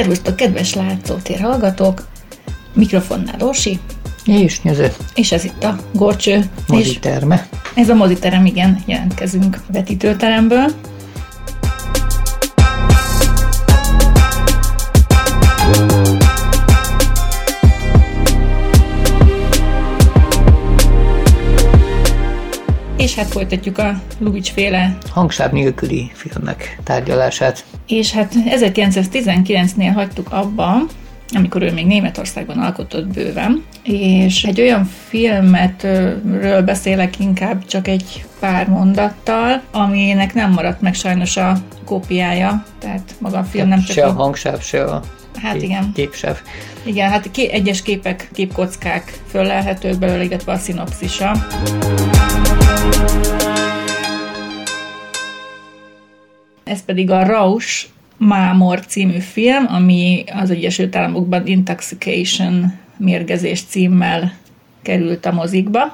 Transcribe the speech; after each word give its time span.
Szervusztok, 0.00 0.36
kedves 0.36 0.74
látszótér 0.74 1.40
hallgatók! 1.40 2.08
Mikrofonnál 2.74 3.40
Orsi. 3.40 3.78
És 4.24 4.62
nyező. 4.62 4.92
És 5.14 5.32
ez 5.32 5.44
itt 5.44 5.64
a 5.64 5.76
Gorcső. 5.92 6.44
Moziterme. 6.68 7.48
Ez 7.74 7.88
a 7.88 7.94
moziterem, 7.94 8.46
igen, 8.46 8.82
jelentkezünk 8.86 9.56
a 9.68 9.72
vetítőteremből. 9.72 10.70
Hát 23.20 23.30
folytatjuk 23.30 23.78
a 23.78 24.00
Lubics 24.18 24.50
féle 24.52 24.96
hangsáv 25.10 25.52
nélküli 25.52 26.10
filmek 26.14 26.78
tárgyalását. 26.84 27.64
És 27.86 28.12
hát 28.12 28.34
1919-nél 28.46 29.90
hagytuk 29.94 30.32
abba, 30.32 30.76
amikor 31.32 31.62
ő 31.62 31.72
még 31.72 31.86
Németországban 31.86 32.58
alkotott 32.58 33.06
bőven, 33.06 33.64
és 33.82 34.44
egy 34.44 34.60
olyan 34.60 34.90
filmetről 35.08 36.62
beszélek 36.62 37.18
inkább 37.18 37.64
csak 37.66 37.88
egy 37.88 38.24
pár 38.38 38.68
mondattal, 38.68 39.62
aminek 39.72 40.34
nem 40.34 40.52
maradt 40.52 40.80
meg 40.80 40.94
sajnos 40.94 41.36
a 41.36 41.56
kópiája, 41.84 42.64
tehát 42.78 43.14
maga 43.18 43.38
a 43.38 43.44
film 43.44 43.68
nem 43.68 43.82
csak 43.82 43.96
se 43.96 44.06
a, 44.06 44.12
hangsáv, 44.12 44.60
se 44.60 44.84
a 44.84 45.02
Hát 45.34 45.52
kép, 45.52 45.62
igen. 45.62 45.92
Képsáv. 45.94 46.38
Igen, 46.82 47.10
hát 47.10 47.30
ké, 47.30 47.50
egyes 47.50 47.82
képek, 47.82 48.28
képkockák 48.32 49.20
föllelhetők 49.26 49.98
belőle, 49.98 50.24
illetve 50.24 50.52
a 50.52 50.56
szinopszisa. 50.56 51.46
Ez 56.64 56.84
pedig 56.84 57.10
a 57.10 57.26
Rausch 57.26 57.86
Mámor 58.16 58.86
című 58.86 59.18
film, 59.18 59.66
ami 59.68 60.24
az 60.32 60.50
Egyesült 60.50 60.96
Államokban 60.96 61.46
Intoxication 61.46 62.72
mérgezés 62.96 63.62
címmel 63.62 64.32
került 64.82 65.26
a 65.26 65.32
mozikba, 65.32 65.92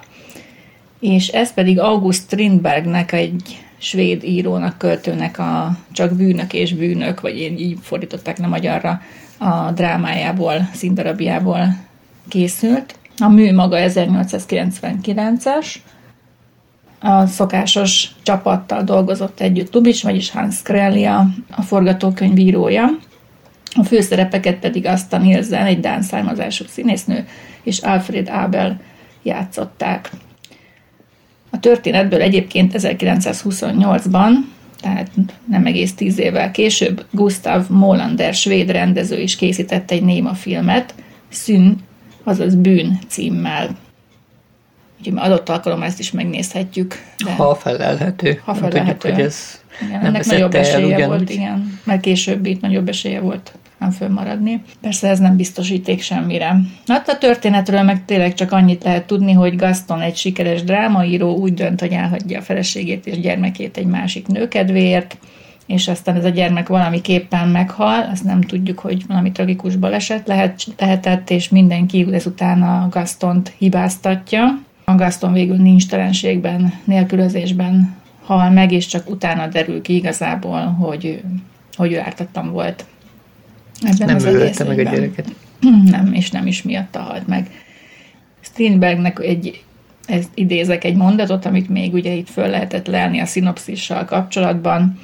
és 1.00 1.28
ez 1.28 1.54
pedig 1.54 1.78
August 1.78 2.22
Strindbergnek, 2.22 3.12
egy 3.12 3.58
svéd 3.78 4.24
írónak, 4.24 4.78
költőnek 4.78 5.38
a 5.38 5.78
Csak 5.92 6.16
bűnök 6.16 6.52
és 6.52 6.74
bűnök, 6.74 7.20
vagy 7.20 7.38
én 7.38 7.58
így 7.58 7.78
fordították 7.82 8.38
le 8.38 8.46
magyarra, 8.46 9.00
a 9.38 9.70
drámájából, 9.72 10.68
színdarabjából 10.72 11.76
készült. 12.28 12.98
A 13.18 13.28
mű 13.28 13.54
maga 13.54 13.76
1899-es, 13.80 15.74
a 17.00 17.26
szokásos 17.26 18.10
csapattal 18.22 18.82
dolgozott 18.82 19.40
együtt 19.40 19.74
Lubis, 19.74 20.02
vagyis 20.02 20.30
Hans 20.30 20.62
Krellia, 20.62 21.26
a 21.50 21.62
forgatókönyvírója. 21.62 22.84
A 23.74 23.84
főszerepeket 23.84 24.58
pedig 24.58 24.86
Asta 24.86 25.18
Nielsen, 25.18 25.66
egy 25.66 25.80
dán 25.80 26.02
származású 26.02 26.64
színésznő, 26.68 27.26
és 27.62 27.78
Alfred 27.78 28.28
Abel 28.28 28.80
játszották. 29.22 30.10
A 31.50 31.60
történetből 31.60 32.20
egyébként 32.20 32.72
1928-ban, 32.76 34.30
tehát 34.86 35.10
nem 35.48 35.66
egész 35.66 35.94
tíz 35.94 36.18
évvel 36.18 36.50
később, 36.50 37.04
Gustav 37.10 37.68
Molander 37.68 38.34
svéd 38.34 38.70
rendező 38.70 39.20
is 39.20 39.36
készített 39.36 39.90
egy 39.90 40.02
néma 40.02 40.34
filmet, 40.34 40.94
Szűn, 41.28 41.76
azaz 42.24 42.54
Bűn 42.54 42.98
címmel. 43.08 43.76
Úgyhogy 44.98 45.12
adott 45.16 45.48
alkalommal 45.48 45.86
ezt 45.86 45.98
is 45.98 46.10
megnézhetjük. 46.10 46.94
De 47.24 47.30
ha 47.30 47.54
felelhető. 47.54 48.40
Ha 48.44 48.54
felelhető. 48.54 48.98
Tudjuk, 48.98 49.14
hogy 49.14 49.24
ez 49.24 49.60
igen, 49.86 50.04
ennek 50.04 50.24
nagyobb 50.24 50.54
esélye 50.54 50.98
el, 50.98 51.06
volt, 51.06 51.30
igen, 51.30 51.80
mert 51.84 52.00
később 52.00 52.46
itt 52.46 52.60
nagyobb 52.60 52.88
esélye 52.88 53.20
volt 53.20 53.52
nem 53.78 53.90
fönnmaradni. 53.90 54.62
Persze 54.80 55.08
ez 55.08 55.18
nem 55.18 55.36
biztosíték 55.36 56.02
semmire. 56.02 56.56
Hát 56.86 57.08
a 57.08 57.18
történetről 57.18 57.82
meg 57.82 58.04
tényleg 58.04 58.34
csak 58.34 58.52
annyit 58.52 58.84
lehet 58.84 59.06
tudni, 59.06 59.32
hogy 59.32 59.56
Gaston 59.56 60.00
egy 60.00 60.16
sikeres 60.16 60.64
drámaíró 60.64 61.36
úgy 61.36 61.54
dönt, 61.54 61.80
hogy 61.80 61.92
elhagyja 61.92 62.38
a 62.38 62.42
feleségét 62.42 63.06
és 63.06 63.20
gyermekét 63.20 63.76
egy 63.76 63.86
másik 63.86 64.26
nő 64.26 64.48
kedvéért, 64.48 65.18
és 65.66 65.88
aztán 65.88 66.16
ez 66.16 66.24
a 66.24 66.28
gyermek 66.28 66.68
valamiképpen 66.68 67.48
meghal, 67.48 68.08
azt 68.12 68.24
nem 68.24 68.40
tudjuk, 68.40 68.78
hogy 68.78 69.06
valami 69.06 69.32
tragikus 69.32 69.76
baleset 69.76 70.26
lehet, 70.26 70.64
lehetett, 70.78 71.30
és 71.30 71.48
mindenki 71.48 72.06
ezután 72.12 72.62
a 72.62 72.88
Gastont 72.90 73.52
hibáztatja. 73.58 74.58
A 74.84 74.94
Gaston 74.94 75.32
végül 75.32 75.56
nincs 75.56 75.86
telenségben, 75.86 76.72
nélkülözésben 76.84 77.94
hal 78.24 78.50
meg, 78.50 78.72
és 78.72 78.86
csak 78.86 79.10
utána 79.10 79.46
derül 79.46 79.82
ki 79.82 79.94
igazából, 79.94 80.60
hogy, 80.60 81.22
hogy 81.76 81.92
ő 81.92 82.00
ártatlan 82.00 82.52
volt. 82.52 82.84
Ebben 83.80 84.16
nem 84.16 84.34
ölte 84.34 84.64
meg 84.64 84.78
a 84.78 84.82
gyereket. 84.82 85.34
Nem, 85.90 86.12
és 86.12 86.30
nem 86.30 86.46
is 86.46 86.62
miatta 86.62 87.00
halt 87.00 87.26
meg. 87.26 87.50
Strindbergnek 88.40 89.18
egy, 89.18 89.64
ezt 90.06 90.28
idézek 90.34 90.84
egy 90.84 90.96
mondatot, 90.96 91.46
amit 91.46 91.68
még 91.68 91.94
ugye 91.94 92.12
itt 92.12 92.30
föl 92.30 92.48
lehetett 92.48 92.86
lelni 92.86 93.20
a 93.20 93.26
szinopszissal 93.26 94.04
kapcsolatban, 94.04 94.98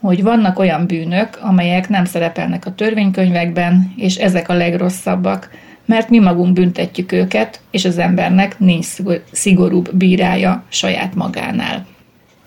hogy 0.00 0.22
vannak 0.22 0.58
olyan 0.58 0.86
bűnök, 0.86 1.38
amelyek 1.40 1.88
nem 1.88 2.04
szerepelnek 2.04 2.66
a 2.66 2.74
törvénykönyvekben, 2.74 3.92
és 3.96 4.16
ezek 4.16 4.48
a 4.48 4.54
legrosszabbak, 4.54 5.50
mert 5.84 6.08
mi 6.08 6.18
magunk 6.18 6.52
büntetjük 6.52 7.12
őket, 7.12 7.60
és 7.70 7.84
az 7.84 7.98
embernek 7.98 8.58
nincs 8.58 8.86
szigorúbb 9.30 9.94
bírája 9.94 10.64
saját 10.68 11.14
magánál. 11.14 11.86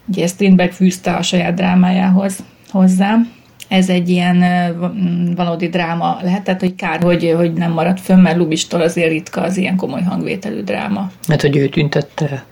Ugye 0.06 0.28
Strindberg 0.28 0.72
fűzte 0.72 1.14
a 1.14 1.22
saját 1.22 1.54
drámájához 1.54 2.44
hozzá. 2.70 3.18
Ez 3.68 3.90
egy 3.90 4.10
ilyen 4.10 4.44
valódi 5.36 5.70
dráma 5.70 6.18
lehetett, 6.22 6.60
hogy 6.60 6.76
kár, 6.76 7.04
hogy, 7.04 7.34
hogy 7.36 7.54
nem 7.54 7.72
maradt 7.72 8.00
fönn, 8.00 8.20
mert 8.20 8.38
Lubistól 8.38 8.82
azért 8.82 9.10
ritka 9.10 9.42
az 9.42 9.58
ilyen 9.58 9.76
komoly 9.76 10.02
hangvételű 10.02 10.62
dráma. 10.62 11.12
Hát, 11.28 11.42
hogy 11.42 11.58
ő 11.58 11.68
tüntette 11.68 12.44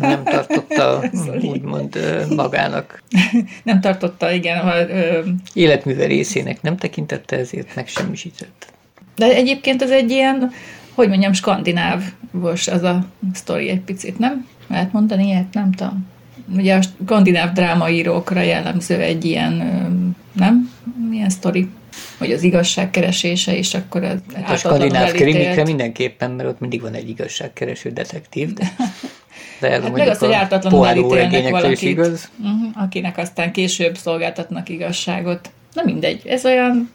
nem 0.00 0.24
tartotta 0.24 1.02
úgymond 1.52 1.98
magának. 2.36 3.02
nem 3.62 3.80
tartotta, 3.80 4.32
igen. 4.32 4.58
Ha, 4.58 4.88
ö... 4.88 5.20
Életműve 5.52 6.06
részének 6.06 6.62
nem 6.62 6.76
tekintette, 6.76 7.36
ezért 7.36 7.74
megsemmisített. 7.74 8.66
De 9.16 9.34
egyébként 9.34 9.82
ez 9.82 9.90
egy 9.90 10.10
ilyen, 10.10 10.50
hogy 10.94 11.08
mondjam, 11.08 11.32
skandináv 11.32 12.02
most 12.30 12.68
az 12.68 12.82
a 12.82 13.06
sztori 13.32 13.68
egy 13.68 13.80
picit, 13.80 14.18
nem? 14.18 14.46
Lehet 14.68 14.92
mondani 14.92 15.26
ilyet? 15.26 15.52
Nem 15.54 15.72
tudom. 15.72 16.06
Ugye 16.56 16.76
a 16.76 16.82
skandináv 16.82 17.52
drámaírókra 17.52 18.40
jellemző 18.40 18.94
egy 18.94 19.24
ilyen, 19.24 19.52
nem? 20.34 20.70
Milyen 21.08 21.30
sztori? 21.30 21.68
Hogy 22.18 22.32
az 22.32 22.42
igazságkeresése, 22.42 23.56
és 23.56 23.74
akkor 23.74 24.04
az 24.04 24.18
hát 24.34 24.50
A 24.50 24.56
skandináv 24.56 25.12
krimikre 25.12 25.64
mindenképpen, 25.64 26.30
mert 26.30 26.48
ott 26.48 26.60
mindig 26.60 26.80
van 26.80 26.94
egy 26.94 27.08
igazságkereső 27.08 27.90
detektív, 27.90 28.52
de 28.52 28.72
de 29.60 29.70
hát 29.70 29.92
meg 29.92 30.08
az, 30.08 30.18
hogy 30.18 30.32
ártatlanul 30.32 30.86
elítélnek 30.86 31.50
valakit, 31.50 31.82
igaz. 31.82 32.30
Uh-huh, 32.38 32.82
akinek 32.82 33.18
aztán 33.18 33.52
később 33.52 33.96
szolgáltatnak 33.96 34.68
igazságot. 34.68 35.50
Na 35.72 35.82
mindegy, 35.84 36.22
ez 36.26 36.44
olyan, 36.44 36.90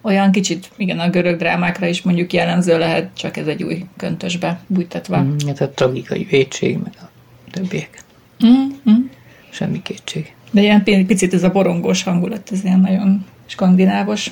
olyan 0.00 0.32
kicsit, 0.32 0.70
igen, 0.76 0.98
a 0.98 1.10
görög 1.10 1.36
drámákra 1.36 1.86
is 1.86 2.02
mondjuk 2.02 2.32
jellemző 2.32 2.78
lehet, 2.78 3.10
csak 3.16 3.36
ez 3.36 3.46
egy 3.46 3.62
új 3.62 3.84
köntösbe 3.96 4.60
bújtatva. 4.66 5.22
Mm, 5.22 5.36
ez 5.48 5.60
a 5.60 5.70
tragikai 5.70 6.24
vétség, 6.24 6.78
meg 6.78 6.92
a 6.96 7.10
többiek. 7.50 7.98
Mm-hmm. 8.44 9.04
Semmi 9.50 9.82
kétség. 9.82 10.33
De 10.54 10.60
ilyen 10.60 10.82
picit 10.84 11.34
ez 11.34 11.42
a 11.42 11.50
borongós 11.50 12.02
hangulat, 12.02 12.50
ez 12.52 12.64
ilyen 12.64 12.80
nagyon 12.80 13.24
skandinávos. 13.46 14.30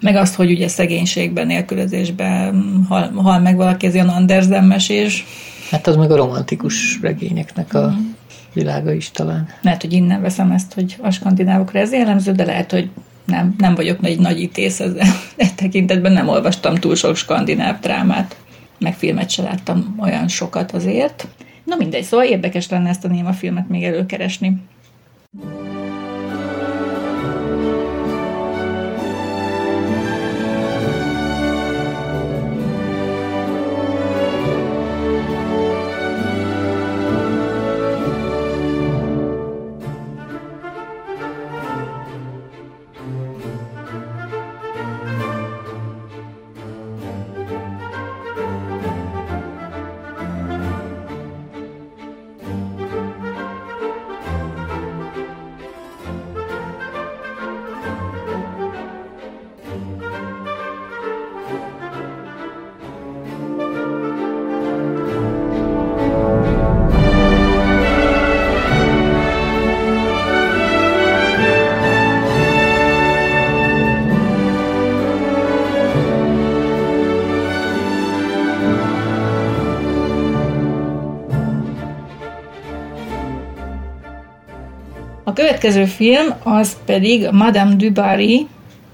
Meg 0.00 0.16
azt, 0.16 0.34
hogy 0.34 0.50
ugye 0.50 0.68
szegénységben, 0.68 1.46
nélkülözésben 1.46 2.84
hal, 2.88 3.12
hal 3.12 3.40
meg 3.40 3.56
valaki, 3.56 3.86
ez 3.86 3.94
ilyen 3.94 4.08
Andersen 4.08 4.64
mesés. 4.64 5.24
Hát 5.70 5.86
az 5.86 5.96
meg 5.96 6.10
a 6.10 6.16
romantikus 6.16 6.98
regényeknek 7.00 7.74
a 7.74 7.88
mm. 7.88 8.10
világa 8.52 8.92
is 8.92 9.10
talán. 9.10 9.48
Lehet, 9.62 9.82
hogy 9.82 9.92
innen 9.92 10.20
veszem 10.20 10.50
ezt, 10.50 10.72
hogy 10.72 10.96
a 11.02 11.10
skandinávokra 11.10 11.78
ez 11.78 11.92
jellemző, 11.92 12.32
de 12.32 12.44
lehet, 12.44 12.70
hogy 12.70 12.90
nem, 13.24 13.54
nem 13.58 13.74
vagyok 13.74 13.98
egy 14.02 14.18
nagy 14.18 14.40
ítész 14.40 14.80
ezzel. 14.80 15.06
Egy 15.36 15.54
tekintetben 15.54 16.12
nem 16.12 16.28
olvastam 16.28 16.74
túl 16.74 16.94
sok 16.94 17.16
skandináv 17.16 17.80
drámát, 17.80 18.36
meg 18.78 18.94
filmet 18.94 19.30
se 19.30 19.42
láttam 19.42 19.96
olyan 20.00 20.28
sokat 20.28 20.72
azért. 20.72 21.28
Na 21.64 21.76
mindegy, 21.76 22.04
szóval 22.04 22.26
érdekes 22.26 22.68
lenne 22.68 22.88
ezt 22.88 23.04
a 23.04 23.08
néma 23.08 23.32
filmet 23.32 23.68
még 23.68 23.84
előkeresni. 23.84 24.56
Thank 25.38 25.76
you. 25.80 25.85
Következő 85.36 85.84
film 85.84 86.34
az 86.42 86.76
pedig 86.84 87.28
Madame 87.32 87.74
du 87.74 87.92
Barry, 87.92 88.46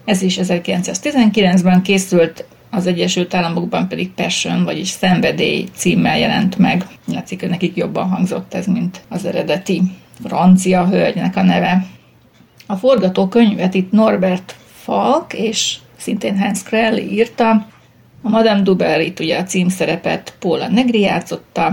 ez 0.04 0.22
is 0.22 0.38
1919-ben 0.40 1.82
készült, 1.82 2.44
az 2.70 2.86
Egyesült 2.86 3.34
Államokban 3.34 3.88
pedig 3.88 4.10
Passion, 4.10 4.64
vagyis 4.64 4.88
Szenvedély 4.88 5.68
címmel 5.74 6.18
jelent 6.18 6.58
meg. 6.58 6.86
Látszik, 7.12 7.40
hogy 7.40 7.48
nekik 7.48 7.76
jobban 7.76 8.08
hangzott 8.08 8.54
ez, 8.54 8.66
mint 8.66 9.00
az 9.08 9.24
eredeti 9.24 9.82
francia 10.24 10.86
hölgynek 10.86 11.36
a 11.36 11.42
neve. 11.42 11.86
A 12.66 12.76
forgatókönyvet 12.76 13.74
itt 13.74 13.92
Norbert 13.92 14.56
Falk 14.82 15.32
és 15.32 15.76
szintén 15.96 16.38
Hans 16.38 16.62
Krell 16.62 16.96
írta. 16.96 17.50
A 18.22 18.28
Madame 18.28 18.60
du 18.60 18.76
Barry 18.76 19.12
ugye 19.20 19.38
a 19.38 19.44
címszerepet 19.44 20.34
Paula 20.38 20.68
Negri 20.68 21.00
játszotta, 21.00 21.72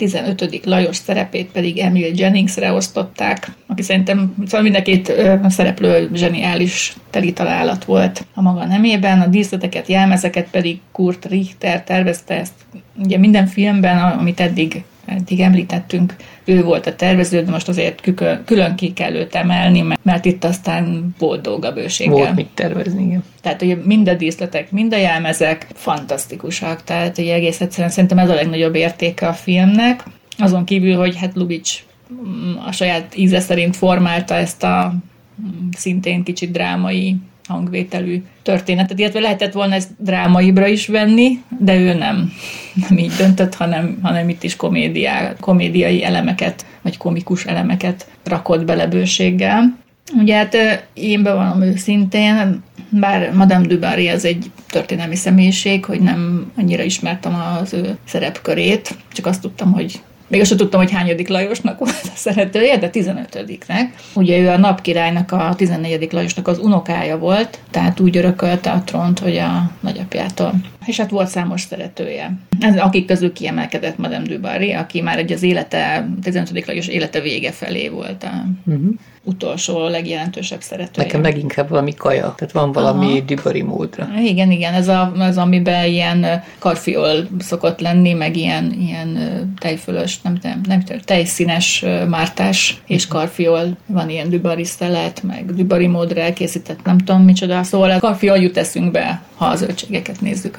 15. 0.00 0.64
Lajos 0.64 0.96
szerepét 0.96 1.50
pedig 1.52 1.78
Emil 1.78 2.10
Jenningsre 2.14 2.72
osztották, 2.72 3.52
aki 3.66 3.82
szerintem 3.82 4.34
szóval 4.44 4.62
mind 4.62 4.76
a 4.76 4.82
két 4.82 5.12
szereplő 5.48 6.10
zseniális 6.14 6.96
teli 7.10 7.32
találat 7.32 7.84
volt 7.84 8.26
a 8.34 8.42
maga 8.42 8.64
nemében. 8.64 9.20
A 9.20 9.26
díszleteket, 9.26 9.88
jelmezeket 9.88 10.48
pedig 10.50 10.80
Kurt 10.92 11.24
Richter 11.24 11.84
tervezte 11.84 12.34
ezt. 12.34 12.52
Ugye 12.98 13.18
minden 13.18 13.46
filmben, 13.46 13.98
amit 13.98 14.40
eddig 14.40 14.84
eddig 15.06 15.40
említettünk, 15.40 16.16
ő 16.50 16.62
volt 16.62 16.86
a 16.86 16.94
tervező, 16.94 17.42
de 17.42 17.50
most 17.50 17.68
azért 17.68 18.00
külön 18.44 18.74
ki 18.74 18.92
kell 18.92 19.14
őt 19.14 19.34
emelni, 19.34 19.84
mert 20.02 20.24
itt 20.24 20.44
aztán 20.44 21.14
boldog 21.18 21.64
a 21.64 21.72
bőséggel. 21.72 22.14
Volt 22.14 22.34
mit 22.34 22.48
tervezni, 22.54 23.04
igen. 23.04 23.24
Tehát 23.42 23.62
ugye 23.62 23.76
mind 23.84 24.08
a 24.08 24.14
díszletek, 24.14 24.70
mind 24.70 24.92
a 24.92 24.96
jelmezek 24.96 25.66
fantasztikusak, 25.74 26.84
tehát 26.84 27.18
ugye 27.18 27.34
egész 27.34 27.60
egyszerűen 27.60 27.90
szerintem 27.90 28.18
ez 28.18 28.28
a 28.28 28.34
legnagyobb 28.34 28.74
értéke 28.74 29.26
a 29.28 29.32
filmnek. 29.32 30.04
Azon 30.38 30.64
kívül, 30.64 30.96
hogy 30.96 31.16
hát 31.16 31.34
Lubitsch 31.34 31.80
mm, 32.12 32.56
a 32.66 32.72
saját 32.72 33.16
íze 33.16 33.40
szerint 33.40 33.76
formálta 33.76 34.34
ezt 34.34 34.62
a 34.62 34.94
mm, 35.42 35.68
szintén 35.76 36.22
kicsit 36.22 36.50
drámai 36.50 37.16
hangvételű 37.50 38.22
történetet, 38.42 38.98
illetve 38.98 39.20
lehetett 39.20 39.52
volna 39.52 39.74
ezt 39.74 39.90
drámaibra 39.98 40.66
is 40.66 40.86
venni, 40.86 41.42
de 41.58 41.76
ő 41.76 41.94
nem, 41.94 42.32
nem 42.88 42.98
így 42.98 43.12
döntött, 43.12 43.54
hanem, 43.54 43.98
hanem 44.02 44.28
itt 44.28 44.42
is 44.42 44.56
komédiá, 44.56 45.34
komédiai 45.40 46.04
elemeket, 46.04 46.66
vagy 46.82 46.96
komikus 46.96 47.44
elemeket 47.44 48.06
rakott 48.24 48.64
bele 48.64 48.86
bőséggel. 48.86 49.78
Ugye 50.18 50.36
hát 50.36 50.56
én 50.94 51.22
bevallom 51.22 51.62
őszintén, 51.62 52.62
bár 52.88 53.32
Madame 53.32 53.66
du 53.66 53.86
az 54.14 54.24
egy 54.24 54.50
történelmi 54.68 55.16
személyiség, 55.16 55.84
hogy 55.84 56.00
nem 56.00 56.52
annyira 56.56 56.82
ismertem 56.82 57.34
az 57.34 57.72
ő 57.72 57.96
szerepkörét, 58.04 58.96
csak 59.12 59.26
azt 59.26 59.40
tudtam, 59.40 59.72
hogy 59.72 60.00
még 60.30 60.40
azt 60.40 60.56
tudtam, 60.56 60.80
hogy 60.80 60.90
hányadik 60.90 61.28
Lajosnak 61.28 61.78
volt 61.78 62.00
a 62.04 62.12
szeretője, 62.14 62.78
de 62.78 62.90
15-nek. 62.92 63.82
Ugye 64.14 64.38
ő 64.38 64.48
a 64.48 64.58
napkirálynak, 64.58 65.32
a 65.32 65.54
14. 65.56 66.12
Lajosnak 66.12 66.48
az 66.48 66.58
unokája 66.58 67.18
volt, 67.18 67.58
tehát 67.70 68.00
úgy 68.00 68.16
örökölte 68.16 68.70
a 68.70 68.82
trónt, 68.84 69.18
hogy 69.18 69.36
a 69.36 69.70
nagyapjától. 69.80 70.54
És 70.90 70.96
hát 70.96 71.10
volt 71.10 71.28
számos 71.28 71.60
szeretője. 71.60 72.32
Ez, 72.60 72.76
akik 72.76 73.06
közül 73.06 73.32
kiemelkedett 73.32 73.98
Madame 73.98 74.26
du 74.26 74.40
Barry, 74.40 74.72
aki 74.72 75.00
már 75.00 75.18
egy 75.18 75.32
az 75.32 75.42
élete, 75.42 76.08
15. 76.22 76.66
Lajos 76.66 76.86
élete 76.86 77.20
vége 77.20 77.52
felé 77.52 77.88
volt 77.88 78.22
a 78.22 78.44
uh-huh 78.64 78.94
utolsó, 79.24 79.88
legjelentősebb 79.88 80.60
szeretője. 80.62 81.06
Nekem 81.06 81.22
leginkább 81.22 81.68
valami 81.68 81.94
kaja, 81.94 82.34
tehát 82.36 82.52
van 82.52 82.72
valami 82.72 83.06
Aha. 83.06 83.20
dübari 83.20 83.62
módra. 83.62 84.08
Igen, 84.24 84.50
igen, 84.50 84.74
ez 84.74 84.88
a, 84.88 85.12
az, 85.18 85.36
amiben 85.36 85.86
ilyen 85.86 86.42
karfiol 86.58 87.28
szokott 87.38 87.80
lenni, 87.80 88.12
meg 88.12 88.36
ilyen, 88.36 88.72
ilyen 88.72 89.18
tejfölös, 89.58 90.20
nem, 90.20 90.38
nem, 90.42 90.60
nem 90.66 90.82
tejszínes 91.04 91.84
mártás 92.08 92.82
és 92.86 93.06
mhm. 93.06 93.16
karfiol, 93.16 93.76
van 93.86 94.10
ilyen 94.10 94.28
dübari 94.28 94.64
szelet, 94.64 95.22
meg 95.22 95.54
dübari 95.54 95.86
módra 95.86 96.20
elkészített, 96.20 96.84
nem 96.84 96.98
tudom 96.98 97.22
micsoda, 97.22 97.62
szóval 97.62 97.90
a 97.90 97.98
karfiol 97.98 98.38
jut 98.38 98.56
eszünkbe, 98.56 99.22
ha 99.36 99.46
az 99.46 99.58
zöldségeket 99.58 100.20
nézzük 100.20 100.58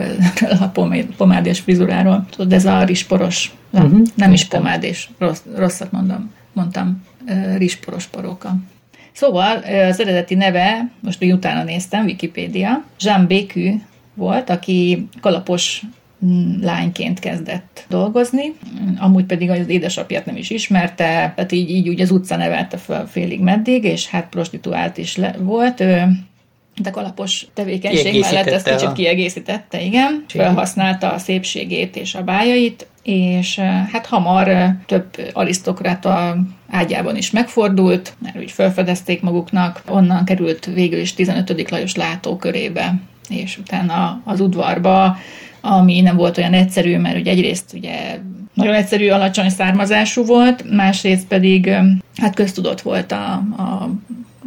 a 0.60 0.68
pomád 1.18 1.46
és 1.46 1.60
frizuráról. 1.60 2.26
Tudod, 2.30 2.54
ez 2.54 2.66
a 2.66 2.84
risporos, 2.84 3.52
uh-huh. 3.72 4.02
nem 4.16 4.34
is 4.34 4.46
pomád 4.46 4.84
és 4.84 5.10
rossz, 5.18 5.42
rosszat 5.56 5.92
mondom, 5.92 6.32
mondtam 6.54 7.04
rizsporos 7.58 8.06
paróka. 8.06 8.56
Szóval 9.12 9.58
az 9.90 10.00
eredeti 10.00 10.36
neve, 10.36 10.92
most 11.00 11.20
még 11.20 11.34
utána 11.34 11.64
néztem, 11.64 12.06
Wikipédia, 12.06 12.84
Jean 13.00 13.28
Bécu 13.28 13.80
volt, 14.14 14.50
aki 14.50 15.08
kalapos 15.22 15.82
mm, 16.26 16.62
lányként 16.62 17.20
kezdett 17.20 17.86
dolgozni, 17.90 18.54
amúgy 18.98 19.26
pedig 19.26 19.50
az 19.50 19.68
édesapját 19.68 20.26
nem 20.26 20.36
is 20.36 20.50
ismerte, 20.50 21.34
tehát 21.36 21.52
így, 21.52 21.70
így 21.70 21.90
úgy 21.90 22.02
az 22.02 22.12
utca 22.12 22.36
nevelte 22.36 22.78
fel 22.78 23.08
félig 23.08 23.40
meddig, 23.40 23.84
és 23.84 24.08
hát 24.08 24.30
prostituált 24.30 24.98
is 24.98 25.16
le, 25.16 25.36
volt. 25.40 25.80
Ő, 25.80 26.08
de 26.78 26.90
kalapos 26.90 27.48
tevékenység 27.54 28.20
mellett 28.20 28.46
ezt 28.48 28.70
kicsit 28.70 28.88
a... 28.88 28.92
kiegészítette, 28.92 29.82
igen. 29.82 30.26
Felhasználta 30.28 31.12
a 31.12 31.18
szépségét 31.18 31.96
és 31.96 32.16
a 32.16 32.24
bájait, 32.24 32.88
és 33.04 33.60
hát 33.92 34.06
hamar 34.06 34.76
több 34.86 35.06
arisztokrata 35.34 36.38
ágyában 36.70 37.18
is 37.18 37.32
megfordult, 37.32 38.14
mert 38.22 38.38
úgy 38.38 38.52
felfedezték 38.52 39.22
maguknak, 39.22 39.82
onnan 39.90 40.26
került 40.26 40.66
végül 40.66 41.00
is 41.00 41.14
15. 41.14 41.70
Lajos 41.70 41.96
látókörébe, 41.96 42.94
és 43.30 43.58
utána 43.58 44.22
az 44.26 44.40
udvarba, 44.40 45.18
ami 45.62 46.02
nem 46.02 46.16
volt 46.16 46.38
olyan 46.38 46.54
egyszerű, 46.54 46.98
mert 46.98 47.20
ugye 47.20 47.32
egyrészt 47.32 47.74
ugye 47.74 48.20
nagyon 48.54 48.74
egyszerű, 48.74 49.10
alacsony 49.10 49.50
származású 49.50 50.26
volt, 50.26 50.72
másrészt 50.72 51.28
pedig 51.28 51.70
hát 52.16 52.36
köztudott 52.36 52.82
volt 52.82 53.12
a, 53.12 53.32
a 53.58 53.90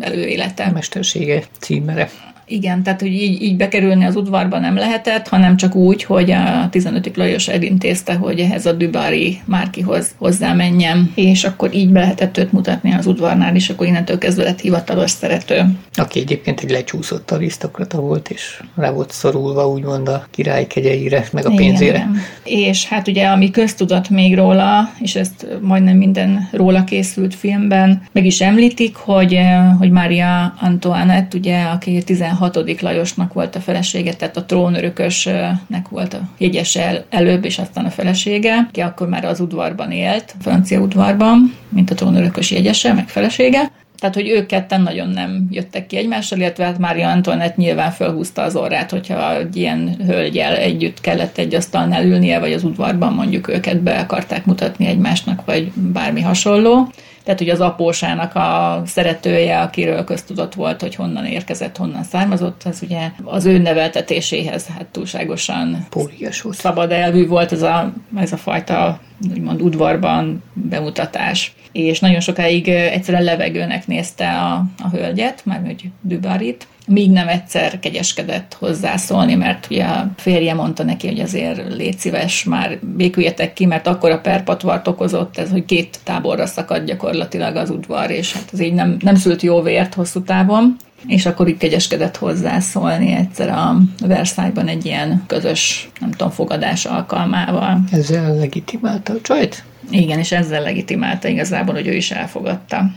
előélete. 0.00 0.70
Mestersége 0.70 1.44
címere. 1.58 2.10
Igen, 2.46 2.82
tehát 2.82 3.00
hogy 3.00 3.12
így, 3.12 3.42
így 3.42 3.56
bekerülni 3.56 4.04
az 4.04 4.16
udvarba 4.16 4.58
nem 4.58 4.76
lehetett, 4.76 5.28
hanem 5.28 5.56
csak 5.56 5.74
úgy, 5.74 6.04
hogy 6.04 6.30
a 6.30 6.68
15. 6.70 7.16
Lajos 7.16 7.48
elintézte, 7.48 8.14
hogy 8.14 8.40
ehhez 8.40 8.66
a 8.66 8.72
Dübari 8.72 9.40
Márkihoz 9.44 10.14
hozzá 10.18 10.52
menjen, 10.52 11.12
és 11.14 11.44
akkor 11.44 11.74
így 11.74 11.88
be 11.88 12.00
lehetett 12.00 12.38
őt 12.38 12.52
mutatni 12.52 12.92
az 12.94 13.06
udvarnál, 13.06 13.54
és 13.54 13.68
akkor 13.68 13.86
innentől 13.86 14.18
kezdve 14.18 14.44
lett 14.44 14.60
hivatalos 14.60 15.10
szerető. 15.10 15.64
Aki 15.94 16.20
egyébként 16.20 16.60
egy 16.60 16.70
lecsúszott 16.70 17.30
arisztokrata 17.30 18.00
volt, 18.00 18.28
és 18.28 18.62
rá 18.76 18.90
volt 18.90 19.10
szorulva 19.10 19.68
úgymond 19.68 20.08
a 20.08 20.26
király 20.30 20.66
kegyeire, 20.66 21.24
meg 21.32 21.46
a 21.46 21.54
pénzére. 21.54 21.96
Igen. 21.96 22.20
És 22.44 22.88
hát 22.88 23.08
ugye, 23.08 23.26
ami 23.26 23.50
köztudat 23.50 24.08
még 24.08 24.36
róla, 24.36 24.92
és 25.00 25.14
ezt 25.14 25.46
majdnem 25.60 25.96
minden 25.96 26.48
róla 26.52 26.84
készült 26.84 27.34
filmben, 27.34 28.02
meg 28.12 28.24
is 28.24 28.40
említik, 28.40 28.96
hogy, 28.96 29.38
hogy 29.78 29.90
Mária 29.90 30.54
Antoinette, 30.60 31.36
ugye, 31.36 31.62
aki 31.62 32.02
16 32.02 32.33
16. 32.38 32.80
Lajosnak 32.80 33.32
volt 33.32 33.56
a 33.56 33.60
felesége, 33.60 34.14
tehát 34.14 34.36
a 34.36 34.44
trónörökösnek 34.44 35.88
volt 35.90 36.14
a 36.14 36.20
jegyese 36.38 37.04
előbb, 37.10 37.44
és 37.44 37.58
aztán 37.58 37.84
a 37.84 37.90
felesége, 37.90 38.68
ki 38.72 38.80
akkor 38.80 39.08
már 39.08 39.24
az 39.24 39.40
udvarban 39.40 39.90
élt, 39.90 40.34
a 40.38 40.42
francia 40.42 40.80
udvarban, 40.80 41.54
mint 41.68 41.90
a 41.90 41.94
trónörökös 41.94 42.50
jegyese, 42.50 42.92
meg 42.92 43.08
felesége. 43.08 43.70
Tehát, 43.98 44.14
hogy 44.14 44.28
ők 44.28 44.46
ketten 44.46 44.82
nagyon 44.82 45.08
nem 45.08 45.46
jöttek 45.50 45.86
ki 45.86 45.96
egymással, 45.96 46.38
illetve 46.38 46.64
hát 46.64 46.78
Mária 46.78 47.08
Antoinette 47.08 47.54
nyilván 47.56 47.90
felhúzta 47.90 48.42
az 48.42 48.56
orrát, 48.56 48.90
hogyha 48.90 49.36
egy 49.36 49.56
ilyen 49.56 49.96
hölgyel 50.06 50.56
együtt 50.56 51.00
kellett 51.00 51.38
egy 51.38 51.54
asztalnál 51.54 52.04
ülnie, 52.04 52.38
vagy 52.38 52.52
az 52.52 52.64
udvarban 52.64 53.12
mondjuk 53.12 53.48
őket 53.48 53.80
be 53.80 53.98
akarták 53.98 54.44
mutatni 54.44 54.86
egymásnak, 54.86 55.44
vagy 55.44 55.72
bármi 55.72 56.20
hasonló. 56.20 56.88
Tehát, 57.24 57.38
hogy 57.38 57.48
az 57.48 57.60
apósának 57.60 58.34
a 58.34 58.82
szeretője, 58.86 59.60
akiről 59.60 60.04
köztudott 60.04 60.54
volt, 60.54 60.80
hogy 60.80 60.94
honnan 60.94 61.24
érkezett, 61.24 61.76
honnan 61.76 62.02
származott, 62.02 62.62
az 62.64 62.82
ugye 62.82 63.10
az 63.24 63.44
ő 63.44 63.58
neveltetéséhez 63.58 64.66
hát 64.66 64.86
túlságosan 64.86 65.86
Pólias 65.90 66.44
szabad 66.50 66.92
elvű 66.92 67.26
volt 67.26 67.52
ez 67.52 67.62
a, 67.62 67.92
ez 68.16 68.32
a 68.32 68.36
fajta 68.36 69.00
úgymond 69.30 69.62
udvarban 69.62 70.42
bemutatás. 70.52 71.54
És 71.72 72.00
nagyon 72.00 72.20
sokáig 72.20 72.68
egyszerűen 72.68 73.24
levegőnek 73.24 73.86
nézte 73.86 74.28
a, 74.30 74.54
a 74.82 74.88
hölgyet, 74.92 75.44
már 75.44 75.62
hogy 75.64 75.90
Dubarit, 76.00 76.66
míg 76.86 77.10
nem 77.10 77.28
egyszer 77.28 77.78
kegyeskedett 77.78 78.56
hozzászólni, 78.58 79.34
mert 79.34 79.66
ugye 79.70 79.84
a 79.84 80.10
férje 80.16 80.54
mondta 80.54 80.82
neki, 80.82 81.06
hogy 81.06 81.20
azért 81.20 81.74
légy 81.74 81.98
szíves, 81.98 82.44
már 82.44 82.78
béküljetek 82.96 83.52
ki, 83.52 83.66
mert 83.66 83.86
akkor 83.86 84.10
a 84.10 84.20
perpatvart 84.20 84.88
okozott 84.88 85.38
ez, 85.38 85.50
hogy 85.50 85.64
két 85.64 85.98
táborra 86.04 86.46
szakadt 86.46 86.84
gyakorlatilag 86.84 87.56
az 87.56 87.70
udvar, 87.70 88.10
és 88.10 88.32
hát 88.32 88.48
az 88.52 88.62
így 88.62 88.74
nem, 88.74 88.96
nem 89.00 89.14
szült 89.14 89.42
jó 89.42 89.62
vért 89.62 89.94
hosszú 89.94 90.22
távon 90.22 90.76
és 91.06 91.26
akkor 91.26 91.48
itt 91.48 91.58
kegyeskedett 91.58 92.16
hozzászólni 92.16 93.12
egyszer 93.12 93.48
a 93.48 93.76
Versailles-ban 94.06 94.68
egy 94.68 94.84
ilyen 94.84 95.24
közös, 95.26 95.90
nem 96.00 96.10
tudom, 96.10 96.30
fogadás 96.30 96.84
alkalmával. 96.84 97.80
Ezzel 97.90 98.34
legitimálta 98.34 99.12
a 99.12 99.20
csajt? 99.22 99.64
Igen, 99.90 100.18
és 100.18 100.32
ezzel 100.32 100.62
legitimálta 100.62 101.28
igazából, 101.28 101.74
hogy 101.74 101.86
ő 101.86 101.94
is 101.94 102.10
elfogadta. 102.10 102.90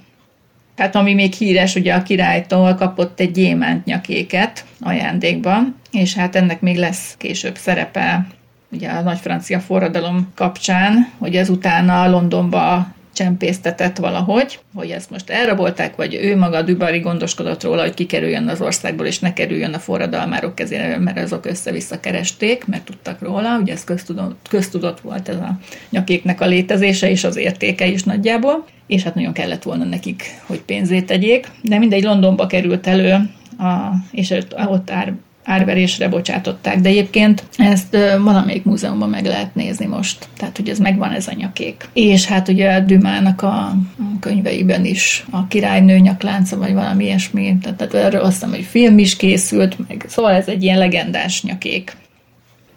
Hát 0.78 0.96
ami 0.96 1.14
még 1.14 1.34
híres, 1.34 1.76
ugye 1.76 1.94
a 1.94 2.04
királytól 2.04 2.76
kapott 2.76 3.20
egy 3.20 3.32
gyémánt 3.32 3.86
nyakéket 3.86 4.66
ajándékba, 4.80 5.60
és 5.92 6.16
hát 6.16 6.36
ennek 6.36 6.62
még 6.62 6.78
lesz 6.78 7.16
később 7.18 7.56
szerepe 7.56 8.28
ugye 8.72 8.90
a 8.90 9.02
nagy 9.02 9.18
francia 9.18 9.60
forradalom 9.60 10.32
kapcsán, 10.36 11.12
hogy 11.18 11.36
ezután 11.36 11.90
a 11.90 12.10
Londonba 12.10 12.88
csempésztetett 13.18 13.98
valahogy, 13.98 14.60
hogy 14.76 14.90
ezt 14.90 15.10
most 15.10 15.30
elrabolták, 15.30 15.96
vagy 15.96 16.14
ő 16.14 16.38
maga 16.38 16.62
Dubari 16.62 17.00
gondoskodott 17.00 17.64
róla, 17.64 17.82
hogy 17.82 17.94
kikerüljön 17.94 18.48
az 18.48 18.62
országból, 18.62 19.06
és 19.06 19.20
ne 19.20 19.34
kerüljön 19.34 19.74
a 19.74 19.80
forradalmárok 19.80 20.56
kezére, 20.56 20.98
mert 20.98 21.18
azok 21.18 21.46
össze-vissza 21.46 22.00
keresték, 22.00 22.66
mert 22.66 22.84
tudtak 22.84 23.22
róla, 23.22 23.58
ugye 23.62 23.74
ez 23.74 23.84
köztudott, 23.84 24.46
köztudott 24.50 25.00
volt 25.00 25.30
ez 25.30 25.36
a 25.36 25.58
nyakéknek 25.90 26.42
a 26.42 26.46
létezése 26.46 27.10
és 27.10 27.24
az 27.24 27.36
értéke 27.36 27.88
is 27.88 28.04
nagyjából, 28.04 28.66
és 28.88 29.04
hát 29.04 29.16
nagyon 29.16 29.34
kellett 29.34 29.64
volna 29.64 29.84
nekik, 29.84 30.24
hogy 30.46 30.62
pénzét 30.62 31.06
tegyék. 31.06 31.48
De 31.62 31.78
mindegy, 31.78 32.04
Londonba 32.04 32.48
került 32.48 32.88
elő, 32.88 33.14
a, 33.60 33.94
és 34.12 34.34
ott 34.68 34.90
ár, 34.92 35.14
árverésre 35.48 36.08
bocsátották, 36.08 36.80
de 36.80 36.90
egyébként 36.90 37.44
ezt 37.58 37.98
valamelyik 38.24 38.64
múzeumban 38.64 39.10
meg 39.10 39.26
lehet 39.26 39.56
nézni 39.56 39.86
most, 39.86 40.28
tehát 40.38 40.58
hogy 40.58 40.70
ez 40.70 40.80
megvan 40.80 41.12
ez 41.12 41.28
a 41.28 41.34
nyakék. 41.34 41.90
És 41.94 42.26
hát 42.26 42.48
ugye 42.48 42.82
Dümának 42.82 43.42
a 43.42 43.76
könyveiben 44.20 44.86
is 44.86 45.26
a 45.30 45.48
királynő 45.48 45.98
nyaklánca, 45.98 46.58
vagy 46.58 46.74
valami 46.74 47.04
ilyesmi, 47.04 47.58
tehát, 47.62 47.78
tehát 47.78 47.94
erről 47.94 48.22
azt 48.22 48.34
hiszem, 48.34 48.50
hogy 48.50 48.64
film 48.64 48.98
is 48.98 49.16
készült, 49.16 49.88
meg 49.88 50.06
szóval 50.08 50.32
ez 50.32 50.48
egy 50.48 50.64
ilyen 50.64 50.78
legendás 50.78 51.44
nyakék. 51.44 51.96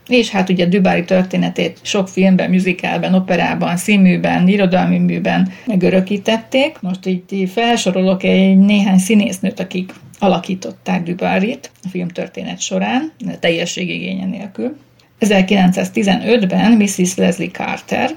És 0.08 0.30
hát 0.30 0.48
ugye 0.48 0.66
Dubári 0.66 1.04
történetét 1.04 1.78
sok 1.82 2.08
filmben, 2.08 2.50
musicalben, 2.50 3.14
operában, 3.14 3.76
színműben, 3.76 4.48
irodalmi 4.48 4.98
műben 4.98 5.48
megörökítették. 5.66 6.76
Most 6.80 7.06
így 7.06 7.50
felsorolok 7.54 8.22
egy 8.22 8.58
néhány 8.58 8.98
színésznőt, 8.98 9.60
akik 9.60 9.92
alakították 10.20 11.02
Dubarit 11.02 11.70
a 11.82 11.88
filmtörténet 11.88 12.60
során, 12.60 13.12
teljességigénye 13.40 14.26
nélkül. 14.26 14.76
1915-ben 15.20 16.72
Mrs. 16.72 17.14
Leslie 17.16 17.50
Carter, 17.50 18.10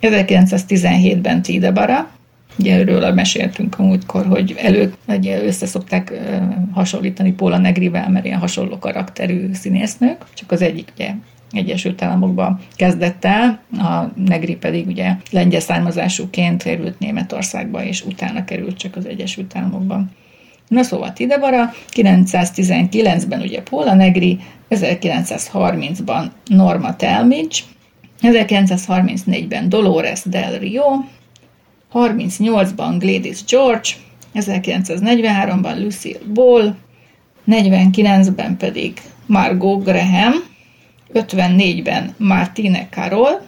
1917-ben 0.00 1.42
Tidebara, 1.42 2.10
ugye 2.58 2.78
őről 2.78 3.12
meséltünk 3.12 3.78
a 3.78 3.82
múltkor, 3.82 4.26
hogy 4.26 4.54
elő, 4.58 4.94
ugye 5.06 5.44
össze 5.44 5.66
szokták 5.66 6.12
hasonlítani 6.72 7.32
Paula 7.32 7.58
Negrivel, 7.58 8.10
mert 8.10 8.24
ilyen 8.24 8.38
hasonló 8.38 8.78
karakterű 8.78 9.52
színésznők, 9.52 10.24
csak 10.34 10.50
az 10.52 10.62
egyik 10.62 10.92
ugye 10.94 11.10
Egyesült 11.50 12.02
Államokban 12.02 12.60
kezdett 12.76 13.24
el, 13.24 13.60
a 13.72 14.12
Negri 14.26 14.56
pedig 14.56 14.86
ugye 14.86 15.16
lengyel 15.30 15.60
származásúként 15.60 16.62
került 16.62 16.98
Németországba, 16.98 17.84
és 17.84 18.04
utána 18.04 18.44
került 18.44 18.76
csak 18.76 18.96
az 18.96 19.06
Egyesült 19.06 19.56
Államokban. 19.56 20.10
Na 20.72 20.82
szóval 20.82 21.12
Tidebara, 21.12 21.72
919-ben 21.94 23.40
ugye 23.40 23.62
Paula 23.62 23.94
Negri, 23.94 24.38
1930-ban 24.70 26.32
Norma 26.46 26.96
Talmadge, 26.96 27.58
1934-ben 28.22 29.68
Dolores 29.68 30.22
Del 30.24 30.58
Rio, 30.58 31.04
38-ban 31.92 32.96
Gladys 32.98 33.44
George, 33.44 33.90
1943-ban 34.34 35.82
Lucille 35.82 36.20
Ball, 36.32 36.74
49-ben 37.46 38.56
pedig 38.56 39.00
Margot 39.26 39.84
Graham, 39.84 40.32
54-ben 41.14 42.14
Martine 42.18 42.88
Carol, 42.90 43.40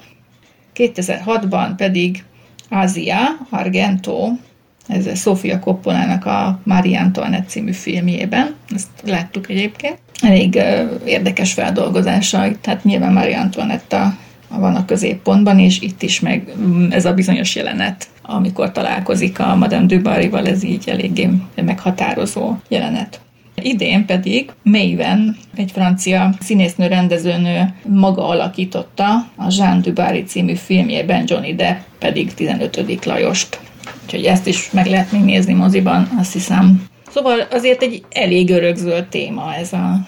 2006-ban 0.74 1.74
pedig 1.76 2.24
Asia 2.68 3.46
Argento, 3.50 4.38
ez 4.86 5.18
Sofia 5.20 5.58
Coppolának 5.58 6.26
a 6.26 6.60
Marie 6.62 7.00
Antoinette 7.00 7.48
című 7.48 7.72
filmjében, 7.72 8.54
ezt 8.74 8.88
láttuk 9.04 9.50
egyébként. 9.50 9.98
Elég 10.22 10.54
uh, 10.54 11.00
érdekes 11.04 11.52
feldolgozása, 11.52 12.46
tehát 12.60 12.84
nyilván 12.84 13.12
Marie 13.12 13.38
Antoinette 13.38 14.00
a, 14.00 14.58
van 14.58 14.74
a 14.74 14.84
középpontban, 14.84 15.58
és 15.58 15.80
itt 15.80 16.02
is 16.02 16.20
meg 16.20 16.52
mm, 16.58 16.90
ez 16.90 17.04
a 17.04 17.14
bizonyos 17.14 17.54
jelenet, 17.54 18.08
amikor 18.22 18.72
találkozik 18.72 19.38
a 19.38 19.56
Madame 19.56 19.86
du 19.86 20.00
Barry-val, 20.00 20.46
ez 20.46 20.62
így 20.62 20.88
eléggé 20.88 21.28
meghatározó 21.54 22.54
jelenet. 22.68 23.20
Idén 23.62 24.06
pedig 24.06 24.50
Maven, 24.62 25.36
egy 25.56 25.70
francia 25.70 26.34
színésznő 26.40 26.86
rendezőnő 26.86 27.74
maga 27.86 28.28
alakította 28.28 29.10
a 29.36 29.46
Jean 29.48 29.80
Dubarry 29.80 30.22
című 30.22 30.54
filmjében, 30.54 31.24
Johnny 31.26 31.54
Depp 31.54 31.78
pedig 31.98 32.34
15. 32.34 33.04
Lajost. 33.04 33.60
Úgyhogy 34.04 34.24
ezt 34.24 34.46
is 34.46 34.70
meg 34.70 34.86
lehet 34.86 35.12
még 35.12 35.20
nézni 35.20 35.52
moziban, 35.52 36.08
azt 36.18 36.32
hiszem. 36.32 36.84
Szóval 37.10 37.40
azért 37.50 37.82
egy 37.82 38.04
elég 38.10 38.50
örökzöld 38.50 39.04
téma 39.04 39.54
ez 39.54 39.72
a 39.72 39.98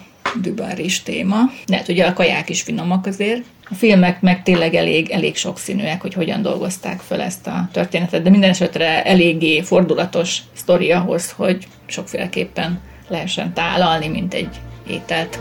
Dubaris 0.41 1.03
téma. 1.03 1.37
Lehet, 1.65 1.87
ugye 1.87 2.05
a 2.05 2.13
kaják 2.13 2.49
is 2.49 2.61
finomak 2.61 3.05
azért. 3.05 3.43
A 3.69 3.73
filmek 3.73 4.21
meg 4.21 4.43
tényleg 4.43 4.73
elég, 4.73 5.09
elég 5.09 5.35
sokszínűek, 5.35 6.01
hogy 6.01 6.13
hogyan 6.13 6.41
dolgozták 6.41 6.99
fel 6.99 7.21
ezt 7.21 7.47
a 7.47 7.69
történetet, 7.71 8.23
de 8.23 8.29
minden 8.29 8.49
esetre 8.49 9.03
eléggé 9.03 9.61
fordulatos 9.61 10.37
sztori 10.53 10.91
ahhoz, 10.91 11.31
hogy 11.31 11.67
sokféleképpen 11.85 12.79
lehessen 13.07 13.53
tálalni, 13.53 14.07
mint 14.07 14.33
egy 14.33 14.59
ételt. 14.89 15.39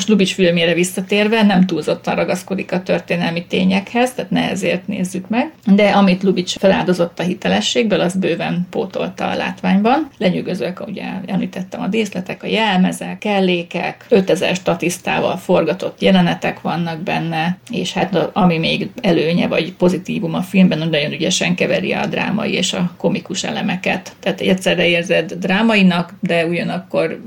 Most 0.00 0.12
Lubics 0.12 0.34
filmjére 0.34 0.74
visszatérve 0.74 1.42
nem 1.42 1.66
túlzottan 1.66 2.14
ragaszkodik 2.14 2.72
a 2.72 2.82
történelmi 2.82 3.44
tényekhez, 3.46 4.12
tehát 4.12 4.30
ne 4.30 4.50
ezért 4.50 4.86
nézzük 4.86 5.28
meg, 5.28 5.52
de 5.66 5.88
amit 5.88 6.22
Lubics 6.22 6.58
feláldozott 6.58 7.18
a 7.18 7.22
hitelességből, 7.22 8.00
az 8.00 8.16
bőven 8.16 8.66
pótolta 8.70 9.28
a 9.28 9.36
látványban. 9.36 10.10
Lenyűgözőek, 10.18 10.86
ugye 10.86 11.04
említettem 11.26 11.80
a 11.80 11.86
díszletek, 11.86 12.42
a 12.42 12.46
jelmezek, 12.46 13.18
kellékek, 13.18 14.06
5000 14.08 14.54
statisztával 14.54 15.36
forgatott 15.36 16.00
jelenetek 16.00 16.60
vannak 16.60 17.00
benne, 17.02 17.58
és 17.70 17.92
hát 17.92 18.30
ami 18.32 18.58
még 18.58 18.90
előnye 19.00 19.46
vagy 19.46 19.72
pozitívum 19.72 20.34
a 20.34 20.42
filmben, 20.42 20.78
nagyon 20.78 21.12
ügyesen 21.12 21.54
keveri 21.54 21.92
a 21.92 22.06
drámai 22.06 22.52
és 22.52 22.72
a 22.72 22.92
komikus 22.96 23.44
elemeket. 23.44 24.12
Tehát 24.20 24.40
egyszerre 24.40 24.86
érzed 24.86 25.32
drámainak, 25.32 26.14
de 26.20 26.46
ugyanakkor 26.46 27.20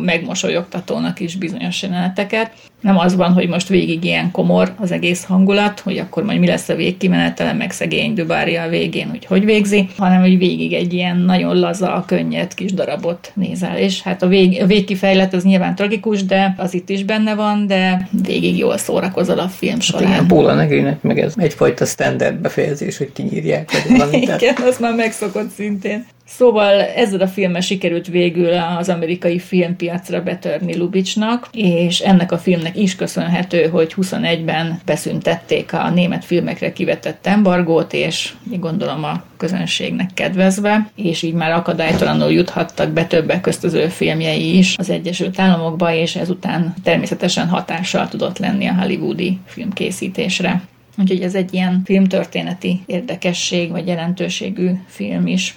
megmosolyogtatónak 0.00 1.20
is 1.20 1.36
bizonyos 1.36 1.82
jeleneteket. 2.02 2.50
Nem 2.80 2.98
az 2.98 3.16
van, 3.16 3.32
hogy 3.32 3.48
most 3.48 3.68
végig 3.68 4.04
ilyen 4.04 4.30
komor 4.30 4.74
az 4.78 4.92
egész 4.92 5.24
hangulat, 5.24 5.80
hogy 5.80 5.98
akkor 5.98 6.22
majd 6.22 6.38
mi 6.38 6.46
lesz 6.46 6.68
a 6.68 6.74
végkimenetele, 6.74 7.52
meg 7.52 7.70
szegény 7.70 8.14
Dubári 8.14 8.56
a 8.56 8.68
végén, 8.68 9.08
hogy 9.08 9.24
hogy 9.24 9.44
végzi, 9.44 9.88
hanem 9.98 10.20
hogy 10.20 10.38
végig 10.38 10.72
egy 10.72 10.92
ilyen 10.92 11.16
nagyon 11.16 11.58
laza, 11.58 12.04
könnyed 12.06 12.54
kis 12.54 12.72
darabot 12.72 13.32
nézel. 13.34 13.76
És 13.76 14.02
hát 14.02 14.22
a, 14.22 14.26
vég, 14.26 14.62
a 14.62 14.66
végkifejlet 14.66 15.34
az 15.34 15.44
nyilván 15.44 15.74
tragikus, 15.74 16.24
de 16.24 16.54
az 16.56 16.74
itt 16.74 16.88
is 16.88 17.04
benne 17.04 17.34
van, 17.34 17.66
de 17.66 18.08
végig 18.26 18.58
jól 18.58 18.78
szórakozol 18.78 19.38
a 19.38 19.48
film 19.48 19.72
hát 19.72 19.82
során. 19.82 20.06
Hát 20.06 20.14
igen, 20.14 20.26
Póla 20.26 20.54
Negrinek 20.54 21.02
meg 21.02 21.18
ez 21.18 21.34
egyfajta 21.36 21.84
standard 21.84 22.34
befejezés, 22.34 22.98
hogy 22.98 23.12
kinyírják. 23.12 23.70
igen, 24.12 24.38
az 24.66 24.78
már 24.78 24.94
megszokott 24.94 25.50
szintén. 25.50 26.06
Szóval 26.24 26.80
ezzel 26.80 27.20
a 27.20 27.26
filmmel 27.26 27.60
sikerült 27.60 28.06
végül 28.06 28.52
az 28.78 28.88
amerikai 28.88 29.38
filmpiacra 29.38 30.22
betörni 30.22 30.76
Lubicsnak, 30.76 31.48
és 31.52 32.00
ennek 32.00 32.32
a 32.32 32.38
filmnek 32.38 32.76
is 32.76 32.96
köszönhető, 32.96 33.66
hogy 33.66 33.94
21-ben 33.96 34.80
beszüntették 34.84 35.72
a 35.72 35.90
német 35.90 36.24
filmekre 36.24 36.72
kivetett 36.72 37.26
embargót, 37.26 37.92
és 37.92 38.32
gondolom 38.44 39.04
a 39.04 39.22
közönségnek 39.36 40.10
kedvezve, 40.14 40.90
és 40.96 41.22
így 41.22 41.34
már 41.34 41.52
akadálytalanul 41.52 42.32
juthattak 42.32 42.90
be 42.90 43.04
többek 43.04 43.40
közt 43.40 43.64
az 43.64 43.74
ő 43.74 43.88
filmjei 43.88 44.58
is 44.58 44.76
az 44.78 44.90
Egyesült 44.90 45.38
Államokba, 45.38 45.94
és 45.94 46.16
ezután 46.16 46.74
természetesen 46.82 47.48
hatással 47.48 48.08
tudott 48.08 48.38
lenni 48.38 48.66
a 48.66 48.74
hollywoodi 48.74 49.38
filmkészítésre. 49.46 50.62
Úgyhogy 50.98 51.20
ez 51.20 51.34
egy 51.34 51.54
ilyen 51.54 51.82
filmtörténeti 51.84 52.82
érdekesség 52.86 53.70
vagy 53.70 53.86
jelentőségű 53.86 54.70
film 54.86 55.26
is. 55.26 55.56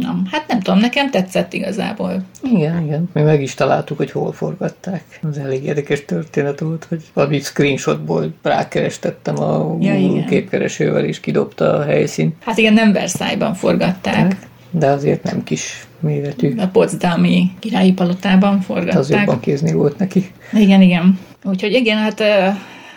Nem, 0.00 0.22
hát 0.30 0.48
nem 0.48 0.60
tudom, 0.60 0.80
nekem 0.80 1.10
tetszett 1.10 1.52
igazából. 1.52 2.22
Igen, 2.42 2.82
igen. 2.84 3.10
Mi 3.12 3.20
meg 3.22 3.42
is 3.42 3.54
találtuk, 3.54 3.96
hogy 3.96 4.10
hol 4.10 4.32
forgatták. 4.32 5.02
Az 5.30 5.38
elég 5.38 5.64
érdekes 5.64 6.04
történet 6.04 6.60
volt, 6.60 6.86
hogy 6.88 7.02
valami 7.12 7.40
screenshotból 7.40 8.32
rákerestettem 8.42 9.38
a 9.40 9.76
Ja, 9.80 9.94
igen. 9.98 10.26
képkeresővel, 10.26 11.04
és 11.04 11.20
kidobta 11.20 11.74
a 11.74 11.82
helyszínt. 11.82 12.34
Hát 12.44 12.58
igen, 12.58 12.72
nem 12.72 12.92
Versailles-ban 12.92 13.54
forgatták. 13.54 14.36
De 14.70 14.86
azért 14.86 15.22
nem 15.22 15.44
kis 15.44 15.86
méretű. 16.00 16.54
A 16.58 16.66
Potsdami 16.66 17.50
királyi 17.58 17.92
palotában 17.92 18.56
Az 18.58 18.64
forgatták. 18.64 19.18
jobban 19.18 19.40
kézni 19.40 19.72
volt 19.72 19.98
neki. 19.98 20.30
Igen, 20.52 20.80
igen. 20.82 21.18
Úgyhogy 21.44 21.72
igen, 21.72 21.96
hát 21.98 22.22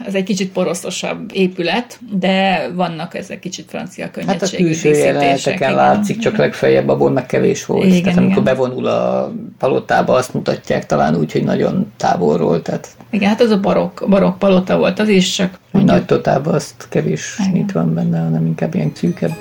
ez 0.05 0.13
egy 0.13 0.23
kicsit 0.23 0.51
poroszosabb 0.51 1.29
épület, 1.33 1.99
de 2.11 2.67
vannak 2.73 3.15
ezek 3.15 3.39
kicsit 3.39 3.65
francia 3.69 4.09
Hát 4.27 4.41
a 4.41 4.47
külső 4.55 4.89
jeleneteken 4.93 5.75
látszik, 5.75 6.17
csak 6.17 6.37
legfeljebb 6.37 6.87
abból 6.87 7.11
meg 7.11 7.25
kevés 7.25 7.65
volt. 7.65 7.85
Igen, 7.85 8.01
tehát 8.01 8.17
amikor 8.17 8.41
igen. 8.41 8.55
bevonul 8.55 8.85
a 8.85 9.31
palotába, 9.57 10.13
azt 10.13 10.33
mutatják 10.33 10.85
talán 10.85 11.15
úgy, 11.15 11.31
hogy 11.31 11.43
nagyon 11.43 11.91
távolról, 11.97 12.61
tehát 12.61 12.87
Igen, 13.09 13.29
hát 13.29 13.41
az 13.41 13.49
a 13.49 13.59
barokk, 13.59 14.07
barokk 14.07 14.39
palota 14.39 14.77
volt 14.77 14.99
az 14.99 15.07
is, 15.07 15.35
csak 15.35 15.59
hogy 15.71 15.83
nagy 15.83 16.05
totálban 16.05 16.53
azt 16.53 16.87
kevés 16.89 17.35
Igen. 17.39 17.51
nyit 17.51 17.71
van 17.71 17.93
benne, 17.93 18.19
hanem 18.19 18.45
inkább 18.45 18.75
ilyen 18.75 18.91
szűkebb. 18.93 19.33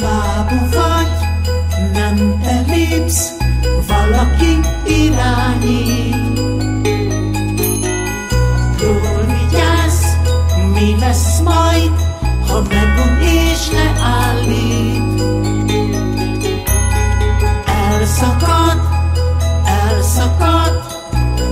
Bábu 0.00 0.68
vagy, 0.70 1.08
nem 1.92 2.40
te 2.42 2.74
lépsz, 2.74 3.36
valaki 3.86 4.58
irányít. 4.86 6.23
Majd, 11.44 11.90
ha 12.48 12.62
megun 12.68 13.22
és 13.22 13.70
leállít. 13.72 15.22
Elszakad, 17.66 18.80
elszakad, 19.64 20.82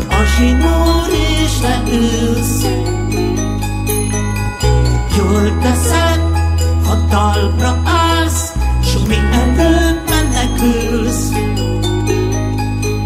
a 0.08 0.22
zsinór 0.36 1.08
és 1.42 1.60
leülsz. 1.62 2.66
Jól 5.16 5.58
teszed, 5.62 6.20
ha 6.86 7.06
talpra 7.10 7.82
állsz, 7.84 8.52
s 8.82 8.92
mielőbb 9.08 10.08
menekülsz. 10.08 11.30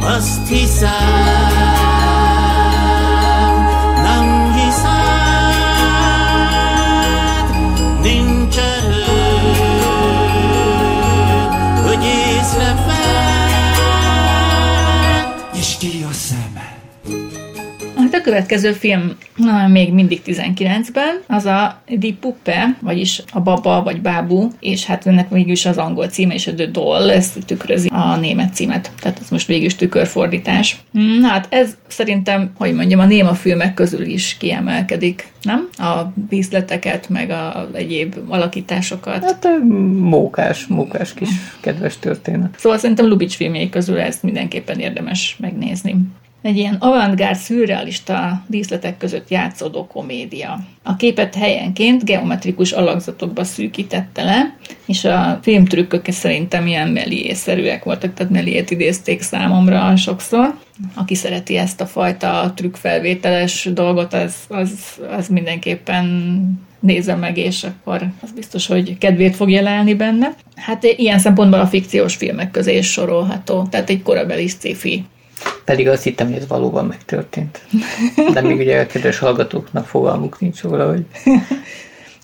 Azt 0.00 0.48
hiszem, 0.48 1.75
következő 18.26 18.72
film 18.72 19.16
na, 19.36 19.66
még 19.66 19.92
mindig 19.92 20.20
19-ben, 20.26 21.20
az 21.26 21.44
a 21.44 21.82
Die 21.88 22.14
Puppe, 22.20 22.76
vagyis 22.80 23.22
a 23.32 23.40
baba 23.40 23.82
vagy 23.82 24.00
bábú, 24.00 24.50
és 24.60 24.84
hát 24.84 25.06
ennek 25.06 25.30
végül 25.30 25.52
is 25.52 25.66
az 25.66 25.76
angol 25.76 26.06
címe, 26.06 26.34
és 26.34 26.46
a 26.46 26.54
The 26.54 26.66
Doll, 26.66 27.10
ez 27.10 27.32
tükrözi 27.46 27.88
a 27.88 28.16
német 28.16 28.54
címet. 28.54 28.90
Tehát 29.00 29.18
ez 29.22 29.30
most 29.30 29.46
végül 29.46 29.64
is 29.64 29.74
tükörfordítás. 29.74 30.76
Na 31.20 31.28
hát 31.28 31.46
ez 31.50 31.76
szerintem, 31.86 32.50
hogy 32.56 32.74
mondjam, 32.74 33.00
a 33.00 33.06
néma 33.06 33.34
filmek 33.34 33.74
közül 33.74 34.04
is 34.04 34.36
kiemelkedik, 34.38 35.32
nem? 35.42 35.68
A 35.72 36.12
díszleteket, 36.28 37.08
meg 37.08 37.30
a 37.30 37.68
egyéb 37.72 38.16
alakításokat. 38.28 39.24
Hát 39.24 39.48
mókás, 39.98 40.66
mókás 40.66 41.14
kis 41.14 41.28
kedves 41.60 41.98
történet. 41.98 42.54
Szóval 42.58 42.78
szerintem 42.78 43.08
Lubitsch 43.08 43.36
filmjei 43.36 43.68
közül 43.68 43.98
ezt 43.98 44.22
mindenképpen 44.22 44.78
érdemes 44.78 45.36
megnézni. 45.40 45.96
Egy 46.46 46.56
ilyen 46.56 46.74
avantgárd, 46.74 47.36
szürrealista 47.36 48.44
díszletek 48.46 48.96
között 48.96 49.30
játszódó 49.30 49.86
komédia. 49.86 50.58
A 50.82 50.96
képet 50.96 51.34
helyenként 51.34 52.04
geometrikus 52.04 52.72
alakzatokba 52.72 53.44
szűkítette 53.44 54.22
le, 54.24 54.56
és 54.86 55.04
a 55.04 55.38
filmtrükkök 55.42 56.10
szerintem 56.10 56.66
ilyen 56.66 56.88
Méliès-szerűek 56.88 57.84
voltak, 57.84 58.14
tehát 58.14 58.32
Méliét 58.32 58.70
idézték 58.70 59.22
számomra 59.22 59.96
sokszor. 59.96 60.54
Aki 60.94 61.14
szereti 61.14 61.56
ezt 61.56 61.80
a 61.80 61.86
fajta 61.86 62.52
trükkfelvételes 62.56 63.68
dolgot, 63.72 64.12
az, 64.12 64.34
az, 64.48 64.72
az 65.16 65.28
mindenképpen 65.28 66.06
nézze 66.80 67.14
meg, 67.14 67.36
és 67.36 67.64
akkor 67.64 68.02
az 68.22 68.32
biztos, 68.32 68.66
hogy 68.66 68.98
kedvét 68.98 69.36
fog 69.36 69.50
jelenni 69.50 69.94
benne. 69.94 70.34
Hát 70.56 70.84
ilyen 70.84 71.18
szempontból 71.18 71.60
a 71.60 71.66
fikciós 71.66 72.14
filmek 72.14 72.50
közé 72.50 72.76
is 72.76 72.90
sorolható, 72.90 73.66
tehát 73.70 73.90
egy 73.90 74.02
korabeli 74.02 74.46
sci-fi. 74.46 75.04
Pedig 75.64 75.88
azt 75.88 76.02
hittem, 76.02 76.26
hogy 76.26 76.36
ez 76.36 76.46
valóban 76.46 76.86
megtörtént. 76.86 77.60
De 78.32 78.40
még 78.40 78.58
ugye 78.58 78.80
a 78.80 78.86
kedves 78.86 79.18
hallgatóknak 79.18 79.86
fogalmuk 79.86 80.40
nincs 80.40 80.62
róla, 80.62 80.88
hogy 80.88 81.04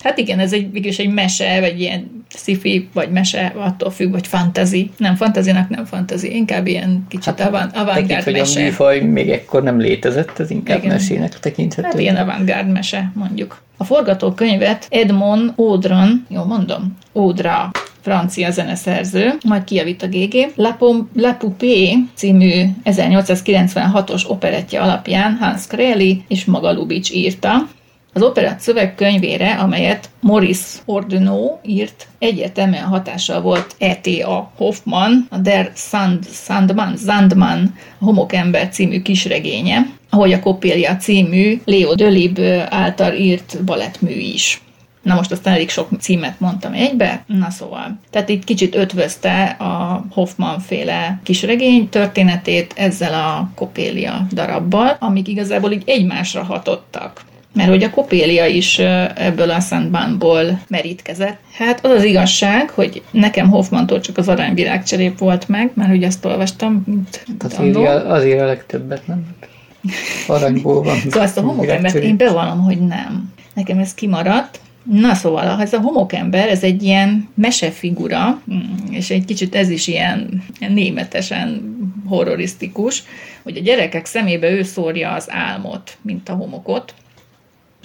Hát 0.03 0.19
igen, 0.19 0.39
ez 0.39 0.53
egy, 0.53 0.73
végülis 0.73 0.99
egy 0.99 1.13
mese, 1.13 1.61
vagy 1.61 1.81
ilyen 1.81 2.25
sci-fi, 2.29 2.89
vagy 2.93 3.11
mese, 3.11 3.53
attól 3.57 3.91
függ, 3.91 4.11
vagy 4.11 4.27
fantasy. 4.27 4.91
Nem 4.97 5.15
fantazinak, 5.15 5.69
nem 5.69 5.85
fantasy, 5.85 6.35
inkább 6.35 6.67
ilyen 6.67 7.07
kicsit 7.09 7.25
hát, 7.25 7.41
avant, 7.41 7.73
tekint, 7.73 7.89
avantgárd 7.89 8.25
hogy 8.25 8.39
a 8.39 8.47
műfaj 8.55 9.01
még 9.01 9.31
ekkor 9.31 9.63
nem 9.63 9.79
létezett, 9.79 10.39
ez 10.39 10.51
inkább 10.51 10.79
Igen. 10.79 10.91
mesének 10.91 11.41
tekinthető. 11.41 11.87
Hát 11.87 12.01
ilyen 12.01 12.17
avantgárd 12.17 12.69
mese, 12.69 13.13
mondjuk. 13.15 13.63
A 13.77 13.85
forgatókönyvet 13.85 14.87
Edmond 14.91 15.53
Audran, 15.57 16.27
jó 16.29 16.45
mondom, 16.45 16.97
Audra, 17.13 17.71
francia 18.03 18.51
zeneszerző, 18.51 19.39
majd 19.45 19.65
kijavít 19.65 20.03
a 20.03 20.07
GG, 20.07 20.53
La, 20.55 20.73
Pom- 20.79 21.09
La 21.15 21.35
Poupée 21.35 21.99
című 22.15 22.65
1896-os 22.85 24.23
operettje 24.29 24.81
alapján 24.81 25.37
Hans 25.41 25.67
Kréli 25.67 26.25
és 26.29 26.45
maga 26.45 26.73
Lubitsch 26.73 27.17
írta. 27.17 27.69
Az 28.15 28.23
operett 28.23 28.61
szövegkönyvére, 28.61 29.53
amelyet 29.53 30.11
Maurice 30.21 30.79
Ordeneau 30.85 31.59
írt, 31.65 32.07
egyértelműen 32.19 32.85
hatással 32.85 33.41
volt 33.41 33.75
E.T.A. 33.79 34.53
Hoffman, 34.57 35.27
a 35.31 35.39
Der 35.39 35.73
Sand, 35.75 36.27
Sandman, 36.33 36.97
Sandman, 36.97 37.75
Homokember 38.01 38.69
című 38.69 39.03
kisregénye, 39.03 39.87
ahogy 40.11 40.33
a 40.33 40.41
Coppelia 40.41 40.97
című 40.97 41.61
Leo 41.65 41.95
Dölib 41.95 42.39
által 42.69 43.15
írt 43.15 43.65
balettmű 43.65 44.13
is. 44.13 44.61
Na 45.03 45.15
most 45.15 45.33
aztán 45.33 45.55
elég 45.55 45.71
sok 45.71 45.89
címet 46.01 46.41
mondtam 46.41 46.73
egybe, 46.73 47.25
na 47.27 47.51
szóval. 47.51 47.99
Tehát 48.11 48.29
itt 48.29 48.45
kicsit 48.45 48.75
ötvözte 48.75 49.45
a 49.45 50.05
Hoffman 50.11 50.61
féle 50.61 51.21
kisregény 51.23 51.89
történetét 51.89 52.73
ezzel 52.77 53.15
a 53.15 53.51
Coppelia 53.55 54.27
darabbal, 54.33 54.97
amik 55.01 55.29
igazából 55.29 55.73
így 55.73 55.83
egymásra 55.87 56.43
hatottak. 56.43 57.21
Mert 57.55 57.69
hogy 57.69 57.83
a 57.83 57.91
Coppelia 57.91 58.47
is 58.47 58.79
ebből 59.15 59.51
a 59.51 59.61
Sandbanból 59.61 60.61
merítkezett. 60.69 61.39
Hát 61.53 61.85
az 61.85 61.91
az 61.91 62.05
igazság, 62.05 62.71
hogy 62.71 63.03
nekem 63.11 63.49
Hoffmantól 63.49 64.01
csak 64.01 64.19
az 64.19 64.29
aranyvirágcserép 64.29 65.19
volt 65.19 65.49
meg, 65.49 65.71
mert 65.75 65.91
hogy 65.91 66.05
azt 66.05 66.25
olvastam, 66.25 66.83
mint 66.87 67.25
Hát 67.41 67.53
annó. 67.53 67.85
azért, 67.85 68.05
azért 68.05 68.41
a 68.41 68.45
legtöbbet, 68.45 69.07
nem? 69.07 69.27
Aranyból 70.27 70.83
van. 70.83 70.97
Szóval 70.97 71.23
ezt 71.23 71.39
a 71.39 71.41
homokembert 71.41 71.95
én 71.95 72.17
bevallom, 72.17 72.63
hogy 72.63 72.81
nem. 72.81 73.33
Nekem 73.55 73.79
ez 73.79 73.95
kimaradt. 73.95 74.61
Na 74.83 75.15
szóval, 75.15 75.61
ez 75.61 75.73
a 75.73 75.81
homokember, 75.81 76.49
ez 76.49 76.63
egy 76.63 76.83
ilyen 76.83 77.29
mesefigura, 77.35 78.43
mm, 78.53 78.61
és 78.91 79.11
egy 79.11 79.25
kicsit 79.25 79.55
ez 79.55 79.71
is 79.71 79.87
ilyen, 79.87 80.43
németesen 80.69 81.77
horrorisztikus, 82.07 83.03
hogy 83.43 83.57
a 83.57 83.61
gyerekek 83.61 84.07
szemébe 84.07 84.51
ő 84.51 84.63
szórja 84.63 85.13
az 85.13 85.27
álmot, 85.31 85.97
mint 86.03 86.29
a 86.29 86.33
homokot. 86.33 86.95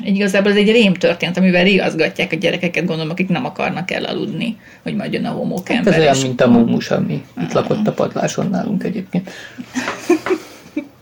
Igazából 0.04 0.52
ez 0.52 0.58
egy 0.58 0.72
rém 0.72 0.94
történet, 0.94 1.38
amivel 1.38 1.68
igazgatják 1.68 2.32
a 2.32 2.36
gyerekeket, 2.36 2.86
gondolom, 2.86 3.12
akik 3.12 3.30
nem 3.30 3.46
akarnak 3.46 3.92
elaludni, 3.92 4.58
hogy 4.84 4.96
majd 4.96 5.14
jön 5.14 5.26
a 5.26 5.28
Hát 5.28 5.38
homokember. 5.38 5.94
ez 5.94 6.00
olyan, 6.00 6.16
és 6.16 6.22
mint 6.22 6.42
a 6.42 6.48
mumus, 6.48 6.92
ami 6.92 7.24
itt 7.42 7.52
lakott 7.52 7.88
a 7.88 7.92
padláson 7.92 8.50
nálunk 8.50 8.84
egyébként. 8.84 9.30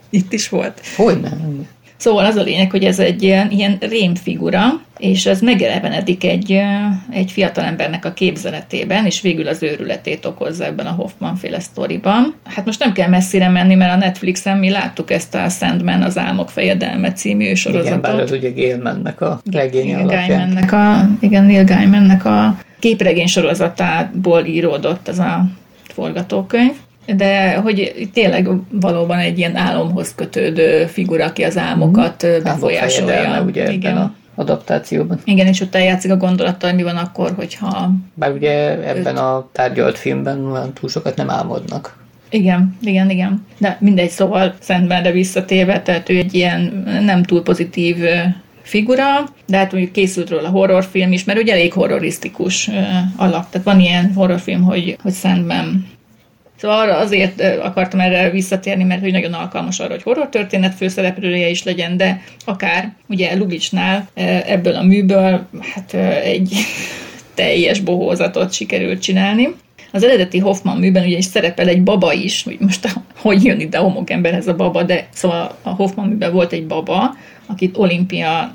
Itt 0.10 0.34
is 0.34 0.50
volt. 0.50 0.82
Hogy 0.96 1.20
nem? 1.20 1.68
Szóval 1.98 2.26
az 2.26 2.36
a 2.36 2.42
lényeg, 2.42 2.72
hogy 2.72 2.84
ez 2.84 3.00
egy 3.00 3.24
ilyen, 3.24 3.52
ilyen 3.52 3.78
rémfigura, 3.80 4.82
és 4.98 5.26
ez 5.26 5.42
megelevenedik 5.42 6.24
egy, 6.24 6.62
egy 7.10 7.32
fiatalembernek 7.32 8.06
a 8.06 8.14
képzeletében, 8.14 9.06
és 9.06 9.22
végül 9.22 9.48
az 9.48 9.64
őrületét 9.64 10.26
okozza 10.26 10.66
ebben 10.66 10.86
a 10.86 10.92
Hoffman 10.92 11.36
féle 11.36 11.60
sztoriban. 11.60 12.36
Hát 12.44 12.66
most 12.66 12.80
nem 12.80 12.94
kell 12.94 13.10
messzire 13.10 13.50
menni, 13.50 13.76
mert 13.76 13.94
a 13.94 13.98
Netflixen 13.98 14.58
mi 14.58 14.70
láttuk 14.70 15.12
ezt 15.12 15.36
a 15.36 15.50
Sandman, 15.50 16.02
az 16.02 16.18
Álmok 16.18 16.50
fejedelme 16.50 17.14
című 17.14 17.44
Igen, 17.44 17.56
sorozatot. 17.56 18.02
bár 18.02 18.20
az 18.20 18.32
ugye 18.32 18.50
Gale-mennek 18.50 19.22
a 19.22 19.42
regénye 19.52 19.84
igen, 19.84 20.00
alapján. 20.00 20.28
Gaimannek 20.28 20.72
a, 20.72 21.10
igen, 21.20 21.44
Neil 21.46 21.64
Gaimannek 21.64 22.26
a 22.26 22.58
képregény 22.80 23.28
sorozatából 23.28 24.46
íródott 24.46 25.08
ez 25.08 25.20
a 25.20 25.46
forgatókönyv. 25.94 26.74
De 27.16 27.56
hogy 27.56 28.10
tényleg 28.14 28.50
valóban 28.70 29.18
egy 29.18 29.38
ilyen 29.38 29.56
álomhoz 29.56 30.16
kötődő 30.16 30.86
figura, 30.86 31.26
aki 31.26 31.44
az 31.44 31.58
álmokat 31.58 32.14
mm. 32.14 32.18
fejedelme, 32.18 32.52
befolyásolja. 32.52 33.42
ugye 33.42 33.62
ebben 33.62 33.74
igen. 33.74 33.98
a 33.98 34.14
adaptációban. 34.36 35.20
Igen, 35.24 35.48
és 35.48 35.62
ott 35.62 35.76
eljátszik 35.76 36.12
a 36.12 36.18
gondolattal, 36.18 36.74
mi 36.74 36.84
van 36.84 36.96
akkor, 36.96 37.34
hogyha... 37.36 37.92
Bár 38.14 38.32
ugye 38.32 38.88
ebben 38.88 39.18
a 39.18 39.48
tárgyalt 39.52 39.98
filmben 39.98 40.46
olyan 40.46 40.74
túl 40.74 40.90
sokat 40.90 41.16
nem 41.16 41.30
álmodnak. 41.30 42.04
Igen, 42.30 42.78
igen, 42.82 43.10
igen. 43.10 43.46
De 43.58 43.78
mindegy, 43.80 44.10
szóval 44.10 44.54
Szentbenre 44.60 45.12
visszatérve, 45.12 45.82
tehát 45.82 46.10
ő 46.10 46.18
egy 46.18 46.34
ilyen 46.34 46.84
nem 47.04 47.24
túl 47.24 47.44
pozitív 47.44 47.98
figura, 48.62 49.06
de 49.46 49.58
hát 49.58 49.72
mondjuk 49.72 49.94
készült 49.94 50.30
róla 50.30 50.50
horrorfilm 50.50 51.12
is, 51.12 51.24
mert 51.24 51.40
ugye 51.40 51.54
elég 51.54 51.74
horrorisztikus 51.74 52.70
alap. 53.16 53.50
Tehát 53.50 53.68
van 53.68 53.80
ilyen 53.80 54.14
horrorfilm, 54.14 54.62
hogy, 54.62 54.98
hogy 55.02 55.12
Szentben 55.12 55.88
Szóval 56.56 56.80
arra 56.80 56.98
azért 56.98 57.42
akartam 57.42 58.00
erre 58.00 58.30
visszatérni, 58.30 58.84
mert 58.84 59.02
hogy 59.02 59.12
nagyon 59.12 59.34
alkalmas 59.34 59.80
arra, 59.80 59.92
hogy 59.92 60.04
horror 60.04 60.30
történet 60.30 60.76
főszereplője 60.76 61.50
is 61.50 61.64
legyen, 61.64 61.98
de 61.98 62.22
akár 62.46 62.94
ugye 63.08 63.36
Lubicsnál 63.36 64.08
ebből 64.46 64.76
a 64.76 64.84
műből 64.84 65.48
hát 65.74 65.94
egy 66.24 66.56
teljes 67.34 67.80
bohózatot 67.80 68.54
sikerült 68.54 69.02
csinálni. 69.02 69.56
Az 69.92 70.04
eredeti 70.04 70.40
Hoffman 70.40 70.78
műben 70.78 71.06
ugye 71.06 71.18
is 71.18 71.26
szerepel 71.26 71.68
egy 71.68 71.84
baba 71.84 72.14
is, 72.14 72.44
hogy 72.44 72.58
most 72.60 72.88
hogy 73.22 73.44
jön 73.44 73.60
ide 73.60 73.78
a 73.78 73.82
homokemberhez 73.82 74.48
a 74.48 74.56
baba, 74.56 74.84
de 74.84 75.08
szóval 75.14 75.58
a 75.62 75.70
Hoffman 75.70 76.08
műben 76.08 76.32
volt 76.32 76.52
egy 76.52 76.68
baba, 76.68 77.16
akit 77.46 77.78
Olimpia 77.78 78.52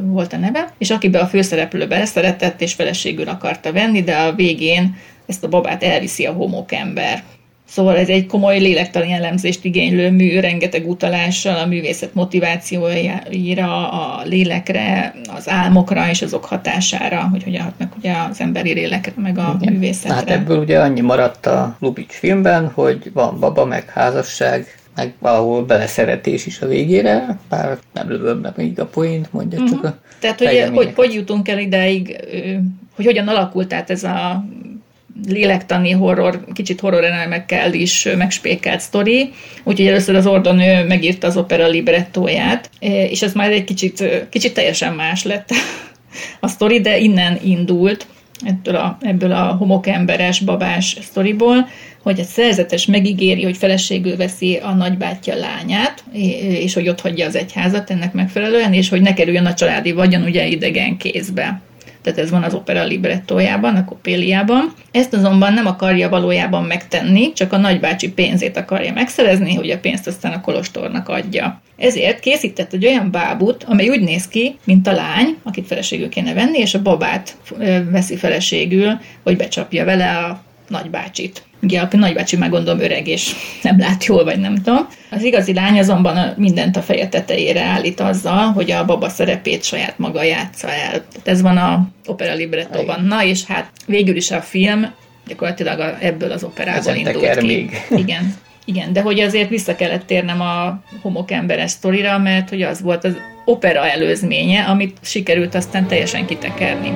volt 0.00 0.32
a 0.32 0.36
neve, 0.36 0.72
és 0.78 0.90
akibe 0.90 1.18
a 1.18 1.26
főszereplő 1.26 1.86
beleszeretett 1.86 2.60
és 2.60 2.72
feleségül 2.72 3.28
akarta 3.28 3.72
venni, 3.72 4.02
de 4.02 4.16
a 4.16 4.34
végén 4.34 4.96
ezt 5.26 5.44
a 5.44 5.48
babát 5.48 5.82
elviszi 5.82 6.26
a 6.26 6.32
homokember. 6.32 7.22
Szóval 7.68 7.96
ez 7.96 8.08
egy 8.08 8.26
komoly 8.26 8.58
lélektani 8.58 9.12
elemzést 9.12 9.64
igénylő 9.64 10.10
mű, 10.10 10.40
rengeteg 10.40 10.88
utalással 10.88 11.56
a 11.56 11.66
művészet 11.66 12.14
motivációira, 12.14 13.90
a 13.90 14.22
lélekre, 14.24 15.14
az 15.36 15.48
álmokra 15.48 16.08
és 16.10 16.22
azok 16.22 16.44
hatására, 16.44 17.28
hogy 17.30 17.42
hogyan 17.42 17.62
hatnak 17.62 17.92
ugye 17.96 18.12
az 18.30 18.40
emberi 18.40 18.72
lélekre, 18.72 19.12
meg 19.16 19.38
a 19.38 19.56
Igen. 19.60 19.72
művészetre. 19.72 20.14
Hát 20.14 20.30
ebből 20.30 20.58
ugye 20.58 20.80
annyi 20.80 21.00
maradt 21.00 21.46
a 21.46 21.76
Lubitsch 21.80 22.18
filmben, 22.18 22.70
hogy 22.74 23.10
van 23.12 23.40
baba, 23.40 23.64
meg 23.64 23.88
házasság, 23.88 24.78
meg 24.94 25.14
valahol 25.18 25.64
beleszeretés 25.64 26.46
is 26.46 26.60
a 26.60 26.66
végére, 26.66 27.38
bár 27.48 27.78
nem 27.92 28.08
lövöm 28.08 28.38
meg 28.38 28.52
még 28.56 28.80
a 28.80 28.86
poént, 28.86 29.32
mondja 29.32 29.58
csak 29.68 29.84
a 29.84 29.98
Tehát, 30.20 30.38
hogy, 30.38 30.70
hogy 30.74 30.92
hogy 30.94 31.14
jutunk 31.14 31.48
el 31.48 31.58
idáig, 31.58 32.16
ö, 32.32 32.38
hogy 32.96 33.04
hogyan 33.04 33.28
alakult 33.28 33.72
át 33.72 33.90
ez 33.90 34.04
a 34.04 34.44
lélektani 35.26 35.90
horror, 35.90 36.44
kicsit 36.52 36.80
horror 36.80 37.04
elemekkel 37.04 37.72
is 37.72 38.08
megspékelt 38.16 38.80
sztori. 38.80 39.32
Úgyhogy 39.64 39.86
először 39.86 40.14
az 40.14 40.26
Ordon 40.26 40.60
ő 40.60 40.86
megírta 40.86 41.26
az 41.26 41.36
opera 41.36 41.66
librettóját, 41.66 42.70
ö, 42.80 42.86
és 42.86 43.22
ez 43.22 43.32
már 43.32 43.50
egy 43.50 43.64
kicsit, 43.64 44.00
ö, 44.00 44.28
kicsit 44.28 44.54
teljesen 44.54 44.94
más 44.94 45.24
lett 45.24 45.48
a 46.40 46.48
sztori, 46.48 46.80
de 46.80 46.98
innen 46.98 47.38
indult 47.44 48.06
ebből 48.44 48.76
a, 48.76 48.98
ebből 49.00 49.32
a 49.32 49.56
homokemberes, 49.58 50.40
babás 50.40 50.96
sztoriból, 51.02 51.68
hogy 52.02 52.18
egy 52.18 52.26
szerzetes 52.26 52.86
megígéri, 52.86 53.42
hogy 53.42 53.56
feleségül 53.56 54.16
veszi 54.16 54.56
a 54.56 54.74
nagybátyja 54.74 55.34
lányát, 55.34 56.04
és 56.62 56.74
hogy 56.74 56.88
ott 56.88 57.00
hagyja 57.00 57.26
az 57.26 57.34
egyházat 57.34 57.90
ennek 57.90 58.12
megfelelően, 58.12 58.72
és 58.72 58.88
hogy 58.88 59.00
ne 59.00 59.14
kerüljön 59.14 59.46
a 59.46 59.54
családi 59.54 59.92
vagyon 59.92 60.22
ugye 60.22 60.46
idegen 60.46 60.96
kézbe. 60.96 61.60
Tehát 62.02 62.18
ez 62.18 62.30
van 62.30 62.42
az 62.42 62.54
opera 62.54 62.84
librettójában, 62.84 63.76
a 63.76 63.84
kopéliában. 63.84 64.72
Ezt 64.90 65.14
azonban 65.14 65.52
nem 65.52 65.66
akarja 65.66 66.08
valójában 66.08 66.64
megtenni, 66.64 67.32
csak 67.32 67.52
a 67.52 67.56
nagybácsi 67.56 68.12
pénzét 68.12 68.56
akarja 68.56 68.92
megszerezni, 68.92 69.54
hogy 69.54 69.70
a 69.70 69.78
pénzt 69.78 70.06
aztán 70.06 70.32
a 70.32 70.40
kolostornak 70.40 71.08
adja. 71.08 71.60
Ezért 71.76 72.20
készített 72.20 72.72
egy 72.72 72.86
olyan 72.86 73.10
bábut, 73.10 73.64
amely 73.64 73.88
úgy 73.88 74.00
néz 74.00 74.28
ki, 74.28 74.58
mint 74.64 74.86
a 74.86 74.92
lány, 74.92 75.36
akit 75.42 75.66
feleségül 75.66 76.08
kéne 76.08 76.34
venni, 76.34 76.58
és 76.58 76.74
a 76.74 76.82
babát 76.82 77.36
veszi 77.90 78.16
feleségül, 78.16 79.00
hogy 79.22 79.36
becsapja 79.36 79.84
vele 79.84 80.16
a 80.16 80.42
nagybácsit. 80.68 81.42
Ugye 81.62 81.80
a 81.80 81.88
nagybácsi 81.90 82.36
már 82.36 82.50
gondolom 82.50 82.80
öreg, 82.80 83.06
és 83.06 83.32
nem 83.62 83.78
lát 83.78 84.04
jól, 84.04 84.24
vagy 84.24 84.38
nem 84.38 84.54
tudom. 84.54 84.88
Az 85.10 85.22
igazi 85.22 85.54
lány 85.54 85.78
azonban 85.78 86.34
mindent 86.36 86.76
a 86.76 86.82
feje 86.82 87.08
tetejére 87.08 87.62
állít 87.62 88.00
azzal, 88.00 88.52
hogy 88.52 88.70
a 88.70 88.84
baba 88.84 89.08
szerepét 89.08 89.64
saját 89.64 89.98
maga 89.98 90.22
játsza 90.22 90.68
el. 90.70 90.90
Tehát 90.90 91.28
ez 91.28 91.42
van 91.42 91.56
a 91.56 91.88
opera 92.06 92.34
librettóban. 92.34 93.04
Na, 93.04 93.24
és 93.24 93.44
hát 93.44 93.70
végül 93.86 94.16
is 94.16 94.30
a 94.30 94.40
film 94.40 94.92
gyakorlatilag 95.26 95.80
a, 95.80 95.96
ebből 96.00 96.32
az 96.32 96.44
operából 96.44 96.94
indult 96.94 97.38
ki. 97.38 97.46
még. 97.46 97.80
Igen. 98.04 98.34
Igen, 98.64 98.92
de 98.92 99.00
hogy 99.00 99.20
azért 99.20 99.48
vissza 99.48 99.76
kellett 99.76 100.06
térnem 100.06 100.40
a 100.40 100.82
homokemberes 101.02 101.70
sztorira, 101.70 102.18
mert 102.18 102.48
hogy 102.48 102.62
az 102.62 102.82
volt 102.82 103.04
az 103.04 103.16
opera 103.44 103.86
előzménye, 103.86 104.64
amit 104.64 104.96
sikerült 105.02 105.54
aztán 105.54 105.86
teljesen 105.86 106.26
kitekerni. 106.26 106.92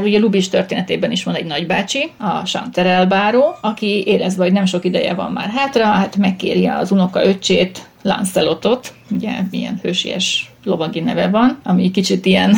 Mert 0.00 0.12
ugye 0.12 0.22
Lubis 0.22 0.48
történetében 0.48 1.10
is 1.10 1.24
van 1.24 1.34
egy 1.34 1.44
nagybácsi, 1.44 2.10
a 2.18 2.44
Chanterelle 2.44 3.06
báró, 3.06 3.56
aki 3.60 4.02
érezve, 4.06 4.42
hogy 4.42 4.52
nem 4.52 4.64
sok 4.64 4.84
ideje 4.84 5.14
van 5.14 5.32
már 5.32 5.48
hátra, 5.48 5.84
hát 5.84 6.16
megkéri 6.16 6.66
az 6.66 6.90
unoka 6.90 7.24
öcsét, 7.24 7.88
Lancelotot, 8.02 8.94
ugye 9.10 9.30
milyen 9.50 9.78
hősies 9.82 10.50
lovagi 10.64 11.00
neve 11.00 11.28
van, 11.28 11.60
ami 11.62 11.90
kicsit 11.90 12.26
ilyen, 12.26 12.54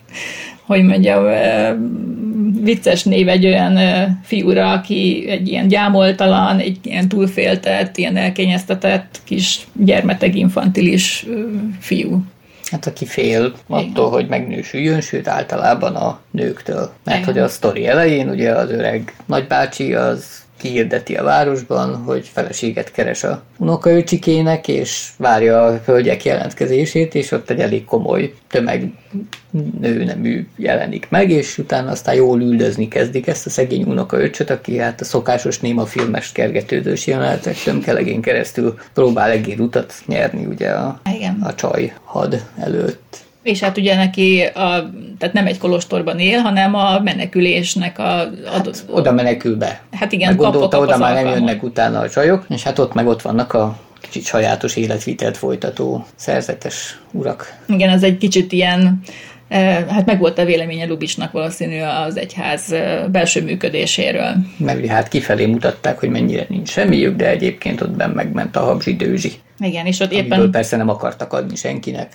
hogy 0.66 0.82
mondjam, 0.82 1.24
vicces 2.60 3.02
név 3.02 3.28
egy 3.28 3.46
olyan 3.46 3.78
fiúra, 4.22 4.72
aki 4.72 5.24
egy 5.28 5.48
ilyen 5.48 5.68
gyámoltalan, 5.68 6.58
egy 6.58 6.78
ilyen 6.82 7.08
túlféltett, 7.08 7.96
ilyen 7.96 8.16
elkényeztetett 8.16 9.20
kis 9.24 9.66
gyermeteg 9.72 10.36
infantilis 10.36 11.26
fiú. 11.80 12.24
Hát 12.70 12.86
aki 12.86 13.06
fél 13.06 13.52
attól, 13.66 14.10
hogy 14.10 14.28
megnősüljön, 14.28 15.00
sőt 15.00 15.28
általában 15.28 15.96
a 15.96 16.20
nőktől. 16.30 16.92
Mert 17.04 17.24
hogy 17.24 17.38
a 17.38 17.48
sztori 17.48 17.86
elején 17.86 18.28
ugye 18.28 18.52
az 18.52 18.70
öreg 18.70 19.16
nagybácsi 19.26 19.94
az 19.94 20.45
kihirdeti 20.56 21.14
a 21.14 21.22
városban, 21.22 21.96
hogy 21.96 22.30
feleséget 22.32 22.92
keres 22.92 23.24
a 23.24 23.42
unokaöcsikének, 23.56 24.68
és 24.68 25.08
várja 25.16 25.64
a 25.64 25.80
hölgyek 25.84 26.24
jelentkezését, 26.24 27.14
és 27.14 27.30
ott 27.30 27.50
egy 27.50 27.60
elég 27.60 27.84
komoly 27.84 28.34
tömeg 28.48 28.92
nőnemű 29.80 30.46
jelenik 30.56 31.06
meg, 31.10 31.30
és 31.30 31.58
utána 31.58 31.90
aztán 31.90 32.14
jól 32.14 32.40
üldözni 32.40 32.88
kezdik 32.88 33.26
ezt 33.26 33.46
a 33.46 33.50
szegény 33.50 33.82
unokaöcsöt, 33.82 34.50
aki 34.50 34.78
hát 34.78 35.00
a 35.00 35.04
szokásos 35.04 35.60
néma 35.60 35.86
filmes 35.86 36.32
kergetődős 36.32 37.06
jelenetek 37.06 37.56
tömkelegén 37.62 38.20
keresztül 38.20 38.74
próbál 38.94 39.30
egér 39.30 39.60
utat 39.60 39.94
nyerni 40.06 40.44
ugye 40.44 40.70
a, 40.70 41.00
Igen. 41.14 41.40
a 41.42 41.54
csaj 41.54 41.92
had 42.04 42.42
előtt. 42.58 43.25
És 43.46 43.60
hát 43.60 43.78
ugye 43.78 43.96
neki, 43.96 44.42
a, 44.42 44.90
tehát 45.18 45.34
nem 45.34 45.46
egy 45.46 45.58
kolostorban 45.58 46.18
él, 46.18 46.38
hanem 46.38 46.74
a 46.74 47.00
menekülésnek 47.00 47.98
a 47.98 48.30
adott... 48.54 48.84
Oda 48.90 49.12
menekül 49.12 49.56
be. 49.56 49.80
Hát 49.92 50.12
igen, 50.12 50.28
meg 50.28 50.36
gondolta, 50.36 50.68
kap 50.68 50.80
oda 50.80 50.92
az 50.92 50.98
már 50.98 51.14
nem 51.14 51.26
jönnek 51.26 51.62
utána 51.62 51.98
a 51.98 52.08
csajok, 52.08 52.46
és 52.48 52.62
hát 52.62 52.78
ott 52.78 52.94
meg 52.94 53.06
ott 53.06 53.22
vannak 53.22 53.52
a 53.52 53.78
kicsit 54.00 54.24
sajátos 54.24 54.76
életvitelt 54.76 55.36
folytató 55.36 56.06
szerzetes 56.14 57.00
urak. 57.12 57.54
Igen, 57.68 57.88
ez 57.88 58.02
egy 58.02 58.18
kicsit 58.18 58.52
ilyen, 58.52 59.00
eh, 59.48 59.84
hát 59.88 60.06
meg 60.06 60.18
volt 60.18 60.38
a 60.38 60.44
véleménye 60.44 60.86
Lubicsnak 60.86 61.32
valószínű 61.32 61.80
az 61.80 62.16
egyház 62.16 62.72
eh, 62.72 63.04
belső 63.08 63.42
működéséről. 63.42 64.34
Ugye 64.58 64.90
hát 64.90 65.08
kifelé 65.08 65.46
mutatták, 65.46 65.98
hogy 65.98 66.08
mennyire 66.08 66.46
nincs 66.48 66.68
semmiük, 66.68 67.16
de 67.16 67.28
egyébként 67.28 67.80
ott 67.80 67.96
benn 67.96 68.12
megment 68.12 68.56
a 68.56 68.60
habzsi 68.60 68.96
dőzsi, 68.96 69.32
Igen, 69.58 69.86
és 69.86 70.00
ott 70.00 70.12
éppen... 70.12 70.50
persze 70.50 70.76
nem 70.76 70.88
akartak 70.88 71.32
adni 71.32 71.56
senkinek, 71.56 72.14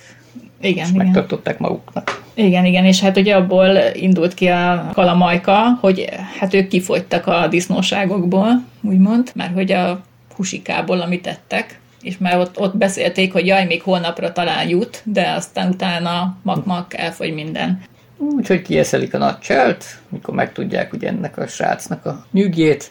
Igen, 0.62 0.84
és 0.84 0.92
igen. 0.92 1.04
megtartották 1.04 1.58
maguknak. 1.58 2.22
Igen, 2.34 2.64
igen, 2.64 2.84
és 2.84 3.00
hát 3.00 3.16
ugye 3.16 3.34
abból 3.34 3.78
indult 3.92 4.34
ki 4.34 4.46
a 4.46 4.90
kalamajka, 4.92 5.78
hogy 5.80 6.08
hát 6.38 6.54
ők 6.54 6.68
kifogytak 6.68 7.26
a 7.26 7.46
disznóságokból, 7.46 8.64
úgymond, 8.80 9.30
mert 9.34 9.54
hogy 9.54 9.72
a 9.72 10.00
husikából, 10.36 11.00
amit 11.00 11.22
tettek, 11.22 11.80
és 12.02 12.18
már 12.18 12.38
ott, 12.38 12.60
ott 12.60 12.76
beszélték, 12.76 13.32
hogy 13.32 13.46
jaj, 13.46 13.66
még 13.66 13.82
holnapra 13.82 14.32
talán 14.32 14.68
jut, 14.68 15.02
de 15.04 15.30
aztán 15.30 15.70
utána 15.70 16.36
mak-mak 16.42 16.96
elfogy 16.96 17.34
minden. 17.34 17.82
Úgyhogy 18.16 18.62
kieszelik 18.62 19.14
a 19.14 19.18
nagy 19.18 19.38
cselt, 19.38 19.84
mikor 20.08 20.34
megtudják 20.34 20.92
ugye 20.92 21.08
ennek 21.08 21.38
a 21.38 21.46
srácnak 21.46 22.06
a 22.06 22.26
nyűgjét, 22.30 22.90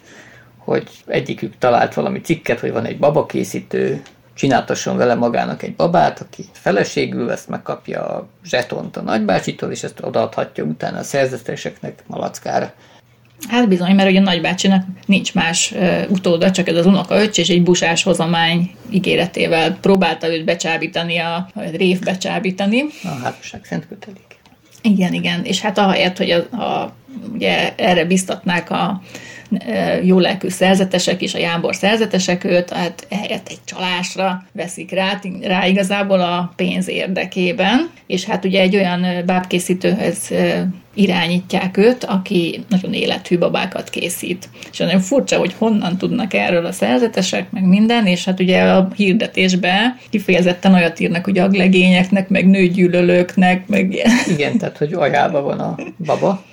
hogy 0.58 0.90
egyikük 1.06 1.54
talált 1.58 1.94
valami 1.94 2.22
cikket, 2.22 2.60
hogy 2.60 2.72
van 2.72 2.86
egy 2.86 2.98
babakészítő, 2.98 4.02
csináltasson 4.42 4.98
vele 4.98 5.16
magának 5.16 5.64
egy 5.64 5.76
babát, 5.76 6.22
aki 6.22 6.46
feleségül 6.52 7.32
ezt 7.32 7.50
megkapja 7.50 8.06
a 8.06 8.28
zsetont 8.46 8.98
a 8.98 9.02
nagybácsitól, 9.02 9.72
és 9.72 9.84
ezt 9.84 10.00
odaadhatja 10.02 10.64
utána 10.64 10.98
a 10.98 11.04
szerzeteseknek 11.04 12.04
malackára. 12.08 12.74
Hát 13.50 13.68
bizony, 13.68 13.96
mert 13.96 14.10
ugye 14.10 14.20
a 14.20 14.24
nagybácsinak 14.24 14.84
nincs 15.06 15.34
más 15.34 15.72
ö, 15.72 16.02
utóda, 16.08 16.52
csak 16.52 16.68
ez 16.68 16.76
az 16.76 16.86
unokaöcs, 16.86 17.38
és 17.38 17.50
egy 17.50 17.64
busás 17.64 18.04
hozomány 18.04 18.76
ígéretével 18.90 19.78
próbálta 19.82 20.34
őt 20.34 20.46
becsábítani, 20.46 21.18
a, 21.18 21.36
a 21.36 21.62
rév 21.76 22.00
becsábítani. 22.00 22.86
A 23.04 23.24
házasság 23.24 23.66
szent 23.66 23.88
kötelék. 23.88 24.40
Igen, 24.82 25.14
igen, 25.14 25.44
és 25.44 25.62
hát 25.62 25.78
ahelyett, 25.78 26.18
hogy 26.18 26.32
a, 26.32 26.56
a, 26.56 26.94
ugye 27.34 27.76
erre 27.76 28.06
biztatnák 28.06 28.72
a 28.72 28.76
e, 28.76 29.00
jó 30.04 30.20
lelkű 30.20 30.48
szerzetesek 30.48 31.22
és 31.22 31.34
a 31.34 31.38
jámbor 31.38 31.76
szerzetesek 31.76 32.44
őt, 32.44 32.70
hát 32.70 33.06
ehelyett 33.10 33.48
egy 33.48 33.60
csalásra 33.66 34.46
veszik 34.52 34.92
rá, 34.92 35.20
rá 35.42 35.66
igazából 35.68 36.20
a 36.20 36.54
pénz 36.56 36.88
érdekében, 36.88 37.90
és 38.08 38.26
hát 38.26 38.46
ugye 38.46 38.62
egy 38.62 38.76
olyan 38.76 39.06
bábkészítőhöz 39.26 40.34
irányítják 40.94 41.78
őt, 41.78 42.04
aki 42.04 42.64
nagyon 42.70 42.94
élethű 42.94 43.38
babákat 43.38 43.90
készít. 43.90 44.50
És 44.72 44.78
nagyon 44.78 45.00
furcsa, 45.00 45.38
hogy 45.38 45.56
honnan 45.58 45.98
tudnak 45.98 46.34
erről 46.34 46.66
a 46.66 46.72
szerzetesek, 46.72 47.52
meg 47.52 47.64
minden, 47.64 48.06
és 48.06 48.26
hát 48.26 48.40
ugye 48.40 48.62
a 48.64 48.88
hirdetésbe 48.96 49.98
kifejezetten 50.10 50.74
olyat 50.74 51.00
írnak, 51.00 51.26
hogy 51.26 51.38
aglegényeknek, 51.38 52.30
meg 52.30 52.50
nőgyűlölőknek, 52.50 53.68
meg 53.68 53.94
ilyen. 53.94 54.12
Igen, 54.28 54.58
tehát 54.58 54.78
hogy 54.78 54.94
ajánlva 54.94 55.42
van 55.42 55.60
a 55.60 55.76
baba, 56.06 56.44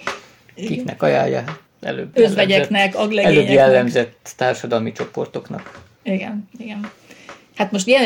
kiknek 0.55 1.03
ajánlja, 1.03 1.45
előbb 1.81 2.19
Özvegyeknek, 2.19 2.95
előbb 2.95 3.49
jellemzett 3.49 4.33
társadalmi 4.37 4.93
csoportoknak. 4.93 5.81
Igen, 6.03 6.49
igen. 6.59 6.91
Hát 7.59 7.73
most 7.73 7.87
ilyen, 7.87 8.05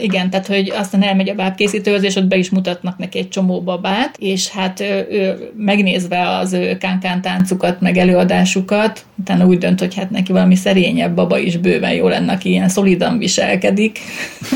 igen, 0.00 0.30
tehát 0.30 0.46
hogy 0.46 0.72
aztán 0.76 1.02
elmegy 1.02 1.28
a 1.28 1.34
bábkészítőhöz, 1.34 2.02
és 2.02 2.16
ott 2.16 2.26
be 2.26 2.36
is 2.36 2.50
mutatnak 2.50 2.98
neki 2.98 3.18
egy 3.18 3.28
csomó 3.28 3.62
babát, 3.62 4.16
és 4.18 4.48
hát 4.48 4.80
ő, 4.80 5.50
megnézve 5.56 6.28
az 6.28 6.52
ő 6.52 6.78
kánkán 6.78 7.20
táncukat, 7.20 7.80
meg 7.80 7.96
előadásukat, 7.96 9.04
utána 9.18 9.46
úgy 9.46 9.58
dönt, 9.58 9.78
hogy 9.78 9.94
hát 9.94 10.10
neki 10.10 10.32
valami 10.32 10.54
szerényebb 10.54 11.14
baba 11.14 11.38
is 11.38 11.56
bőven 11.56 11.92
jó 11.92 12.08
lenne, 12.08 12.32
aki 12.32 12.48
ilyen 12.48 12.68
szolidan 12.68 13.18
viselkedik. 13.18 13.98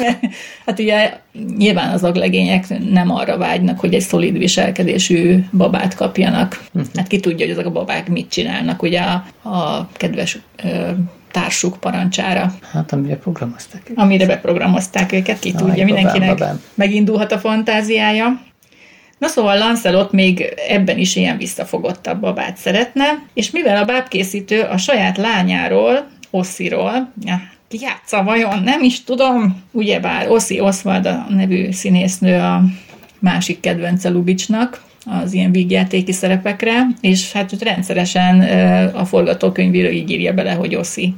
hát 0.67 0.79
ugye 0.79 1.13
nyilván 1.57 1.93
az 1.93 2.05
aglegények 2.05 2.91
nem 2.91 3.11
arra 3.11 3.39
vágynak, 3.39 3.81
hogy 3.81 3.95
egy 3.95 4.01
szolid 4.01 4.39
viselkedésű 4.39 5.45
babát 5.53 5.95
kapjanak. 5.95 6.65
Hát 6.95 7.07
ki 7.07 7.21
tudja, 7.21 7.47
hogy 7.47 7.55
ezek 7.55 7.67
a 7.67 7.73
babák 7.73 8.09
mit 8.09 8.29
csinálnak, 8.29 8.83
ugye 8.83 9.01
a, 9.01 9.49
a 9.49 9.89
kedves 9.93 10.39
társuk 11.35 11.77
parancsára 11.81 12.55
Hát 12.73 12.93
amire 12.93 13.17
programozták. 13.17 13.81
őket. 13.85 13.99
amire 13.99 14.27
beprogramozták 14.27 15.13
őket, 15.13 15.39
ki 15.39 15.49
Aj, 15.49 15.55
tudja, 15.55 15.85
mindenkinek 15.85 16.29
babám. 16.29 16.63
megindulhat 16.75 17.33
a 17.33 17.39
fantáziája. 17.39 18.41
Na 19.19 19.27
szóval 19.27 19.59
Lancelot 19.59 20.13
még 20.13 20.55
ebben 20.69 20.99
is 20.99 21.17
ilyen 21.17 21.37
visszafogottabb 21.37 22.21
babát 22.21 22.57
szeretne, 22.57 23.05
és 23.35 23.51
mivel 23.51 23.77
a 23.77 23.85
bábkészítő 23.85 24.61
a 24.61 24.77
saját 24.77 25.17
lányáról, 25.17 26.07
Ossziról, 26.31 27.13
ja, 27.25 27.41
ki 27.69 27.79
játsza 27.81 28.23
vajon, 28.23 28.63
nem 28.63 28.83
is 28.83 29.05
tudom, 29.05 29.63
ugyebár 29.71 30.31
Ossi 30.31 30.61
Oswald 30.61 31.07
a 31.07 31.27
nevű 31.29 31.71
színésznő 31.71 32.39
a 32.41 32.63
másik 33.19 33.61
kedvence 33.61 34.09
Lubicsnak, 34.09 34.83
az 35.05 35.33
ilyen 35.33 35.53
vígjátéki 35.53 36.13
szerepekre, 36.13 36.87
és 37.01 37.33
hát 37.33 37.53
ott 37.53 37.63
rendszeresen 37.63 38.41
a 38.95 39.05
forgatókönyvíró 39.05 39.89
így 39.89 40.11
írja 40.11 40.33
bele, 40.33 40.53
hogy 40.53 40.75
Ossi 40.75 41.15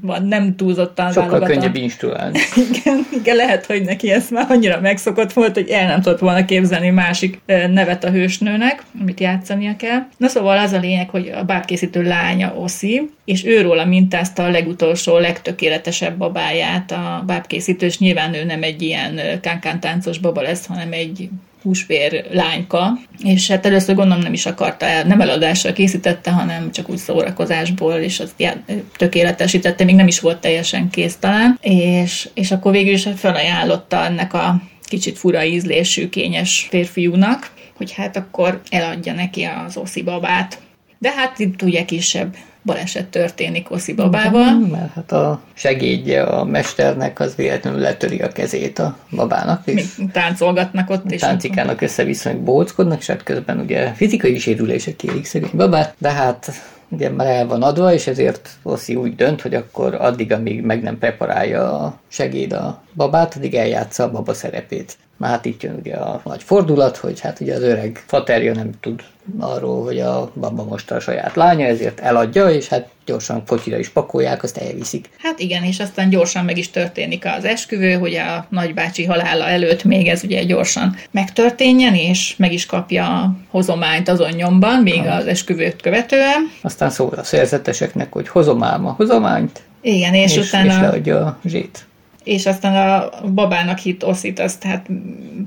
van, 0.00 0.26
nem 0.26 0.56
túlzottan 0.56 1.12
Sokkal 1.12 1.30
válogat 1.30 1.48
a- 1.48 1.52
könnyebb 1.52 1.76
instruálni. 1.76 2.38
igen, 2.72 3.06
igen, 3.12 3.36
lehet, 3.36 3.66
hogy 3.66 3.84
neki 3.84 4.10
ez 4.10 4.28
már 4.30 4.46
annyira 4.48 4.80
megszokott 4.80 5.32
volt, 5.32 5.54
hogy 5.54 5.68
el 5.68 5.86
nem 5.86 6.00
tudott 6.00 6.18
volna 6.18 6.44
képzelni 6.44 6.90
másik 6.90 7.40
nevet 7.46 8.04
a 8.04 8.10
hősnőnek, 8.10 8.82
amit 9.00 9.20
játszania 9.20 9.76
kell. 9.76 10.06
Na 10.16 10.28
szóval 10.28 10.58
az 10.58 10.72
a 10.72 10.78
lényeg, 10.78 11.10
hogy 11.10 11.28
a 11.28 11.44
bábkészítő 11.44 12.02
lánya 12.02 12.54
Oszi, 12.54 13.10
és 13.24 13.44
őról 13.44 13.84
mintázta 13.84 14.44
a 14.44 14.50
legutolsó, 14.50 15.18
legtökéletesebb 15.18 16.16
babáját 16.16 16.90
a 16.90 17.22
bábkészítő, 17.26 17.86
és 17.86 17.98
nyilván 17.98 18.34
ő 18.34 18.44
nem 18.44 18.62
egy 18.62 18.82
ilyen 18.82 19.20
kánkán 19.40 19.80
táncos 19.80 20.18
baba 20.18 20.42
lesz, 20.42 20.66
hanem 20.66 20.92
egy 20.92 21.28
húsvér 21.66 22.24
lányka, 22.32 22.98
és 23.22 23.50
hát 23.50 23.66
először 23.66 23.94
gondolom 23.94 24.22
nem 24.22 24.32
is 24.32 24.46
akarta 24.46 24.86
el, 24.86 25.04
nem 25.04 25.20
eladásra 25.20 25.72
készítette, 25.72 26.30
hanem 26.30 26.70
csak 26.72 26.88
úgy 26.88 26.96
szórakozásból, 26.96 27.94
és 27.94 28.20
azt 28.20 28.34
já- 28.36 28.62
tökéletesítette, 28.96 29.84
még 29.84 29.94
nem 29.94 30.06
is 30.06 30.20
volt 30.20 30.40
teljesen 30.40 30.90
kész 30.90 31.16
talán, 31.16 31.58
és, 31.60 32.28
és 32.34 32.50
akkor 32.50 32.72
végül 32.72 32.92
is 32.92 33.08
felajánlotta 33.16 34.04
ennek 34.04 34.34
a 34.34 34.62
kicsit 34.84 35.18
fura 35.18 35.44
ízlésű, 35.44 36.08
kényes 36.08 36.66
férfiúnak, 36.70 37.50
hogy 37.76 37.92
hát 37.92 38.16
akkor 38.16 38.60
eladja 38.70 39.12
neki 39.12 39.48
az 39.66 39.76
oszi 39.76 40.02
babát. 40.02 40.58
De 40.98 41.10
hát 41.10 41.38
itt 41.38 41.62
ugye 41.62 41.84
kisebb 41.84 42.36
baleset 42.66 43.06
történik 43.06 43.70
oszi 43.70 43.92
babával. 43.92 44.58
Mert 44.58 44.92
hát 44.94 45.12
a 45.12 45.40
segédje 45.54 46.22
a 46.22 46.44
mesternek 46.44 47.20
az 47.20 47.34
véletlenül 47.34 47.80
letöri 47.80 48.20
a 48.20 48.28
kezét 48.28 48.78
a 48.78 48.96
babának, 49.10 49.62
és 49.64 49.96
Még 49.96 50.10
táncolgatnak 50.10 50.90
ott, 50.90 51.10
és 51.10 51.20
táncikának 51.20 51.80
össze-vissza, 51.80 52.28
meg 52.28 52.40
bóckodnak, 52.40 52.98
és 52.98 53.06
hát 53.06 53.22
közben 53.22 53.60
ugye 53.60 53.92
fizikai 53.92 54.38
sérülések 54.38 55.02
érik 55.02 55.24
szegény 55.24 55.50
babát, 55.52 55.94
de 55.98 56.10
hát 56.10 56.52
ugye 56.88 57.10
már 57.10 57.26
el 57.26 57.46
van 57.46 57.62
adva, 57.62 57.92
és 57.92 58.06
ezért 58.06 58.50
Oszi 58.62 58.94
úgy 58.94 59.14
dönt, 59.14 59.42
hogy 59.42 59.54
akkor 59.54 59.94
addig, 59.94 60.32
amíg 60.32 60.62
meg 60.62 60.82
nem 60.82 60.98
preparálja 60.98 61.78
a 61.78 62.00
segéd 62.08 62.52
a 62.52 62.82
babát, 62.94 63.36
addig 63.36 63.54
eljátsza 63.54 64.04
a 64.04 64.10
baba 64.10 64.34
szerepét. 64.34 64.96
Hát 65.20 65.44
itt 65.44 65.62
jön 65.62 65.74
ugye 65.74 65.94
a 65.94 66.20
nagy 66.24 66.42
fordulat, 66.42 66.96
hogy 66.96 67.20
hát 67.20 67.40
ugye 67.40 67.54
az 67.54 67.62
öreg 67.62 68.04
faterja 68.06 68.54
nem 68.54 68.70
tud 68.80 69.02
arról, 69.38 69.84
hogy 69.84 70.00
a 70.00 70.32
baba 70.34 70.64
most 70.64 70.90
a 70.90 71.00
saját 71.00 71.34
lánya, 71.34 71.66
ezért 71.66 72.00
eladja, 72.00 72.50
és 72.50 72.68
hát 72.68 72.88
gyorsan 73.04 73.42
fotyira 73.46 73.78
is 73.78 73.88
pakolják, 73.88 74.42
azt 74.42 74.56
elviszik. 74.56 75.08
Hát 75.18 75.38
igen, 75.38 75.62
és 75.62 75.80
aztán 75.80 76.08
gyorsan 76.08 76.44
meg 76.44 76.58
is 76.58 76.70
történik 76.70 77.24
az 77.38 77.44
esküvő, 77.44 77.92
hogy 77.92 78.14
a 78.14 78.46
nagybácsi 78.48 79.04
halála 79.04 79.48
előtt 79.48 79.84
még 79.84 80.08
ez 80.08 80.24
ugye 80.24 80.44
gyorsan 80.44 80.96
megtörténjen, 81.10 81.94
és 81.94 82.36
meg 82.36 82.52
is 82.52 82.66
kapja 82.66 83.06
a 83.06 83.36
hozományt 83.50 84.08
azon 84.08 84.30
nyomban, 84.30 84.82
még 84.82 85.02
az 85.06 85.26
esküvőt 85.26 85.82
követően. 85.82 86.50
Aztán 86.62 86.90
szól 86.90 87.12
a 87.16 87.22
szerzeteseknek, 87.22 88.12
hogy 88.12 88.28
hozom 88.28 88.62
ám 88.62 88.86
a 88.86 88.90
hozományt, 88.90 89.62
Igen, 89.80 90.14
és, 90.14 90.30
és, 90.30 90.36
és, 90.36 90.48
utána... 90.48 90.72
és 90.72 90.78
leadja 90.80 91.18
a 91.24 91.38
zsét. 91.44 91.86
És 92.26 92.46
aztán 92.46 93.00
a 93.00 93.10
babának 93.28 93.78
hit 93.78 94.02
Oszit 94.02 94.38
azt 94.38 94.62
hát 94.62 94.86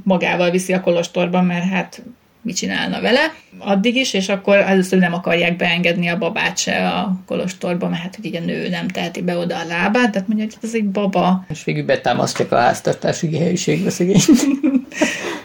magával 0.04 0.52
viszi 0.52 0.74
a 0.74 0.82
kolostorba, 0.82 1.42
mert 1.42 1.70
hát 1.70 2.02
mit 2.42 2.56
csinálna 2.56 3.02
vele 3.02 3.34
addig 3.58 3.96
is, 3.96 4.14
és 4.14 4.30
akkor 4.30 4.58
először 4.58 5.00
nem 5.00 5.14
akarják 5.14 5.56
beengedni 5.56 6.08
a 6.08 6.18
babát 6.18 6.58
se 6.58 6.88
a 6.88 7.20
kolostorba, 7.26 7.90
mert 7.90 8.02
hát 8.02 8.20
ugye 8.24 8.40
a 8.40 8.44
nő 8.44 8.70
nem 8.70 8.88
teheti 8.88 9.22
be 9.22 9.38
oda 9.38 9.58
a 9.58 9.66
lábát, 9.68 10.12
tehát 10.12 10.28
mondja, 10.28 10.46
hogy 10.46 10.56
ez 10.62 10.76
egy 10.76 10.86
baba. 10.86 11.46
És 11.50 11.64
végül 11.64 11.86
betámasztják 11.86 12.52
a 12.52 12.58
háztartási 12.58 13.38
helyiségbe 13.38 13.90
szegény. 13.90 14.22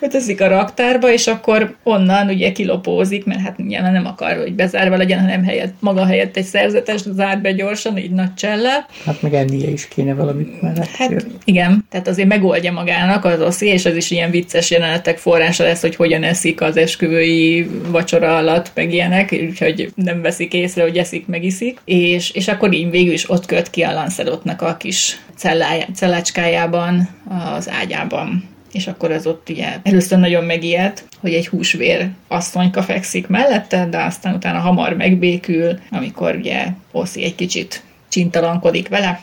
Ötözik 0.00 0.40
a 0.40 0.48
raktárba, 0.48 1.12
és 1.12 1.26
akkor 1.26 1.76
onnan 1.82 2.28
ugye 2.28 2.52
kilopózik, 2.52 3.24
mert 3.24 3.40
hát 3.40 3.56
nyilván 3.56 3.92
nem 3.92 4.06
akar, 4.06 4.36
hogy 4.36 4.54
bezárva 4.54 4.96
legyen, 4.96 5.20
hanem 5.20 5.44
helyett, 5.44 5.74
maga 5.80 6.06
helyett 6.06 6.36
egy 6.36 6.44
szerzetes 6.44 7.00
zár 7.12 7.40
be 7.40 7.52
gyorsan, 7.52 7.98
így 7.98 8.10
nagy 8.10 8.34
csellel. 8.34 8.86
Hát 9.04 9.22
meg 9.22 9.34
ennie 9.34 9.70
is 9.70 9.88
kéne 9.88 10.14
valamit 10.14 10.62
mellett. 10.62 10.90
Hát 10.90 11.26
igen, 11.44 11.86
tehát 11.90 12.08
azért 12.08 12.28
megoldja 12.28 12.72
magának 12.72 13.24
az 13.24 13.40
oszi, 13.40 13.66
és 13.66 13.84
az 13.84 13.96
is 13.96 14.10
ilyen 14.10 14.30
vicces 14.30 14.70
jelenetek 14.70 15.18
forrása 15.18 15.64
lesz, 15.64 15.80
hogy 15.80 15.96
hogyan 15.96 16.22
eszik 16.22 16.60
az 16.60 16.76
esküvői 16.76 17.70
vacsora 17.88 18.36
alatt, 18.36 18.70
meg 18.74 18.92
ilyenek, 18.92 19.38
úgyhogy 19.48 19.92
nem 19.94 20.22
veszik 20.22 20.52
észre, 20.52 20.82
hogy 20.82 20.98
eszik, 20.98 21.26
meg 21.26 21.44
iszik. 21.44 21.78
És, 21.84 22.30
és 22.30 22.48
akkor 22.48 22.72
így 22.72 22.90
végül 22.90 23.12
is 23.12 23.30
ott 23.30 23.46
köt 23.46 23.70
ki 23.70 23.82
a 23.82 23.92
Lancelotnak 23.92 24.62
a 24.62 24.76
kis 24.76 25.18
cellája, 25.36 25.84
cellácskájában, 25.94 27.08
az 27.56 27.70
ágyában 27.70 28.52
és 28.74 28.86
akkor 28.86 29.10
az 29.10 29.26
ott 29.26 29.48
ugye 29.48 29.76
először 29.82 30.18
nagyon 30.18 30.44
megijedt, 30.44 31.04
hogy 31.20 31.32
egy 31.32 31.48
húsvér 31.48 32.08
asszonyka 32.28 32.82
fekszik 32.82 33.26
mellette, 33.26 33.86
de 33.86 34.02
aztán 34.02 34.34
utána 34.34 34.58
hamar 34.58 34.96
megbékül, 34.96 35.78
amikor 35.90 36.34
ugye 36.34 36.66
Oszi 36.92 37.24
egy 37.24 37.34
kicsit 37.34 37.82
csintalankodik 38.08 38.88
vele. 38.88 39.22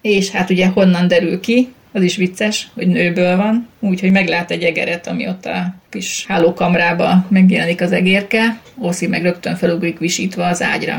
És 0.00 0.30
hát 0.30 0.50
ugye 0.50 0.66
honnan 0.66 1.08
derül 1.08 1.40
ki, 1.40 1.72
az 1.92 2.02
is 2.02 2.16
vicces, 2.16 2.68
hogy 2.74 2.88
nőből 2.88 3.36
van, 3.36 3.68
úgyhogy 3.80 4.10
meglát 4.10 4.50
egy 4.50 4.62
egeret, 4.62 5.06
ami 5.06 5.28
ott 5.28 5.46
a 5.46 5.74
kis 5.90 6.24
hálókamrába 6.28 7.26
megjelenik 7.28 7.80
az 7.80 7.92
egérke, 7.92 8.60
Oszi 8.78 9.06
meg 9.06 9.22
rögtön 9.22 9.56
felugrik 9.56 9.98
visítva 9.98 10.46
az 10.46 10.62
ágyra. 10.62 10.92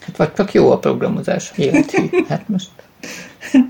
Hát 0.00 0.16
vagy 0.16 0.32
csak 0.32 0.52
jó 0.52 0.70
a 0.70 0.78
programozás, 0.78 1.52
élethű. 1.56 2.08
Hát 2.28 2.48
most 2.48 2.70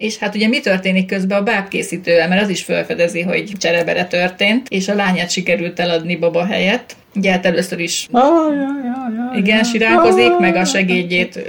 és 0.00 0.18
hát 0.18 0.34
ugye 0.34 0.48
mi 0.48 0.60
történik 0.60 1.06
közben 1.06 1.38
a 1.38 1.42
bábkészítővel, 1.42 2.28
mert 2.28 2.42
az 2.42 2.48
is 2.48 2.62
felfedezi, 2.62 3.20
hogy 3.20 3.52
cserebere 3.58 4.04
történt, 4.04 4.68
és 4.68 4.88
a 4.88 4.94
lányát 4.94 5.30
sikerült 5.30 5.80
eladni 5.80 6.16
baba 6.16 6.46
helyett. 6.46 6.96
Ugye 7.14 7.30
hát 7.30 7.46
először 7.46 7.78
is 7.78 8.06
igen, 9.36 9.64
sirálkozik, 9.64 10.38
meg 10.38 10.56
a 10.56 10.64
segédjét 10.64 11.40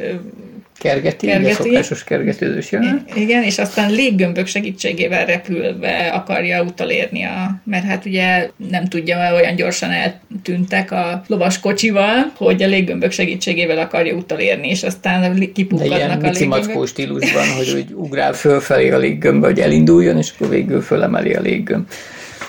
kergeti, 0.81 1.27
kergeti. 1.27 1.45
Ugye 1.45 1.53
szokásos 1.53 2.03
kergetőzős 2.03 2.71
jön. 2.71 3.03
Igen, 3.15 3.43
és 3.43 3.57
aztán 3.57 3.91
léggömbök 3.91 4.47
segítségével 4.47 5.25
repülve 5.25 6.11
akarja 6.13 6.63
utolérni, 6.63 7.23
a, 7.23 7.61
mert 7.63 7.85
hát 7.85 8.05
ugye 8.05 8.49
nem 8.69 8.87
tudja, 8.87 9.33
olyan 9.33 9.55
gyorsan 9.55 9.89
eltűntek 9.91 10.91
a 10.91 11.23
lovas 11.27 11.59
kocsival, 11.59 12.31
hogy 12.35 12.63
a 12.63 12.67
léggömbök 12.67 13.11
segítségével 13.11 13.77
akarja 13.77 14.15
utolérni, 14.15 14.69
és 14.69 14.83
aztán 14.83 15.51
kipukkadnak 15.53 15.97
ilyen 15.97 16.21
a 16.21 16.29
léggömbök. 16.29 16.87
stílusban, 16.87 17.47
hogy 17.57 17.73
úgy 17.75 17.91
ugrál 17.93 18.33
fölfelé 18.33 18.89
a 18.89 18.97
léggömb, 18.97 19.45
hogy 19.45 19.59
elinduljon, 19.59 20.17
és 20.17 20.31
akkor 20.35 20.49
végül 20.49 20.81
fölemeli 20.81 21.33
a 21.33 21.41
léggömb. 21.41 21.87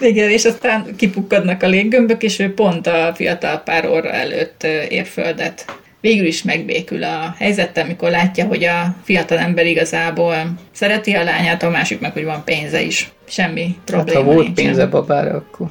Igen, 0.01 0.31
és 0.31 0.45
aztán 0.45 0.87
kipukkadnak 0.97 1.63
a 1.63 1.67
léggömbök, 1.67 2.23
és 2.23 2.39
ő 2.39 2.55
pont 2.55 2.87
a 2.87 3.13
fiatal 3.15 3.63
pár 3.63 3.89
óra 3.89 4.11
előtt 4.11 4.67
ér 4.89 5.07
földet 5.07 5.65
végül 6.03 6.27
is 6.27 6.43
megbékül 6.43 7.05
a 7.05 7.35
helyzettel, 7.39 7.85
amikor 7.85 8.11
látja, 8.11 8.47
hogy 8.47 8.65
a 8.65 8.97
fiatal 9.03 9.39
ember 9.39 9.67
igazából 9.67 10.35
szereti 10.73 11.13
a 11.13 11.23
lányát, 11.23 11.63
a 11.63 11.71
másik 11.71 12.01
meg, 12.01 12.13
hogy 12.13 12.25
van 12.25 12.45
pénze 12.45 12.83
is. 12.83 13.11
Semmi 13.29 13.77
probléma 13.85 14.19
hát, 14.19 14.27
ha 14.27 14.33
volt 14.33 14.47
nincsen. 14.47 14.65
pénze 14.65 14.87
babára, 14.87 15.35
akkor... 15.35 15.69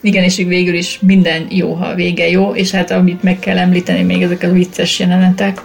Igen, 0.00 0.24
és 0.24 0.36
végül 0.36 0.74
is 0.74 0.98
minden 1.00 1.46
jó, 1.50 1.72
ha 1.72 1.86
a 1.86 1.94
vége 1.94 2.28
jó, 2.28 2.54
és 2.54 2.70
hát 2.70 2.90
amit 2.90 3.22
meg 3.22 3.38
kell 3.38 3.58
említeni, 3.58 4.02
még 4.02 4.22
ezek 4.22 4.42
a 4.42 4.52
vicces 4.52 4.98
jelenetek. 4.98 5.60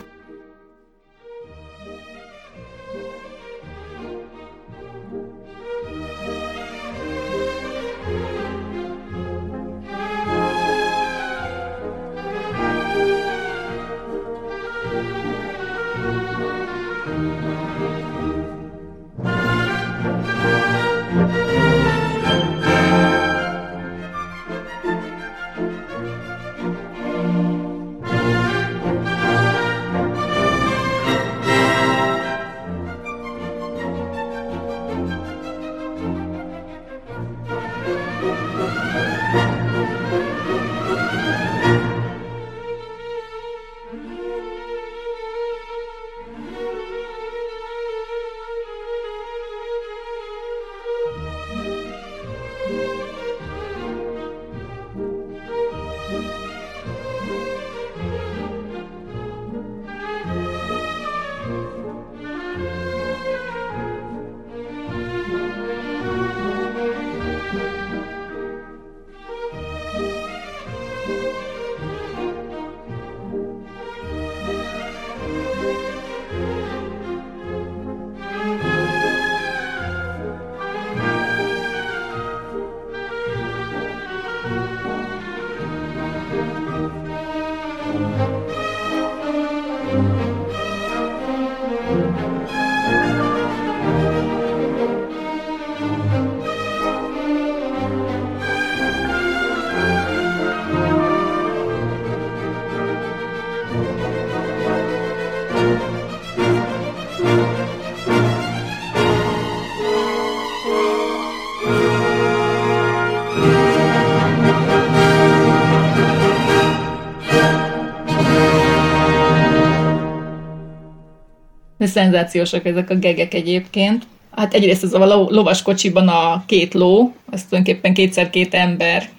De 121.79 121.85
szenzációsak 121.85 122.65
ezek 122.65 122.89
a 122.89 122.95
gegek 122.95 123.33
egyébként. 123.33 124.03
Hát 124.31 124.53
egyrészt 124.53 124.83
ez 124.83 124.93
a 124.93 125.05
lo- 125.05 125.29
lovas 125.29 125.61
kocsiban 125.61 126.07
a 126.07 126.43
két 126.45 126.73
ló, 126.73 127.13
az 127.31 127.43
tulajdonképpen 127.43 127.93
kétszer 127.93 128.29
két 128.29 128.53
ember. 128.53 129.09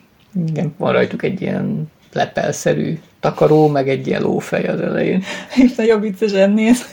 Igen, 0.49 0.75
van 0.79 0.93
rajtuk 0.93 1.23
egy 1.23 1.41
ilyen 1.41 1.91
lepelszerű 2.13 2.99
takaró, 3.21 3.69
meg 3.69 3.89
egy 3.89 4.07
ilyen 4.07 4.23
lófej 4.23 4.65
az 4.65 4.81
elején. 4.81 5.23
És 5.65 5.75
nagyon 5.75 6.01
viccesen 6.01 6.51
néz. 6.51 6.87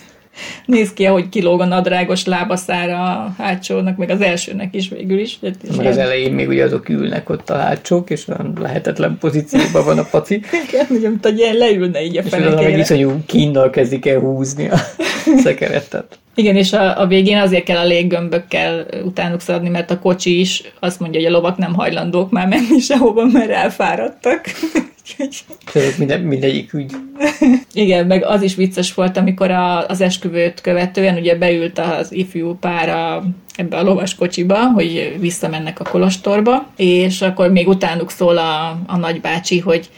Néz 0.66 0.94
ki, 0.94 1.06
ahogy 1.06 1.30
kilóg 1.30 1.62
a 1.62 1.66
nadrágos 1.66 2.26
lábaszára 2.26 3.04
a 3.04 3.34
hátsónak, 3.38 3.98
meg 3.98 4.10
az 4.10 4.22
elsőnek 4.22 4.76
is 4.76 4.90
végül 4.90 5.20
is. 5.20 5.40
Meg 5.78 5.86
az 5.86 5.98
elején 5.98 6.34
még 6.34 6.48
ugye 6.48 6.64
azok 6.64 6.90
ülnek 6.90 7.30
ott 7.30 7.50
a 7.50 7.58
hátsók, 7.58 8.10
és 8.10 8.28
olyan 8.28 8.54
lehetetlen 8.60 9.18
pozícióban 9.20 9.86
van 9.86 9.98
a 9.98 10.04
paci. 10.04 10.42
Igen, 10.70 10.86
ugye, 10.90 11.10
mint 11.10 11.24
hogy 11.24 11.38
ilyen 11.38 11.56
leülne 11.56 12.04
így 12.04 12.18
a 12.18 12.22
és 12.22 12.26
utána 12.26 12.44
meg 12.44 12.54
fenekére. 12.54 12.80
iszonyú 12.80 13.24
kínnal 13.26 13.70
kezdik 13.70 14.06
el 14.06 14.20
húzni 14.20 14.70
a 14.70 14.78
szekeretet. 15.44 16.20
Igen, 16.36 16.56
és 16.56 16.74
a, 16.74 17.02
a 17.02 17.08
végén 17.08 17.38
azért 17.38 17.64
kell 17.64 17.78
a 17.78 17.86
léggömbökkel 17.86 18.86
utánuk 19.04 19.42
szaladni, 19.42 19.70
mert 19.70 19.92
a 19.92 20.00
kocsi 20.00 20.40
is 20.40 20.64
azt 20.80 21.00
mondja, 21.00 21.20
hogy 21.20 21.30
a 21.30 21.32
lovak 21.32 21.58
nem 21.58 21.74
hajlandók 21.74 22.32
már 22.32 22.48
menni 22.48 22.80
sehova, 22.80 23.26
mert 23.26 23.50
elfáradtak. 23.50 24.46
Úgyhogy 25.66 25.94
minden, 25.98 26.22
mindegyik 26.22 26.74
úgy 26.74 26.92
Igen, 27.74 28.08
meg 28.08 28.24
az 28.24 28.42
is 28.42 28.56
vicces 28.56 28.94
volt, 28.94 29.18
amikor 29.18 29.52
a, 29.52 29.88
az 29.88 30.02
esküvőt 30.02 30.62
követően 30.62 31.18
ugye 31.18 31.36
beült 31.36 31.80
az 31.80 32.12
ifjú 32.12 32.58
pár 32.60 32.90
a, 32.90 33.24
ebbe 33.58 33.78
a 33.78 33.84
lovas 33.84 34.16
kocsiba, 34.16 34.58
hogy 34.58 35.16
visszamennek 35.20 35.80
a 35.80 35.90
kolostorba, 35.90 36.68
és 36.76 37.22
akkor 37.22 37.52
még 37.52 37.68
utánuk 37.68 38.12
szól 38.12 38.38
a, 38.38 38.80
a 38.88 38.98
nagybácsi, 38.98 39.60
hogy 39.60 39.90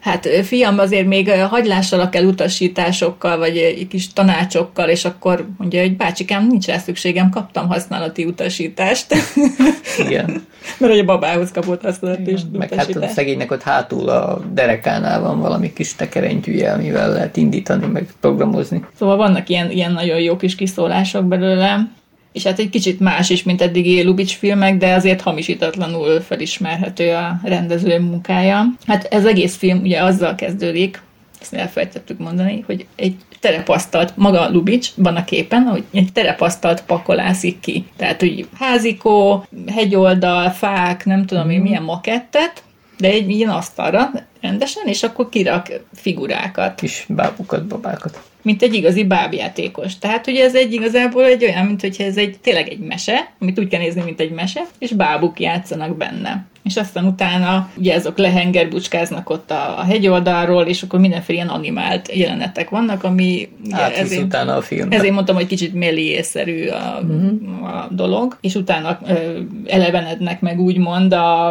hát 0.00 0.28
fiam, 0.42 0.78
azért 0.78 1.06
még 1.06 1.30
hagylássalak 1.30 2.14
el 2.14 2.24
utasításokkal, 2.24 3.38
vagy 3.38 3.56
egy 3.56 3.88
kis 3.88 4.12
tanácsokkal, 4.12 4.88
és 4.88 5.04
akkor 5.04 5.48
mondja, 5.56 5.80
hogy 5.80 5.96
bácsikám, 5.96 6.46
nincs 6.46 6.66
rá 6.66 6.78
szükségem, 6.78 7.30
kaptam 7.30 7.68
használati 7.68 8.24
utasítást. 8.24 9.14
Igen. 10.06 10.46
Mert 10.78 10.92
hogy 10.92 11.00
a 11.00 11.04
babához 11.04 11.50
kapott 11.50 11.82
használati 11.82 12.30
Igen. 12.30 12.50
Meg 12.52 12.74
hát 12.74 12.96
a 12.96 13.08
szegénynek 13.08 13.50
ott 13.50 13.62
hátul 13.62 14.08
a 14.08 14.40
derekánál 14.52 15.20
van 15.20 15.40
valami 15.40 15.72
kis 15.72 15.94
tekerentyűje, 15.94 16.72
amivel 16.72 17.12
lehet 17.12 17.36
indítani, 17.36 17.86
meg 17.86 18.06
programozni. 18.20 18.84
Szóval 18.98 19.16
vannak 19.16 19.48
ilyen, 19.48 19.70
ilyen 19.70 19.92
nagyon 19.92 20.20
jó 20.20 20.36
kis 20.36 20.54
kiszólások 20.54 21.24
belőle 21.24 21.96
és 22.38 22.44
hát 22.44 22.58
egy 22.58 22.70
kicsit 22.70 23.00
más 23.00 23.30
is, 23.30 23.42
mint 23.42 23.62
eddigi 23.62 24.02
Lubitsch 24.02 24.36
filmek, 24.36 24.76
de 24.76 24.94
azért 24.94 25.20
hamisítatlanul 25.20 26.20
felismerhető 26.20 27.14
a 27.14 27.40
rendező 27.42 28.00
munkája. 28.00 28.64
Hát 28.86 29.04
ez 29.04 29.24
egész 29.24 29.56
film 29.56 29.80
ugye 29.80 30.02
azzal 30.02 30.34
kezdődik, 30.34 31.02
ezt 31.40 31.54
elfelejtettük 31.54 32.18
mondani, 32.18 32.62
hogy 32.66 32.86
egy 32.96 33.14
terepasztalt, 33.40 34.12
maga 34.16 34.50
van 34.96 35.16
a 35.16 35.24
képen, 35.24 35.62
hogy 35.62 35.84
egy 35.92 36.12
terepasztalt 36.12 36.82
pakolászik 36.82 37.60
ki. 37.60 37.84
Tehát, 37.96 38.20
hogy 38.20 38.48
házikó, 38.58 39.44
hegyoldal, 39.74 40.50
fák, 40.50 41.04
nem 41.04 41.26
tudom 41.26 41.50
én 41.50 41.60
milyen 41.60 41.82
makettet, 41.82 42.62
de 42.98 43.08
egy 43.08 43.30
ilyen 43.30 43.50
asztalra 43.50 44.10
rendesen, 44.40 44.86
és 44.86 45.02
akkor 45.02 45.28
kirak 45.28 45.66
figurákat. 45.94 46.74
Kis 46.74 47.04
bábukat, 47.08 47.66
babákat 47.66 48.27
mint 48.42 48.62
egy 48.62 48.74
igazi 48.74 49.04
bábjátékos. 49.04 49.98
Tehát 49.98 50.26
ugye 50.26 50.44
ez 50.44 50.54
egy 50.54 50.72
igazából 50.72 51.24
egy 51.24 51.44
olyan, 51.44 51.66
mint 51.66 51.80
hogyha 51.80 52.04
ez 52.04 52.16
egy 52.16 52.38
tényleg 52.38 52.68
egy 52.68 52.78
mese, 52.78 53.32
amit 53.40 53.58
úgy 53.58 53.68
kell 53.68 53.80
nézni, 53.80 54.02
mint 54.02 54.20
egy 54.20 54.30
mese, 54.30 54.66
és 54.78 54.92
bábuk 54.92 55.40
játszanak 55.40 55.96
benne. 55.96 56.46
És 56.64 56.76
aztán 56.76 57.04
utána 57.04 57.70
ugye 57.76 57.94
azok 57.94 58.18
lehengerbucskáznak 58.18 59.30
ott 59.30 59.50
a, 59.50 59.78
a 59.78 59.82
hegyoldalról, 59.82 60.64
és 60.64 60.82
akkor 60.82 61.00
mindenféle 61.00 61.38
ilyen 61.38 61.50
animált 61.50 62.14
jelenetek 62.14 62.70
vannak, 62.70 63.04
ami 63.04 63.48
hát, 63.70 63.96
ezért, 63.96 64.22
utána 64.22 64.56
a 64.56 64.62
film. 64.62 64.90
Ezért 64.90 65.12
mondtam, 65.12 65.36
hogy 65.36 65.46
kicsit 65.46 65.74
méliészerű 65.74 66.66
a, 66.66 67.00
uh-huh. 67.02 67.74
a 67.74 67.88
dolog, 67.90 68.36
és 68.40 68.54
utána 68.54 68.98
ö, 69.06 69.40
elevenednek 69.66 70.40
meg 70.40 70.60
úgymond 70.60 71.12
a, 71.12 71.48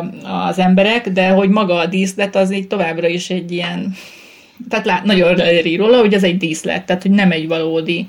az 0.48 0.60
emberek, 0.60 1.10
de 1.10 1.30
hogy 1.30 1.50
maga 1.50 1.76
a 1.76 1.86
díszlet 1.86 2.36
az 2.36 2.54
így 2.54 2.68
továbbra 2.68 3.08
is 3.08 3.30
egy 3.30 3.52
ilyen 3.52 3.96
tehát 4.70 4.86
lát, 4.86 5.04
nagyon 5.04 5.36
leír 5.36 5.80
róla, 5.80 6.00
hogy 6.00 6.14
ez 6.14 6.24
egy 6.24 6.38
díszlet, 6.38 6.86
tehát 6.86 7.02
hogy 7.02 7.12
nem 7.12 7.32
egy 7.32 7.48
valódi 7.48 8.08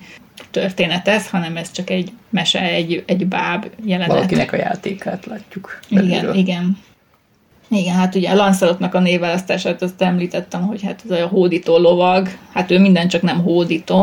történet 0.50 1.08
ez, 1.08 1.28
hanem 1.28 1.56
ez 1.56 1.72
csak 1.72 1.90
egy 1.90 2.12
mese, 2.30 2.60
egy, 2.60 3.02
egy 3.06 3.26
báb 3.26 3.66
jelenet. 3.84 4.12
Valakinek 4.12 4.52
a 4.52 4.56
játékát 4.56 5.26
látjuk. 5.26 5.80
Belülről. 5.90 6.18
Igen, 6.18 6.34
igen. 6.34 6.78
Igen, 7.70 7.94
hát 7.94 8.14
ugye 8.14 8.30
a 8.30 8.34
Lancelotnak 8.34 8.94
a 8.94 9.00
névválasztását 9.00 9.82
azt 9.82 10.02
említettem, 10.02 10.62
hogy 10.62 10.82
hát 10.82 11.02
ez 11.10 11.20
a 11.20 11.26
hódító 11.26 11.78
lovag, 11.78 12.28
hát 12.52 12.70
ő 12.70 12.78
minden 12.78 13.08
csak 13.08 13.22
nem 13.22 13.42
hódító, 13.42 14.02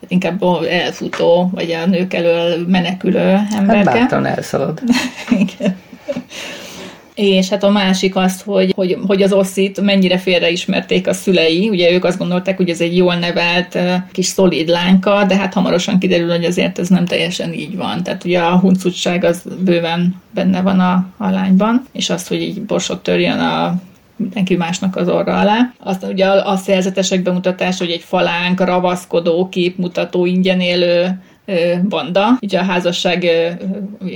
tehát 0.00 0.08
inkább 0.08 0.42
elfutó, 0.68 1.50
vagy 1.52 1.72
a 1.72 1.86
nők 1.86 2.14
elől 2.14 2.66
menekülő 2.66 3.40
emberke. 3.56 3.90
Hát 3.90 3.98
bátran 3.98 4.26
elszalad. 4.26 4.82
Igen. 5.30 5.76
És 7.16 7.48
hát 7.48 7.62
a 7.62 7.70
másik 7.70 8.16
az, 8.16 8.42
hogy, 8.42 8.72
hogy, 8.74 8.96
hogy 9.06 9.22
az 9.22 9.32
Oszit 9.32 9.80
mennyire 9.80 10.18
félreismerték 10.18 11.06
a 11.06 11.12
szülei. 11.12 11.68
Ugye 11.68 11.92
ők 11.92 12.04
azt 12.04 12.18
gondolták, 12.18 12.56
hogy 12.56 12.70
ez 12.70 12.80
egy 12.80 12.96
jól 12.96 13.14
nevelt 13.14 13.78
kis 14.12 14.26
szolid 14.26 14.68
lánka, 14.68 15.24
de 15.24 15.36
hát 15.36 15.54
hamarosan 15.54 15.98
kiderül, 15.98 16.30
hogy 16.30 16.44
azért 16.44 16.78
ez 16.78 16.88
nem 16.88 17.04
teljesen 17.06 17.52
így 17.52 17.76
van. 17.76 18.02
Tehát 18.02 18.24
ugye 18.24 18.38
a 18.38 18.58
huncutság 18.58 19.24
az 19.24 19.42
bőven 19.60 20.22
benne 20.30 20.60
van 20.60 20.80
a, 20.80 21.06
a 21.16 21.30
lányban, 21.30 21.86
és 21.92 22.10
azt, 22.10 22.28
hogy 22.28 22.42
így 22.42 22.62
borsot 22.62 23.02
törjön 23.02 23.38
a 23.38 23.74
mindenki 24.16 24.56
másnak 24.56 24.96
az 24.96 25.08
orra 25.08 25.38
alá. 25.38 25.72
Aztán 25.78 26.10
ugye 26.10 26.26
a, 26.26 26.50
a 26.50 26.56
szerzetesek 26.56 27.22
bemutatása, 27.22 27.84
hogy 27.84 27.92
egy 27.92 28.04
falánk, 28.06 28.60
ravaszkodó, 28.60 29.48
képmutató, 29.48 30.26
ingyen 30.26 30.60
élő 30.60 31.20
banda. 31.88 32.38
Ugye 32.40 32.58
a 32.58 32.64
házasság 32.64 33.26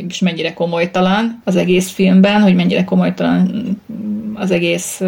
is 0.08 0.18
mennyire 0.18 0.52
komolytalan 0.52 1.42
az 1.44 1.56
egész 1.56 1.90
filmben, 1.90 2.42
hogy 2.42 2.54
mennyire 2.54 2.84
komolytalan 2.84 3.80
az 4.34 4.50
egész... 4.50 5.02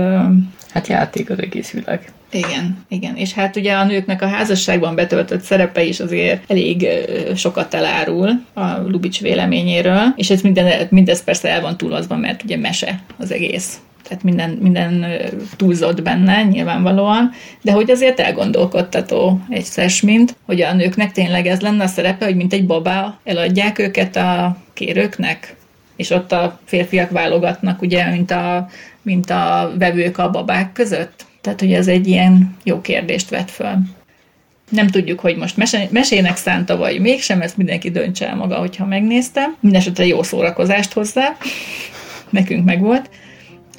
Hát 0.72 0.86
játék 0.86 1.30
az 1.30 1.38
egész 1.38 1.70
világ. 1.70 2.12
Igen, 2.32 2.84
igen. 2.88 3.16
És 3.16 3.32
hát 3.32 3.56
ugye 3.56 3.72
a 3.72 3.84
nőknek 3.84 4.22
a 4.22 4.26
házasságban 4.26 4.94
betöltött 4.94 5.42
szerepe 5.42 5.82
is 5.82 6.00
azért 6.00 6.50
elég 6.50 6.86
sokat 7.36 7.74
elárul 7.74 8.30
a 8.52 8.66
Lubics 8.86 9.20
véleményéről, 9.20 10.12
és 10.16 10.30
ez 10.30 10.40
minden, 10.40 10.86
mindez 10.90 11.24
persze 11.24 11.48
el 11.48 11.60
van 11.60 11.76
túlozva, 11.76 12.16
mert 12.16 12.42
ugye 12.42 12.56
mese 12.56 13.00
az 13.18 13.32
egész 13.32 13.80
tehát 14.08 14.22
minden, 14.22 14.50
minden 14.50 15.06
túlzott 15.56 16.02
benne 16.02 16.42
nyilvánvalóan, 16.42 17.30
de 17.62 17.72
hogy 17.72 17.90
azért 17.90 18.20
elgondolkodtató 18.20 19.40
egy 19.48 19.66
mint, 20.02 20.36
hogy 20.46 20.60
a 20.60 20.74
nőknek 20.74 21.12
tényleg 21.12 21.46
ez 21.46 21.60
lenne 21.60 21.84
a 21.84 21.86
szerepe, 21.86 22.24
hogy 22.24 22.36
mint 22.36 22.52
egy 22.52 22.66
babá 22.66 23.18
eladják 23.24 23.78
őket 23.78 24.16
a 24.16 24.56
kérőknek, 24.72 25.54
és 25.96 26.10
ott 26.10 26.32
a 26.32 26.60
férfiak 26.64 27.10
válogatnak, 27.10 27.82
ugye, 27.82 28.10
mint 28.10 28.30
a, 28.30 28.68
mint 29.02 29.30
a 29.30 29.72
vevők 29.78 30.18
a 30.18 30.30
babák 30.30 30.72
között. 30.72 31.24
Tehát, 31.40 31.60
hogy 31.60 31.72
ez 31.72 31.86
egy 31.86 32.06
ilyen 32.06 32.56
jó 32.64 32.80
kérdést 32.80 33.30
vet 33.30 33.50
föl. 33.50 33.74
Nem 34.68 34.86
tudjuk, 34.86 35.20
hogy 35.20 35.36
most 35.36 35.56
mesének 35.90 36.36
szánta, 36.36 36.76
vagy 36.76 37.00
mégsem, 37.00 37.40
ezt 37.40 37.56
mindenki 37.56 37.90
döntse 37.90 38.28
el 38.28 38.36
maga, 38.36 38.56
hogyha 38.56 38.86
megnézte. 38.86 39.54
Mindenesetre 39.60 40.06
jó 40.06 40.22
szórakozást 40.22 40.92
hozzá. 40.92 41.36
Nekünk 42.30 42.64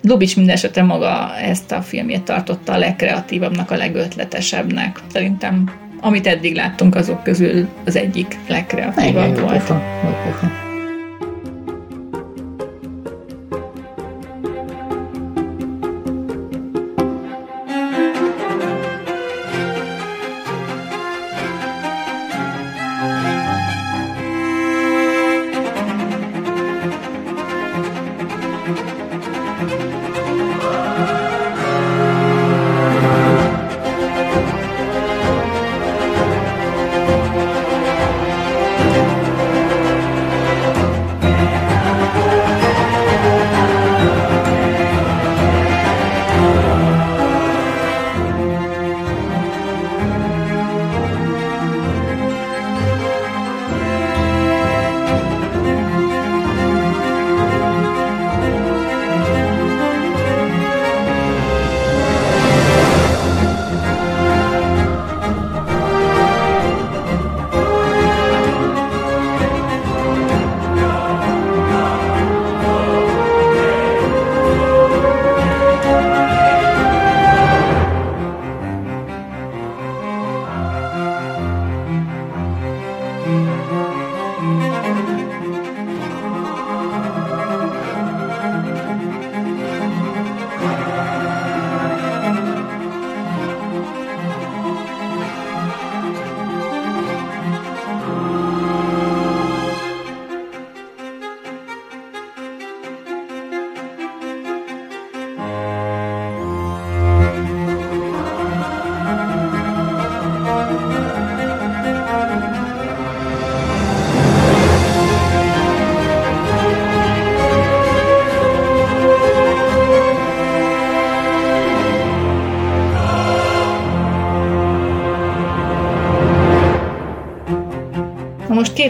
megvolt. 0.03 0.11
Lubics 0.11 0.35
mindesetre 0.35 0.83
maga 0.83 1.35
ezt 1.37 1.71
a 1.71 1.81
filmjét 1.81 2.23
tartotta 2.23 2.73
a 2.73 2.77
legkreatívabbnak, 2.77 3.71
a 3.71 3.75
legötletesebbnek. 3.75 4.99
Szerintem, 5.11 5.71
amit 6.01 6.27
eddig 6.27 6.55
láttunk, 6.55 6.95
azok 6.95 7.23
közül 7.23 7.67
az 7.85 7.95
egyik 7.95 8.37
legkreatívabb 8.47 9.39
volt. 9.39 9.51
Pofa, 9.51 9.81
pofa. 10.25 10.62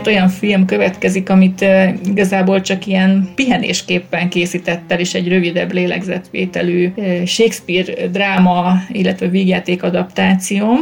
Két 0.04 0.14
olyan 0.14 0.30
film 0.30 0.66
következik, 0.66 1.30
amit 1.30 1.66
igazából 2.06 2.62
csak 2.62 2.86
ilyen 2.86 3.32
pihenésképpen 3.36 4.30
készített 4.30 4.92
el, 4.92 5.00
és 5.00 5.14
egy 5.14 5.28
rövidebb 5.28 5.72
lélegzetvételű 5.72 6.94
Shakespeare 7.26 8.08
dráma, 8.08 8.74
illetve 8.92 9.28
vígjáték 9.28 9.84
adaptáció. 9.84 10.76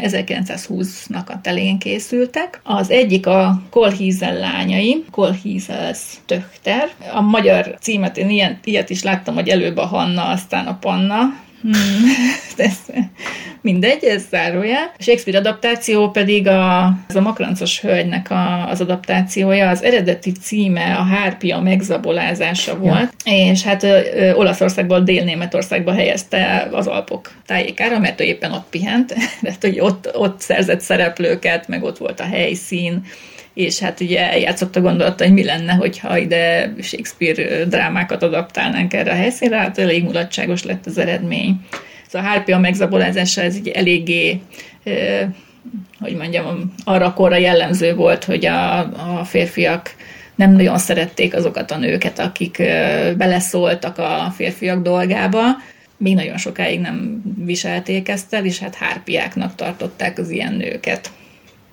1920-nak 0.00 1.26
a 1.26 1.40
telén 1.40 1.78
készültek. 1.78 2.60
Az 2.62 2.90
egyik 2.90 3.26
a 3.26 3.62
Kolhízel 3.70 4.38
lányai, 4.38 5.04
Kolhízels 5.10 5.98
Töchter. 6.26 6.88
A 7.12 7.20
magyar 7.20 7.76
címet 7.80 8.16
én 8.16 8.30
ilyen, 8.30 8.58
ilyet 8.64 8.90
is 8.90 9.02
láttam, 9.02 9.34
hogy 9.34 9.48
előbb 9.48 9.76
a 9.76 9.86
Hanna, 9.86 10.24
aztán 10.24 10.66
a 10.66 10.78
Panna, 10.80 11.18
Hmm, 11.62 11.74
ez 12.56 12.78
mindegy, 13.60 14.04
ez 14.04 14.22
zárójel. 14.30 14.92
A 14.98 15.02
Shakespeare 15.02 15.38
adaptáció 15.38 16.10
pedig 16.10 16.46
a, 16.46 16.84
az 17.08 17.16
a 17.16 17.20
makrancos 17.20 17.80
hölgynek 17.80 18.30
a, 18.30 18.68
az 18.68 18.80
adaptációja, 18.80 19.68
az 19.68 19.82
eredeti 19.82 20.32
címe 20.32 20.94
a 20.94 21.02
Hárpia 21.02 21.60
megzabolázása 21.60 22.78
volt, 22.78 23.14
ja. 23.24 23.50
és 23.50 23.62
hát 23.62 23.82
ö, 23.82 24.32
Olaszországból 24.32 25.00
Dél-Németországba 25.00 25.92
helyezte 25.92 26.68
az 26.72 26.86
Alpok 26.86 27.32
tájékára, 27.46 27.98
mert 27.98 28.20
ő 28.20 28.24
éppen 28.24 28.52
ott 28.52 28.66
pihent, 28.70 29.14
tehát 29.42 29.60
hogy 29.60 29.80
ott, 29.80 30.10
ott 30.16 30.40
szerzett 30.40 30.80
szereplőket, 30.80 31.68
meg 31.68 31.82
ott 31.82 31.98
volt 31.98 32.20
a 32.20 32.24
helyszín, 32.24 33.04
és 33.60 33.78
hát 33.78 34.00
ugye 34.00 34.30
eljátszott 34.30 34.76
a 34.76 34.80
gondolata, 34.80 35.24
hogy 35.24 35.32
mi 35.32 35.44
lenne, 35.44 35.72
hogyha 35.72 36.16
ide 36.16 36.74
Shakespeare 36.80 37.64
drámákat 37.64 38.22
adaptálnánk 38.22 38.94
erre 38.94 39.10
a 39.10 39.14
helyszínre, 39.14 39.58
hát 39.58 39.78
elég 39.78 40.02
mulatságos 40.02 40.64
lett 40.64 40.86
az 40.86 40.98
eredmény. 40.98 41.60
Szóval 42.08 42.28
a 42.28 42.30
Harpia 42.30 42.58
megzabolázása 42.58 43.40
ez 43.40 43.56
így 43.56 43.68
eléggé 43.68 44.40
hogy 46.00 46.16
mondjam, 46.16 46.74
arra 46.84 47.12
korra 47.12 47.36
jellemző 47.36 47.94
volt, 47.94 48.24
hogy 48.24 48.46
a, 48.46 48.78
a 49.18 49.24
férfiak 49.24 49.94
nem 50.34 50.52
nagyon 50.52 50.78
szerették 50.78 51.34
azokat 51.34 51.70
a 51.70 51.76
nőket, 51.76 52.18
akik 52.18 52.56
beleszóltak 53.16 53.98
a 53.98 54.32
férfiak 54.36 54.82
dolgába, 54.82 55.40
még 55.96 56.14
nagyon 56.14 56.36
sokáig 56.36 56.80
nem 56.80 57.22
viselték 57.44 58.08
ezt 58.08 58.34
el, 58.34 58.44
és 58.44 58.58
hát 58.58 58.74
hárpiáknak 58.74 59.54
tartották 59.54 60.18
az 60.18 60.30
ilyen 60.30 60.52
nőket 60.54 61.10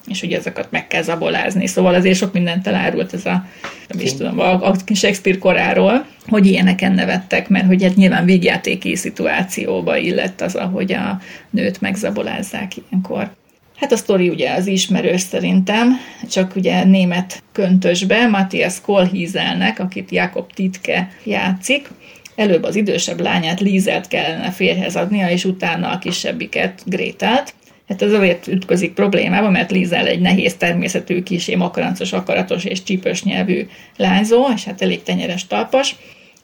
és 0.07 0.21
ugye 0.21 0.37
ezeket 0.37 0.71
meg 0.71 0.87
kell 0.87 1.01
zabolázni. 1.01 1.67
Szóval 1.67 1.93
azért 1.93 2.17
sok 2.17 2.33
mindent 2.33 2.67
elárult 2.67 3.13
ez 3.13 3.25
a, 3.25 3.45
nem 3.87 3.99
is 3.99 4.13
tudom, 4.13 4.39
a, 4.39 4.73
Shakespeare 4.93 5.37
koráról, 5.37 6.05
hogy 6.27 6.45
ilyeneken 6.45 6.91
nevettek, 6.91 7.49
mert 7.49 7.65
hogy 7.65 7.83
hát 7.83 7.95
nyilván 7.95 8.25
végjátéki 8.25 8.95
szituációba 8.95 9.97
illett 9.97 10.41
az, 10.41 10.55
ahogy 10.55 10.93
a 10.93 11.21
nőt 11.49 11.81
megzabolázzák 11.81 12.71
ilyenkor. 12.77 13.31
Hát 13.75 13.91
a 13.91 13.97
sztori 13.97 14.29
ugye 14.29 14.53
az 14.53 14.67
ismerős 14.67 15.21
szerintem, 15.21 15.99
csak 16.29 16.55
ugye 16.55 16.83
német 16.83 17.43
köntösbe 17.51 18.27
Matthias 18.27 18.81
Kolhízelnek, 18.81 19.79
akit 19.79 20.11
Jakob 20.11 20.53
Titke 20.53 21.11
játszik, 21.23 21.89
előbb 22.35 22.63
az 22.63 22.75
idősebb 22.75 23.19
lányát 23.19 23.59
Lízelt 23.59 24.07
kellene 24.07 24.51
férhez 24.51 24.95
adnia, 24.95 25.29
és 25.29 25.45
utána 25.45 25.89
a 25.89 25.97
kisebbiket 25.97 26.81
Grétát, 26.85 27.53
Hát 27.87 28.01
ez 28.01 28.13
azért 28.13 28.47
ütközik 28.47 28.93
problémába, 28.93 29.49
mert 29.49 29.71
Lizel 29.71 30.07
egy 30.07 30.19
nehéz 30.19 30.55
természetű, 30.55 31.23
kisé 31.23 31.55
makarancos, 31.55 32.13
akaratos 32.13 32.63
és 32.63 32.83
csípős 32.83 33.23
nyelvű 33.23 33.67
lányzó, 33.97 34.47
és 34.55 34.63
hát 34.63 34.81
elég 34.81 35.03
tenyeres 35.03 35.47
talpas, 35.47 35.95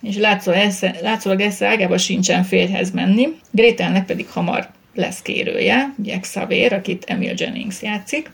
és 0.02 0.18
látszólag 1.02 1.42
esze 1.42 1.68
ágába 1.68 1.98
sincsen 1.98 2.44
férhez 2.44 2.92
menni. 2.92 3.28
Grételnek 3.52 4.06
pedig 4.06 4.28
hamar 4.28 4.68
lesz 4.96 5.22
kérője, 5.22 5.94
ugye 5.98 6.20
Xavier, 6.20 6.74
akit 6.74 7.04
Emil 7.08 7.34
Jennings 7.38 7.82
játszik. 7.82 8.32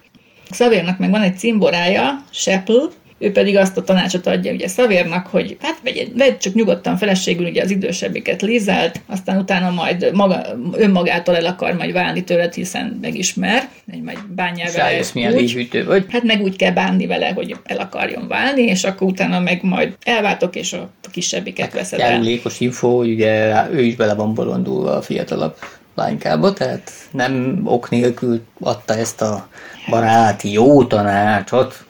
Xaviernak 0.49 0.97
meg 0.97 1.09
van 1.09 1.21
egy 1.21 1.37
cimborája, 1.37 2.23
Sheppel, 2.31 2.89
ő 3.19 3.31
pedig 3.31 3.57
azt 3.57 3.77
a 3.77 3.83
tanácsot 3.83 4.27
adja 4.27 4.53
ugye 4.53 4.67
Szavérnak, 4.67 5.27
hogy 5.27 5.57
hát 5.61 5.79
vegy, 5.83 6.11
vegy 6.15 6.37
csak 6.37 6.53
nyugodtan 6.53 6.97
feleségül 6.97 7.45
ugye 7.47 7.63
az 7.63 7.71
idősebbiket 7.71 8.41
Lizelt, 8.41 9.01
aztán 9.07 9.37
utána 9.37 9.69
majd 9.69 10.09
maga, 10.13 10.41
önmagától 10.71 11.35
el 11.35 11.45
akar 11.45 11.73
majd 11.73 11.91
válni 11.91 12.23
tőled, 12.23 12.53
hiszen 12.53 12.97
megismer, 13.01 13.69
egy 13.91 14.01
majd 14.01 14.17
bánjál 14.35 14.71
vele. 14.71 15.01
Milyen 15.13 15.31
légyhűtő 15.31 15.85
vagy? 15.85 16.05
Hát 16.09 16.23
meg 16.23 16.41
úgy 16.41 16.55
kell 16.55 16.71
bánni 16.71 17.07
vele, 17.07 17.29
hogy 17.29 17.55
el 17.63 17.77
akarjon 17.77 18.27
válni, 18.27 18.61
és 18.61 18.83
akkor 18.83 19.07
utána 19.07 19.39
meg 19.39 19.59
majd 19.63 19.95
elváltok, 20.03 20.55
és 20.55 20.73
a 20.73 20.89
kisebbiket 21.11 21.65
hát, 21.65 21.73
veszed 21.73 21.99
el. 21.99 22.09
Járulékos 22.09 22.59
info, 22.59 22.97
hogy 22.97 23.11
ugye 23.11 23.53
ő 23.71 23.81
is 23.81 23.95
bele 23.95 24.13
van 24.13 24.33
bolondulva 24.33 24.95
a 24.95 25.01
fiatalabb 25.01 25.55
lánykába, 25.95 26.53
tehát 26.53 26.91
nem 27.11 27.61
ok 27.65 27.89
nélkül 27.89 28.41
adta 28.59 28.95
ezt 28.95 29.21
a 29.21 29.47
baráti 29.89 30.51
jó 30.51 30.83
tanácsot, 30.83 31.85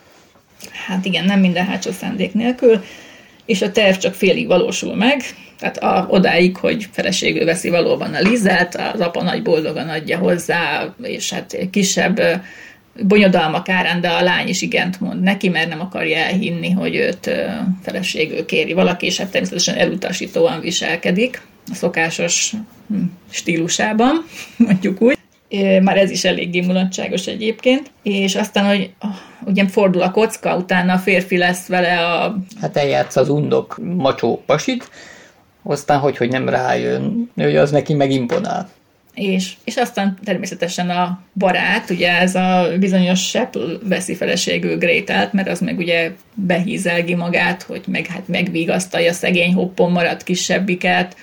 hát 0.86 1.06
igen, 1.06 1.26
nem 1.26 1.40
minden 1.40 1.66
hátsó 1.66 1.92
szándék 1.92 2.34
nélkül, 2.34 2.84
és 3.46 3.62
a 3.62 3.72
terv 3.72 3.98
csak 3.98 4.14
félig 4.14 4.48
valósul 4.48 4.96
meg, 4.96 5.22
tehát 5.60 5.78
a, 5.78 6.08
odáig, 6.10 6.58
hogy 6.58 6.88
feleségül 6.92 7.46
veszi 7.46 7.70
valóban 7.70 8.14
a 8.14 8.20
Lizet, 8.20 8.76
az 8.94 9.00
apa 9.00 9.24
nagy 9.24 9.42
boldogan 9.42 9.90
adja 9.90 10.18
hozzá, 10.18 10.94
és 11.02 11.34
hát 11.34 11.58
kisebb 11.72 12.22
bonyodalmak 13.04 13.70
árán, 13.70 14.02
de 14.02 14.10
a 14.10 14.22
lány 14.22 14.48
is 14.48 14.62
igent 14.62 15.00
mond 15.00 15.22
neki, 15.22 15.50
mert 15.50 15.70
nem 15.70 15.80
akarja 15.80 16.18
elhinni, 16.18 16.72
hogy 16.72 16.96
őt 16.96 17.30
feleségül 17.84 18.46
kéri 18.46 18.74
valaki, 18.74 19.06
és 19.06 19.18
hát 19.18 19.32
természetesen 19.32 19.76
elutasítóan 19.76 20.60
viselkedik 20.60 21.42
a 21.72 21.76
szokásos 21.76 22.54
hm, 22.88 23.04
stílusában, 23.30 24.26
mondjuk 24.58 25.02
úgy. 25.02 25.19
Már 25.82 25.98
ez 25.98 26.12
is 26.12 26.24
eléggé 26.24 26.62
mulatságos 26.62 27.28
egyébként. 27.28 27.92
És 28.04 28.36
aztán, 28.36 28.66
hogy 28.66 28.92
ugye 29.46 29.68
fordul 29.68 30.02
a 30.02 30.12
kocka, 30.12 30.58
utána 30.58 30.94
a 30.94 30.98
férfi 30.98 31.38
lesz 31.38 31.68
vele 31.68 32.06
a... 32.06 32.38
Hát 32.62 32.78
eljátsz 32.78 33.16
az 33.16 33.30
undok 33.30 33.80
macsó 33.96 34.44
pasit, 34.46 34.90
aztán 35.64 36.00
hogy, 36.00 36.18
hogy 36.18 36.30
nem 36.30 36.50
rájön, 36.50 37.32
hogy 37.36 37.56
az 37.56 37.72
neki 37.72 37.94
megimponál. 37.94 38.70
És, 39.14 39.54
és 39.64 39.76
aztán 39.76 40.18
természetesen 40.24 40.90
a 40.90 41.22
barát, 41.34 41.90
ugye 41.90 42.20
ez 42.20 42.36
a 42.36 42.68
bizonyos 42.80 43.30
Sepp 43.30 43.54
veszi 43.84 44.16
feleségül 44.16 44.78
Grételt, 44.78 45.34
mert 45.34 45.50
az 45.50 45.60
meg 45.60 45.78
ugye 45.78 46.12
behízelgi 46.34 47.16
magát, 47.16 47.64
hogy 47.64 47.82
meg, 47.88 48.06
hát 48.06 48.28
megvigasztalja 48.28 49.14
szegény 49.14 49.54
hoppon 49.54 49.92
maradt 49.92 50.24
kisebbiket, 50.24 51.16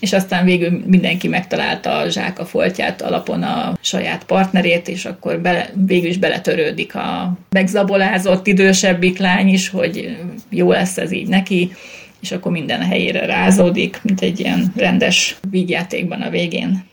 és 0.00 0.12
aztán 0.12 0.44
végül 0.44 0.82
mindenki 0.86 1.28
megtalálta 1.28 1.96
a 1.96 2.08
zsáka 2.08 2.44
foltját 2.44 3.02
alapon 3.02 3.42
a 3.42 3.78
saját 3.80 4.24
partnerét, 4.24 4.88
és 4.88 5.04
akkor 5.04 5.40
bele, 5.40 5.70
végül 5.86 6.08
is 6.08 6.18
beletörődik 6.18 6.94
a 6.94 7.38
megzabolázott 7.50 8.46
idősebbik 8.46 9.18
lány 9.18 9.48
is, 9.48 9.68
hogy 9.68 10.16
jó 10.50 10.70
lesz 10.70 10.98
ez 10.98 11.12
így 11.12 11.28
neki, 11.28 11.70
és 12.20 12.32
akkor 12.32 12.52
minden 12.52 12.82
helyére 12.82 13.26
rázódik, 13.26 14.00
mint 14.02 14.20
egy 14.20 14.40
ilyen 14.40 14.72
rendes 14.76 15.36
vígjátékban 15.50 16.20
a 16.20 16.30
végén. 16.30 16.84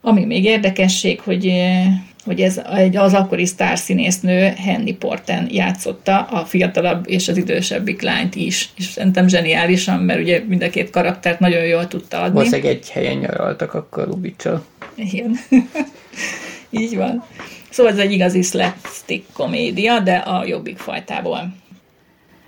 Ami 0.00 0.24
még 0.24 0.44
érdekesség, 0.44 1.20
hogy 1.20 1.52
hogy 2.26 2.40
ez 2.40 2.60
egy 2.76 2.96
az 2.96 3.14
akkori 3.14 3.46
sztárszínésznő 3.46 4.52
Henny 4.56 4.98
Porten 4.98 5.48
játszotta 5.50 6.18
a 6.18 6.44
fiatalabb 6.44 7.04
és 7.08 7.28
az 7.28 7.36
idősebbik 7.36 8.02
lányt 8.02 8.34
is, 8.34 8.68
és 8.76 8.84
szerintem 8.84 9.28
zseniálisan, 9.28 10.00
mert 10.00 10.20
ugye 10.20 10.42
mind 10.46 10.62
a 10.62 10.70
két 10.70 10.90
karaktert 10.90 11.40
nagyon 11.40 11.64
jól 11.64 11.88
tudta 11.88 12.20
adni. 12.20 12.34
Valószínűleg 12.34 12.70
egy 12.70 12.90
helyen 12.90 13.16
nyaraltak 13.16 13.74
akkor 13.74 14.06
Lubicsal. 14.06 14.64
Igen. 14.94 15.36
Így 16.70 16.96
van. 16.96 17.24
Szóval 17.70 17.92
ez 17.92 17.98
egy 17.98 18.12
igazi 18.12 18.42
slapstick 18.42 19.32
komédia, 19.32 20.00
de 20.00 20.14
a 20.14 20.44
jobbik 20.46 20.78
fajtából. 20.78 21.54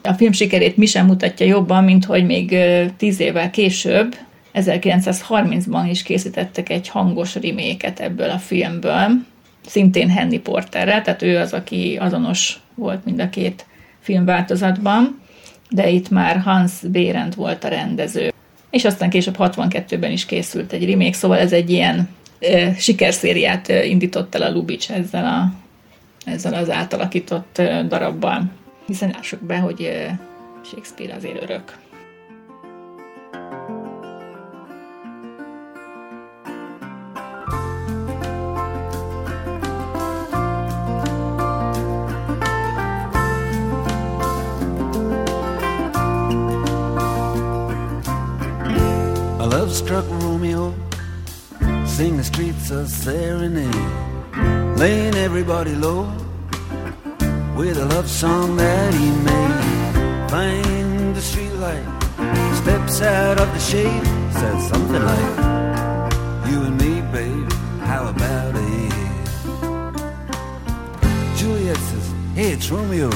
A 0.03 0.13
film 0.13 0.33
sikerét 0.33 0.77
mi 0.77 0.87
sem 0.87 1.07
mutatja 1.07 1.47
jobban, 1.47 1.85
mint 1.85 2.05
hogy 2.05 2.27
még 2.27 2.57
tíz 2.97 3.21
évvel 3.21 3.51
később, 3.51 4.17
1930-ban 4.55 5.87
is 5.91 6.03
készítettek 6.03 6.69
egy 6.69 6.89
hangos 6.89 7.35
riméket 7.35 8.01
ebből 8.01 8.31
a 8.31 8.39
filmből, 8.39 9.27
szintén 9.69 10.11
Henry 10.11 10.39
Porterre, 10.39 11.03
tehát 11.03 11.23
ő 11.23 11.39
az, 11.39 11.53
aki 11.53 11.97
azonos 12.01 12.61
volt 12.75 13.05
mind 13.05 13.21
a 13.21 13.29
két 13.29 13.67
filmváltozatban, 14.01 15.21
de 15.71 15.89
itt 15.89 16.11
már 16.11 16.41
Hans 16.41 16.73
Behrendt 16.83 17.35
volt 17.35 17.65
a 17.65 17.69
rendező. 17.69 18.33
És 18.71 18.85
aztán 18.85 19.11
később 19.11 19.37
62-ben 19.39 20.11
is 20.11 20.27
készült 20.27 20.73
egy 20.73 20.91
remake, 20.91 21.13
szóval 21.13 21.39
ez 21.39 21.53
egy 21.53 21.71
ilyen 21.71 22.09
e, 22.41 22.75
sikerszériát 22.75 23.69
indított 23.69 24.35
el 24.35 24.43
a 24.43 24.51
Lubitsch 24.51 24.91
ezzel, 24.91 25.25
a, 25.25 25.53
ezzel 26.31 26.55
az 26.55 26.71
átalakított 26.71 27.63
darabbal. 27.89 28.51
Hiszen 28.87 29.11
lássuk 29.15 29.41
be, 29.41 29.57
hogy 29.57 30.07
Shakespeare 30.65 31.15
azért 31.15 31.43
örök. 31.43 31.79
Streets 52.39 52.71
a 52.71 52.87
serenade 52.87 53.75
Laying 54.79 55.17
everybody 55.17 55.75
low 55.75 56.03
with 57.57 57.77
a 57.79 57.85
love 57.87 58.09
song 58.09 58.57
that 58.57 58.95
he 58.95 59.11
made. 59.31 60.31
Find 60.31 61.17
the 61.17 61.21
streetlight, 61.31 61.87
steps 62.63 63.03
out 63.03 63.41
of 63.41 63.49
the 63.53 63.59
shade, 63.59 64.05
says 64.39 64.69
something 64.69 65.05
like, 65.13 65.37
You 66.49 66.59
and 66.69 66.77
me, 66.83 67.01
babe, 67.11 67.53
how 67.91 68.07
about 68.07 68.55
it? 68.55 68.93
Juliet 71.37 71.77
says, 71.91 72.07
Hey, 72.37 72.53
it's 72.53 72.71
Romeo. 72.71 73.11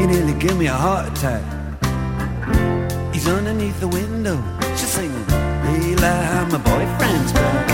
You 0.00 0.06
nearly 0.08 0.34
gave 0.40 0.56
me 0.56 0.66
a 0.66 0.78
heart 0.86 1.06
attack. 1.12 1.44
He's 3.14 3.28
underneath 3.28 3.78
the 3.78 3.86
window. 3.86 4.42
She's 4.70 4.90
singing, 4.90 5.24
Hey, 5.66 5.94
lie, 5.94 6.48
my 6.50 6.58
boyfriend's 6.58 7.32
back. 7.32 7.73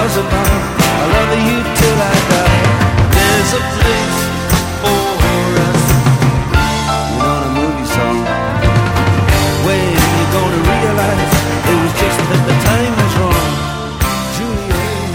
stars 0.00 0.16
above. 0.16 0.52
I 0.80 1.06
love 1.14 1.32
you 1.48 1.58
till 1.78 1.98
I 2.00 2.14
die. 2.32 2.60
There's 3.16 3.52
a 3.52 3.62
place 3.76 4.20
for 4.80 5.02
us. 5.68 5.82
You 7.10 7.20
know 7.20 7.36
the 7.44 7.50
movie 7.58 7.88
song. 7.94 8.18
When 9.66 9.84
you 9.92 10.24
gonna 10.36 10.60
realize 10.72 11.32
it 11.70 11.76
was 11.82 11.92
just 12.02 12.18
that 12.30 12.42
the 12.48 12.56
time 12.68 12.92
was 13.00 13.14
wrong. 13.20 13.50
Juliet. 14.36 15.10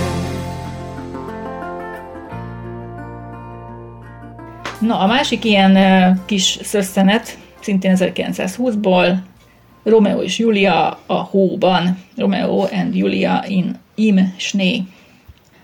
Na, 4.80 5.00
a 5.00 5.08
másik 5.08 5.44
ilyen 5.46 5.76
uh, 5.76 6.18
kis 6.26 6.60
szösszenet, 6.64 7.38
szintén 7.60 7.96
1920-ból, 8.00 9.24
Romeo 9.84 10.22
és 10.22 10.38
Julia 10.38 11.00
a 11.06 11.14
hóban. 11.14 12.04
Romeo 12.18 12.68
and 12.72 12.96
Julia 12.96 13.44
in 13.48 13.84
Im 13.96 14.34
Schnee. 14.38 14.80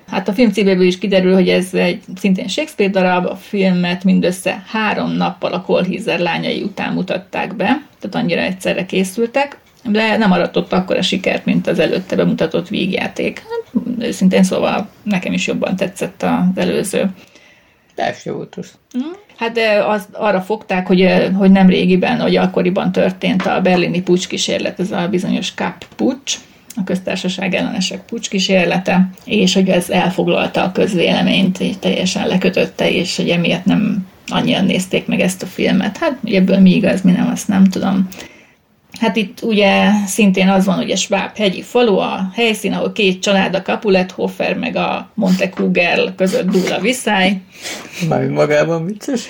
Hát 0.07 0.27
a 0.27 0.33
film 0.33 0.51
címéből 0.51 0.85
is 0.85 0.97
kiderül, 0.97 1.33
hogy 1.33 1.49
ez 1.49 1.73
egy 1.73 2.01
szintén 2.15 2.47
Shakespeare 2.47 2.91
darab, 2.91 3.25
a 3.25 3.35
filmet 3.35 4.03
mindössze 4.03 4.63
három 4.67 5.11
nappal 5.11 5.53
a 5.53 5.61
Kolhízer 5.61 6.19
lányai 6.19 6.61
után 6.61 6.93
mutatták 6.93 7.55
be, 7.55 7.65
tehát 7.99 8.15
annyira 8.15 8.41
egyszerre 8.41 8.85
készültek, 8.85 9.59
de 9.83 10.17
nem 10.17 10.31
aratott 10.31 10.73
akkora 10.73 11.01
sikert, 11.01 11.45
mint 11.45 11.67
az 11.67 11.79
előtte 11.79 12.15
bemutatott 12.15 12.67
vígjáték. 12.67 13.39
Hát, 13.39 13.83
őszintén 13.99 14.43
szóval 14.43 14.89
nekem 15.03 15.33
is 15.33 15.47
jobban 15.47 15.75
tetszett 15.75 16.23
az 16.23 16.39
előző. 16.55 17.09
Első 17.95 18.31
volt 18.31 18.55
az. 18.55 18.73
Hát 19.37 19.57
az, 19.87 20.07
arra 20.11 20.41
fogták, 20.41 20.87
hogy, 20.87 21.29
hogy 21.37 21.51
nem 21.51 21.67
régiben, 21.67 22.19
hogy 22.19 22.35
akkoriban 22.35 22.91
történt 22.91 23.45
a 23.45 23.61
berlini 23.61 24.01
pucs 24.01 24.27
kísérlet, 24.27 24.79
ez 24.79 24.91
a 24.91 25.07
bizonyos 25.07 25.53
Kapp 25.53 25.81
pucs, 25.95 26.37
a 26.75 26.83
köztársaság 26.83 27.53
ellenesek 27.53 28.05
pucs 28.05 28.29
kísérlete, 28.29 29.09
és 29.25 29.53
hogy 29.53 29.69
ez 29.69 29.89
elfoglalta 29.89 30.63
a 30.63 30.71
közvéleményt, 30.71 31.59
és 31.59 31.73
teljesen 31.79 32.27
lekötötte, 32.27 32.91
és 32.91 33.15
hogy 33.15 33.29
emiatt 33.29 33.65
nem 33.65 34.07
annyian 34.27 34.65
nézték 34.65 35.07
meg 35.07 35.19
ezt 35.19 35.43
a 35.43 35.45
filmet. 35.45 35.97
Hát 35.97 36.17
ebből 36.23 36.59
mi 36.59 36.75
igaz, 36.75 37.01
mi 37.01 37.11
nem, 37.11 37.29
azt 37.31 37.47
nem 37.47 37.63
tudom. 37.63 38.07
Hát 38.99 39.15
itt 39.15 39.41
ugye 39.41 39.89
szintén 40.05 40.49
az 40.49 40.65
van, 40.65 40.75
hogy 40.75 40.91
a 40.91 40.95
Schwab 40.95 41.35
hegyi 41.35 41.61
falu 41.61 41.97
a 41.97 42.29
helyszín, 42.33 42.73
ahol 42.73 42.91
két 42.91 43.21
család, 43.21 43.55
a 43.55 43.61
Capulethofer 43.61 44.57
meg 44.57 44.75
a 44.75 45.11
Montecugerl 45.13 46.07
között 46.15 46.49
dúl 46.49 46.71
a 46.71 46.79
viszály, 46.79 47.41
Már 48.09 48.27
magában 48.27 48.85
vicces. 48.85 49.21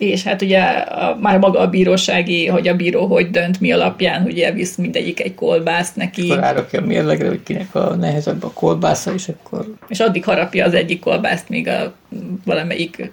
És 0.00 0.22
hát 0.22 0.42
ugye 0.42 0.60
a, 0.60 1.16
már 1.20 1.38
maga 1.38 1.58
a 1.58 1.68
bírósági, 1.68 2.46
hogy 2.46 2.68
a 2.68 2.76
bíró 2.76 3.06
hogy 3.06 3.30
dönt, 3.30 3.60
mi 3.60 3.72
alapján, 3.72 4.24
ugye 4.24 4.52
visz 4.52 4.76
mindegyik 4.76 5.20
egy 5.20 5.34
kolbászt 5.34 5.96
neki, 5.96 6.30
Akkor 6.30 6.42
rárakja 6.42 6.80
a 6.80 6.84
mérlegre, 6.84 7.28
hogy 7.28 7.42
kinek 7.42 7.74
a 7.74 7.94
nehezebb 7.94 8.44
a 8.44 8.50
kolbásza, 8.50 9.12
és 9.14 9.28
akkor 9.28 9.74
és 9.88 10.00
addig 10.00 10.24
harapja 10.24 10.64
az 10.64 10.74
egyik 10.74 11.00
kolbászt, 11.00 11.48
míg 11.48 11.68
a 11.68 11.94
valamelyik 12.44 13.10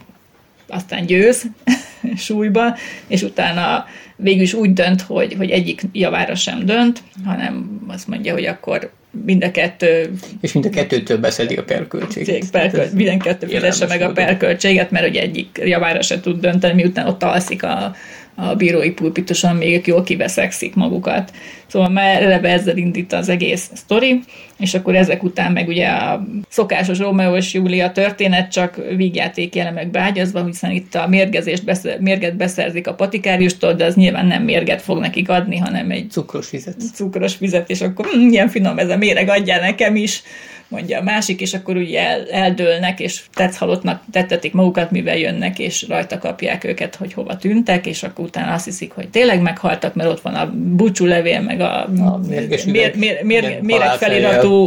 aztán 0.67 1.05
győz 1.05 1.43
súlyba, 2.15 2.75
és 3.07 3.21
utána 3.21 3.85
végül 4.15 4.41
is 4.41 4.53
úgy 4.53 4.73
dönt, 4.73 5.01
hogy, 5.01 5.33
hogy 5.37 5.49
egyik 5.49 5.81
javára 5.91 6.35
sem 6.35 6.65
dönt, 6.65 7.03
hanem 7.25 7.81
azt 7.87 8.07
mondja, 8.07 8.33
hogy 8.33 8.45
akkor 8.45 8.91
mind 9.25 9.43
a 9.43 9.51
kettő 9.51 10.11
és 10.41 10.53
mind 10.53 10.65
a 10.65 10.69
kettőtől 10.69 11.17
beszedi 11.17 11.55
a 11.55 11.63
perköltséget. 11.63 12.51
perkölt, 12.51 12.93
minden 12.93 13.19
kettő 13.19 13.47
fizesse 13.47 13.87
meg 13.87 14.01
a 14.01 14.11
perköltséget, 14.11 14.91
mert 14.91 15.07
ugye 15.07 15.21
egyik 15.21 15.61
javára 15.63 16.01
se 16.01 16.19
tud 16.19 16.39
dönteni, 16.39 16.73
miután 16.73 17.07
ott 17.07 17.23
alszik 17.23 17.63
a, 17.63 17.95
a 18.39 18.55
bírói 18.55 18.91
pulpituson, 18.91 19.55
még 19.55 19.87
jól 19.87 20.03
kiveszekszik 20.03 20.75
magukat. 20.75 21.31
Szóval 21.67 21.89
már 21.89 22.23
eleve 22.23 22.49
ezzel 22.49 22.77
indít 22.77 23.13
az 23.13 23.29
egész 23.29 23.69
sztori, 23.73 24.19
és 24.59 24.73
akkor 24.73 24.95
ezek 24.95 25.23
után 25.23 25.51
meg 25.51 25.67
ugye 25.67 25.87
a 25.87 26.27
szokásos 26.49 26.97
Romeo 26.97 27.35
és 27.35 27.53
Júlia 27.53 27.91
történet 27.91 28.51
csak 28.51 28.81
vígjáték 28.95 29.57
elemek 29.57 29.91
beágyazva, 29.91 30.45
hiszen 30.45 30.71
itt 30.71 30.95
a 30.95 31.07
mérgezést 31.07 31.63
beszer, 31.63 31.99
mérget 31.99 32.35
beszerzik 32.35 32.87
a 32.87 32.93
patikáriustól, 32.93 33.73
de 33.73 33.85
az 33.85 33.95
nyilván 33.95 34.25
nem 34.25 34.43
mérget 34.43 34.81
fog 34.81 34.99
nekik 34.99 35.29
adni, 35.29 35.57
hanem 35.57 35.91
egy 35.91 36.09
Cukros 36.09 36.49
vizet. 36.49 36.75
cukros 36.93 37.37
vizet, 37.37 37.69
és 37.69 37.81
akkor 37.81 38.05
hm, 38.05 38.27
ilyen 38.29 38.49
finom 38.49 38.79
ez 38.79 38.89
a 38.89 38.97
méreg, 38.97 39.29
adjál 39.29 39.59
nekem 39.59 39.95
is, 39.95 40.23
mondja 40.67 40.99
a 40.99 41.03
másik, 41.03 41.41
és 41.41 41.53
akkor 41.53 41.75
ugye 41.75 42.07
el, 42.07 42.29
eldőlnek, 42.31 42.99
és 42.99 43.21
tetszhalottnak 43.33 44.01
tettetik 44.11 44.53
magukat, 44.53 44.91
mivel 44.91 45.17
jönnek, 45.17 45.59
és 45.59 45.85
rajta 45.87 46.17
kapják 46.17 46.63
őket, 46.63 46.95
hogy 46.95 47.13
hova 47.13 47.37
tűntek, 47.37 47.85
és 47.85 48.03
akkor 48.03 48.25
utána 48.25 48.53
azt 48.53 48.65
hiszik, 48.65 48.91
hogy 48.91 49.09
tényleg 49.09 49.41
meghaltak, 49.41 49.93
mert 49.93 50.09
ott 50.09 50.21
van 50.21 50.35
a 50.35 50.51
búcsú 50.53 51.05
levél, 51.05 51.41
meg 51.41 51.59
a, 51.61 51.83
A 51.83 52.19
mérges 52.27 52.65
üveg. 52.65 52.97
mér, 52.97 53.23
mér, 53.23 53.23
mér, 53.23 53.61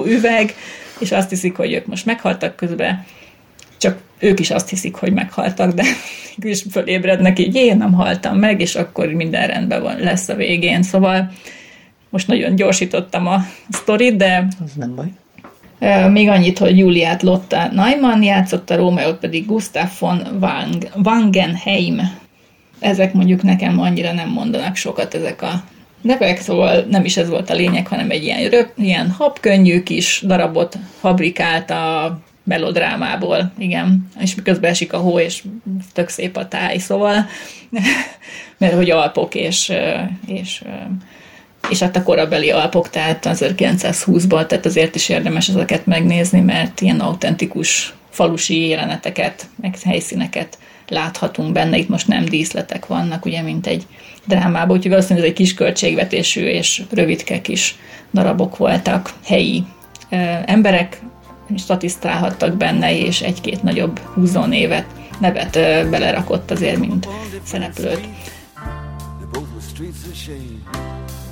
üveg, 0.06 0.54
és 0.98 1.12
azt 1.12 1.30
hiszik, 1.30 1.56
hogy 1.56 1.72
ők 1.72 1.86
most 1.86 2.06
meghaltak 2.06 2.56
közben, 2.56 3.04
csak 3.76 3.98
ők 4.18 4.40
is 4.40 4.50
azt 4.50 4.68
hiszik, 4.68 4.94
hogy 4.94 5.12
meghaltak, 5.12 5.72
de 5.72 5.84
is 6.36 6.64
fölébrednek 6.70 7.38
így, 7.38 7.54
én 7.54 7.76
nem 7.76 7.92
haltam 7.92 8.38
meg, 8.38 8.60
és 8.60 8.74
akkor 8.74 9.08
minden 9.08 9.46
rendben 9.46 9.82
van, 9.82 9.98
lesz 9.98 10.28
a 10.28 10.34
végén. 10.34 10.82
Szóval 10.82 11.30
most 12.08 12.26
nagyon 12.26 12.54
gyorsítottam 12.54 13.26
a 13.26 13.44
sztorit, 13.70 14.16
de 14.16 14.46
Az 14.64 14.72
nem 14.74 14.94
baj. 14.94 15.06
Még 16.10 16.28
annyit, 16.28 16.58
hogy 16.58 16.78
Juliát 16.78 17.22
Lotta 17.22 17.68
Neumann 17.72 18.22
játszotta, 18.22 18.76
Rómeót 18.76 19.18
pedig 19.18 19.46
Gustav 19.46 19.88
von 19.98 20.26
Wang, 20.40 20.88
Wangenheim. 21.04 22.00
Ezek 22.78 23.12
mondjuk 23.12 23.42
nekem 23.42 23.80
annyira 23.80 24.12
nem 24.12 24.28
mondanak 24.28 24.76
sokat 24.76 25.14
ezek 25.14 25.42
a 25.42 25.64
nevek, 26.02 26.40
szóval 26.40 26.84
nem 26.90 27.04
is 27.04 27.16
ez 27.16 27.28
volt 27.28 27.50
a 27.50 27.54
lényeg, 27.54 27.86
hanem 27.86 28.10
egy 28.10 28.24
ilyen, 28.24 28.48
röp, 28.48 28.72
ilyen 28.76 29.10
habkönnyű 29.10 29.82
kis 29.82 30.22
darabot 30.26 30.78
fabrikált 31.00 31.70
a 31.70 32.18
melodrámából, 32.44 33.52
igen. 33.58 34.08
És 34.20 34.34
miközben 34.34 34.70
esik 34.70 34.92
a 34.92 34.98
hó, 34.98 35.18
és 35.18 35.44
tök 35.92 36.08
szép 36.08 36.36
a 36.36 36.48
táj, 36.48 36.78
szóval, 36.78 37.26
mert 38.58 38.74
hogy 38.74 38.90
Alpok 38.90 39.34
és, 39.34 39.72
és 40.26 40.62
és 41.70 41.78
hát 41.78 41.96
a 41.96 42.02
korabeli 42.02 42.50
Alpok, 42.50 42.90
tehát 42.90 43.26
1920-ban, 43.30 44.46
tehát 44.46 44.66
azért 44.66 44.94
is 44.94 45.08
érdemes 45.08 45.48
ezeket 45.48 45.86
megnézni, 45.86 46.40
mert 46.40 46.80
ilyen 46.80 47.00
autentikus 47.00 47.94
falusi 48.10 48.68
jeleneteket, 48.68 49.46
meg 49.60 49.78
helyszíneket 49.84 50.58
láthatunk 50.88 51.52
benne. 51.52 51.76
Itt 51.76 51.88
most 51.88 52.08
nem 52.08 52.24
díszletek 52.24 52.86
vannak, 52.86 53.24
ugye, 53.24 53.42
mint 53.42 53.66
egy 53.66 53.86
drámában, 54.26 54.76
úgyhogy 54.76 54.90
valószínűleg 54.90 55.24
ez 55.24 55.30
egy 55.30 55.36
kis 55.38 55.54
költségvetésű 55.54 56.44
és 56.44 56.82
rövidke 56.90 57.40
kis 57.40 57.76
darabok 58.12 58.56
voltak. 58.56 59.12
Helyi 59.24 59.64
emberek 60.44 61.00
statisztrálhattak 61.58 62.56
benne, 62.56 62.96
és 62.98 63.20
egy-két 63.20 63.62
nagyobb 63.62 63.98
húzónévet, 63.98 64.86
nevet 65.20 65.52
belerakott 65.90 66.50
azért, 66.50 66.78
mint 66.78 67.08
szereplőt. 67.44 68.08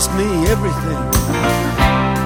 Promised 0.00 0.16
me 0.16 0.48
everything. 0.48 0.96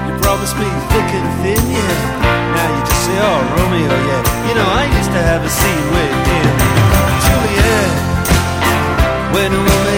You 0.06 0.14
promised 0.22 0.54
me 0.54 0.68
thick 0.94 1.10
and 1.10 1.26
thin, 1.42 1.58
yeah. 1.74 2.54
Now 2.54 2.70
you 2.70 2.80
just 2.86 3.02
say, 3.02 3.18
oh, 3.18 3.42
Romeo, 3.50 3.90
yeah. 3.90 4.22
You 4.46 4.54
know, 4.54 4.68
I 4.70 4.86
used 4.94 5.10
to 5.10 5.18
have 5.18 5.42
a 5.42 5.50
scene 5.50 5.86
with 5.90 6.14
him. 6.30 6.54
Juliet, 7.26 7.90
when 9.34 9.50
we 9.50 9.93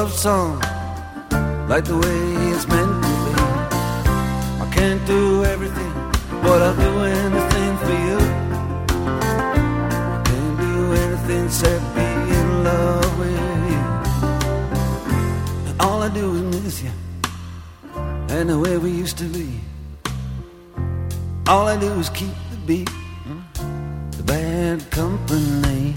love 0.00 0.12
song 0.14 0.58
like 1.68 1.84
the 1.84 1.98
way 2.04 2.20
it's 2.50 2.66
meant 2.68 2.94
to 3.04 3.10
be. 3.24 3.32
I 4.64 4.66
can't 4.72 5.04
do 5.06 5.44
everything, 5.44 5.92
but 6.44 6.58
I'll 6.62 6.78
do 6.88 6.92
anything 7.22 7.72
for 7.82 7.96
you. 8.06 8.18
I 10.14 10.18
can't 10.28 10.56
do 10.66 10.76
anything 11.04 11.44
except 11.44 11.84
be 11.94 12.08
in 12.40 12.48
love 12.64 13.12
with 13.18 13.60
you. 13.72 13.82
And 15.68 15.76
all 15.82 16.00
I 16.02 16.08
do 16.08 16.26
is 16.36 16.42
miss 16.54 16.82
you 16.82 16.92
and 18.34 18.48
the 18.48 18.58
way 18.58 18.78
we 18.78 18.90
used 18.90 19.18
to 19.18 19.24
be. 19.24 19.48
All 21.46 21.66
I 21.68 21.76
do 21.78 21.92
is 22.00 22.08
keep 22.08 22.34
the 22.52 22.58
beat 22.68 22.90
the 24.16 24.22
bad 24.24 24.78
company. 24.90 25.92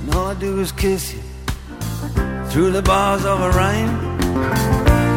And 0.00 0.14
all 0.14 0.28
I 0.28 0.34
do 0.34 0.60
is 0.60 0.70
kiss 0.70 1.14
you 1.14 1.29
through 2.50 2.72
the 2.72 2.82
bars 2.82 3.24
of 3.24 3.40
a 3.40 3.50
rhyme. 3.50 3.94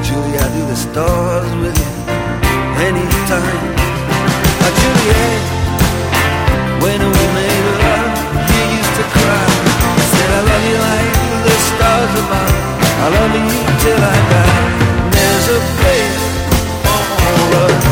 Julie, 0.05 0.37
I 0.37 0.47
do 0.53 0.61
the 0.69 0.77
stars 0.77 1.49
with 1.57 1.73
you 1.81 1.91
anytime. 2.77 3.63
Oh, 4.61 4.73
Juliet, 4.77 5.41
when 6.85 7.01
we 7.01 7.23
made 7.33 7.65
love, 7.81 8.13
you 8.53 8.61
used 8.77 8.95
to 9.01 9.05
cry. 9.17 9.49
I 9.97 10.05
said, 10.13 10.29
I 10.29 10.41
love 10.45 10.63
you 10.69 10.77
like 10.77 11.13
the 11.49 11.55
stars 11.73 12.13
above. 12.21 12.53
I 13.01 13.07
love 13.17 13.33
you 13.33 13.49
till 13.81 14.01
I 14.13 14.17
die. 14.29 14.61
There's 15.17 15.47
a 15.57 15.59
place 15.81 16.21
for 17.25 17.49
us. 17.65 17.83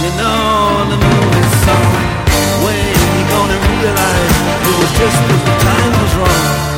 You 0.00 0.10
know 0.16 0.88
the 0.88 0.98
movie 1.04 1.48
song 1.68 2.00
when 2.64 2.80
you 3.12 3.24
gonna 3.28 3.58
realize 3.76 4.36
it 4.64 4.74
was 4.80 4.92
just 4.96 5.18
that 5.28 5.40
the 5.44 5.54
time 5.68 5.92
was 6.00 6.14
wrong. 6.16 6.77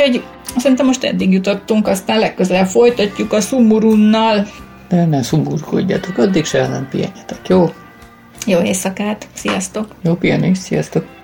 Úgyhogy 0.00 0.24
szerintem 0.56 0.86
most 0.86 1.04
eddig 1.04 1.32
jutottunk, 1.32 1.88
aztán 1.88 2.18
legközelebb 2.18 2.66
folytatjuk 2.66 3.32
a 3.32 3.40
Sumurunnal. 3.40 4.46
De 4.88 5.04
ne 5.04 5.22
szumurkodjatok, 5.22 6.18
addig 6.18 6.44
se 6.44 6.68
nem 6.68 6.88
pihenjetek, 6.90 7.48
jó? 7.48 7.70
Jó 8.46 8.60
éjszakát, 8.60 9.28
sziasztok! 9.32 9.86
Jó 10.02 10.14
pihenés, 10.14 10.58
sziasztok! 10.58 11.19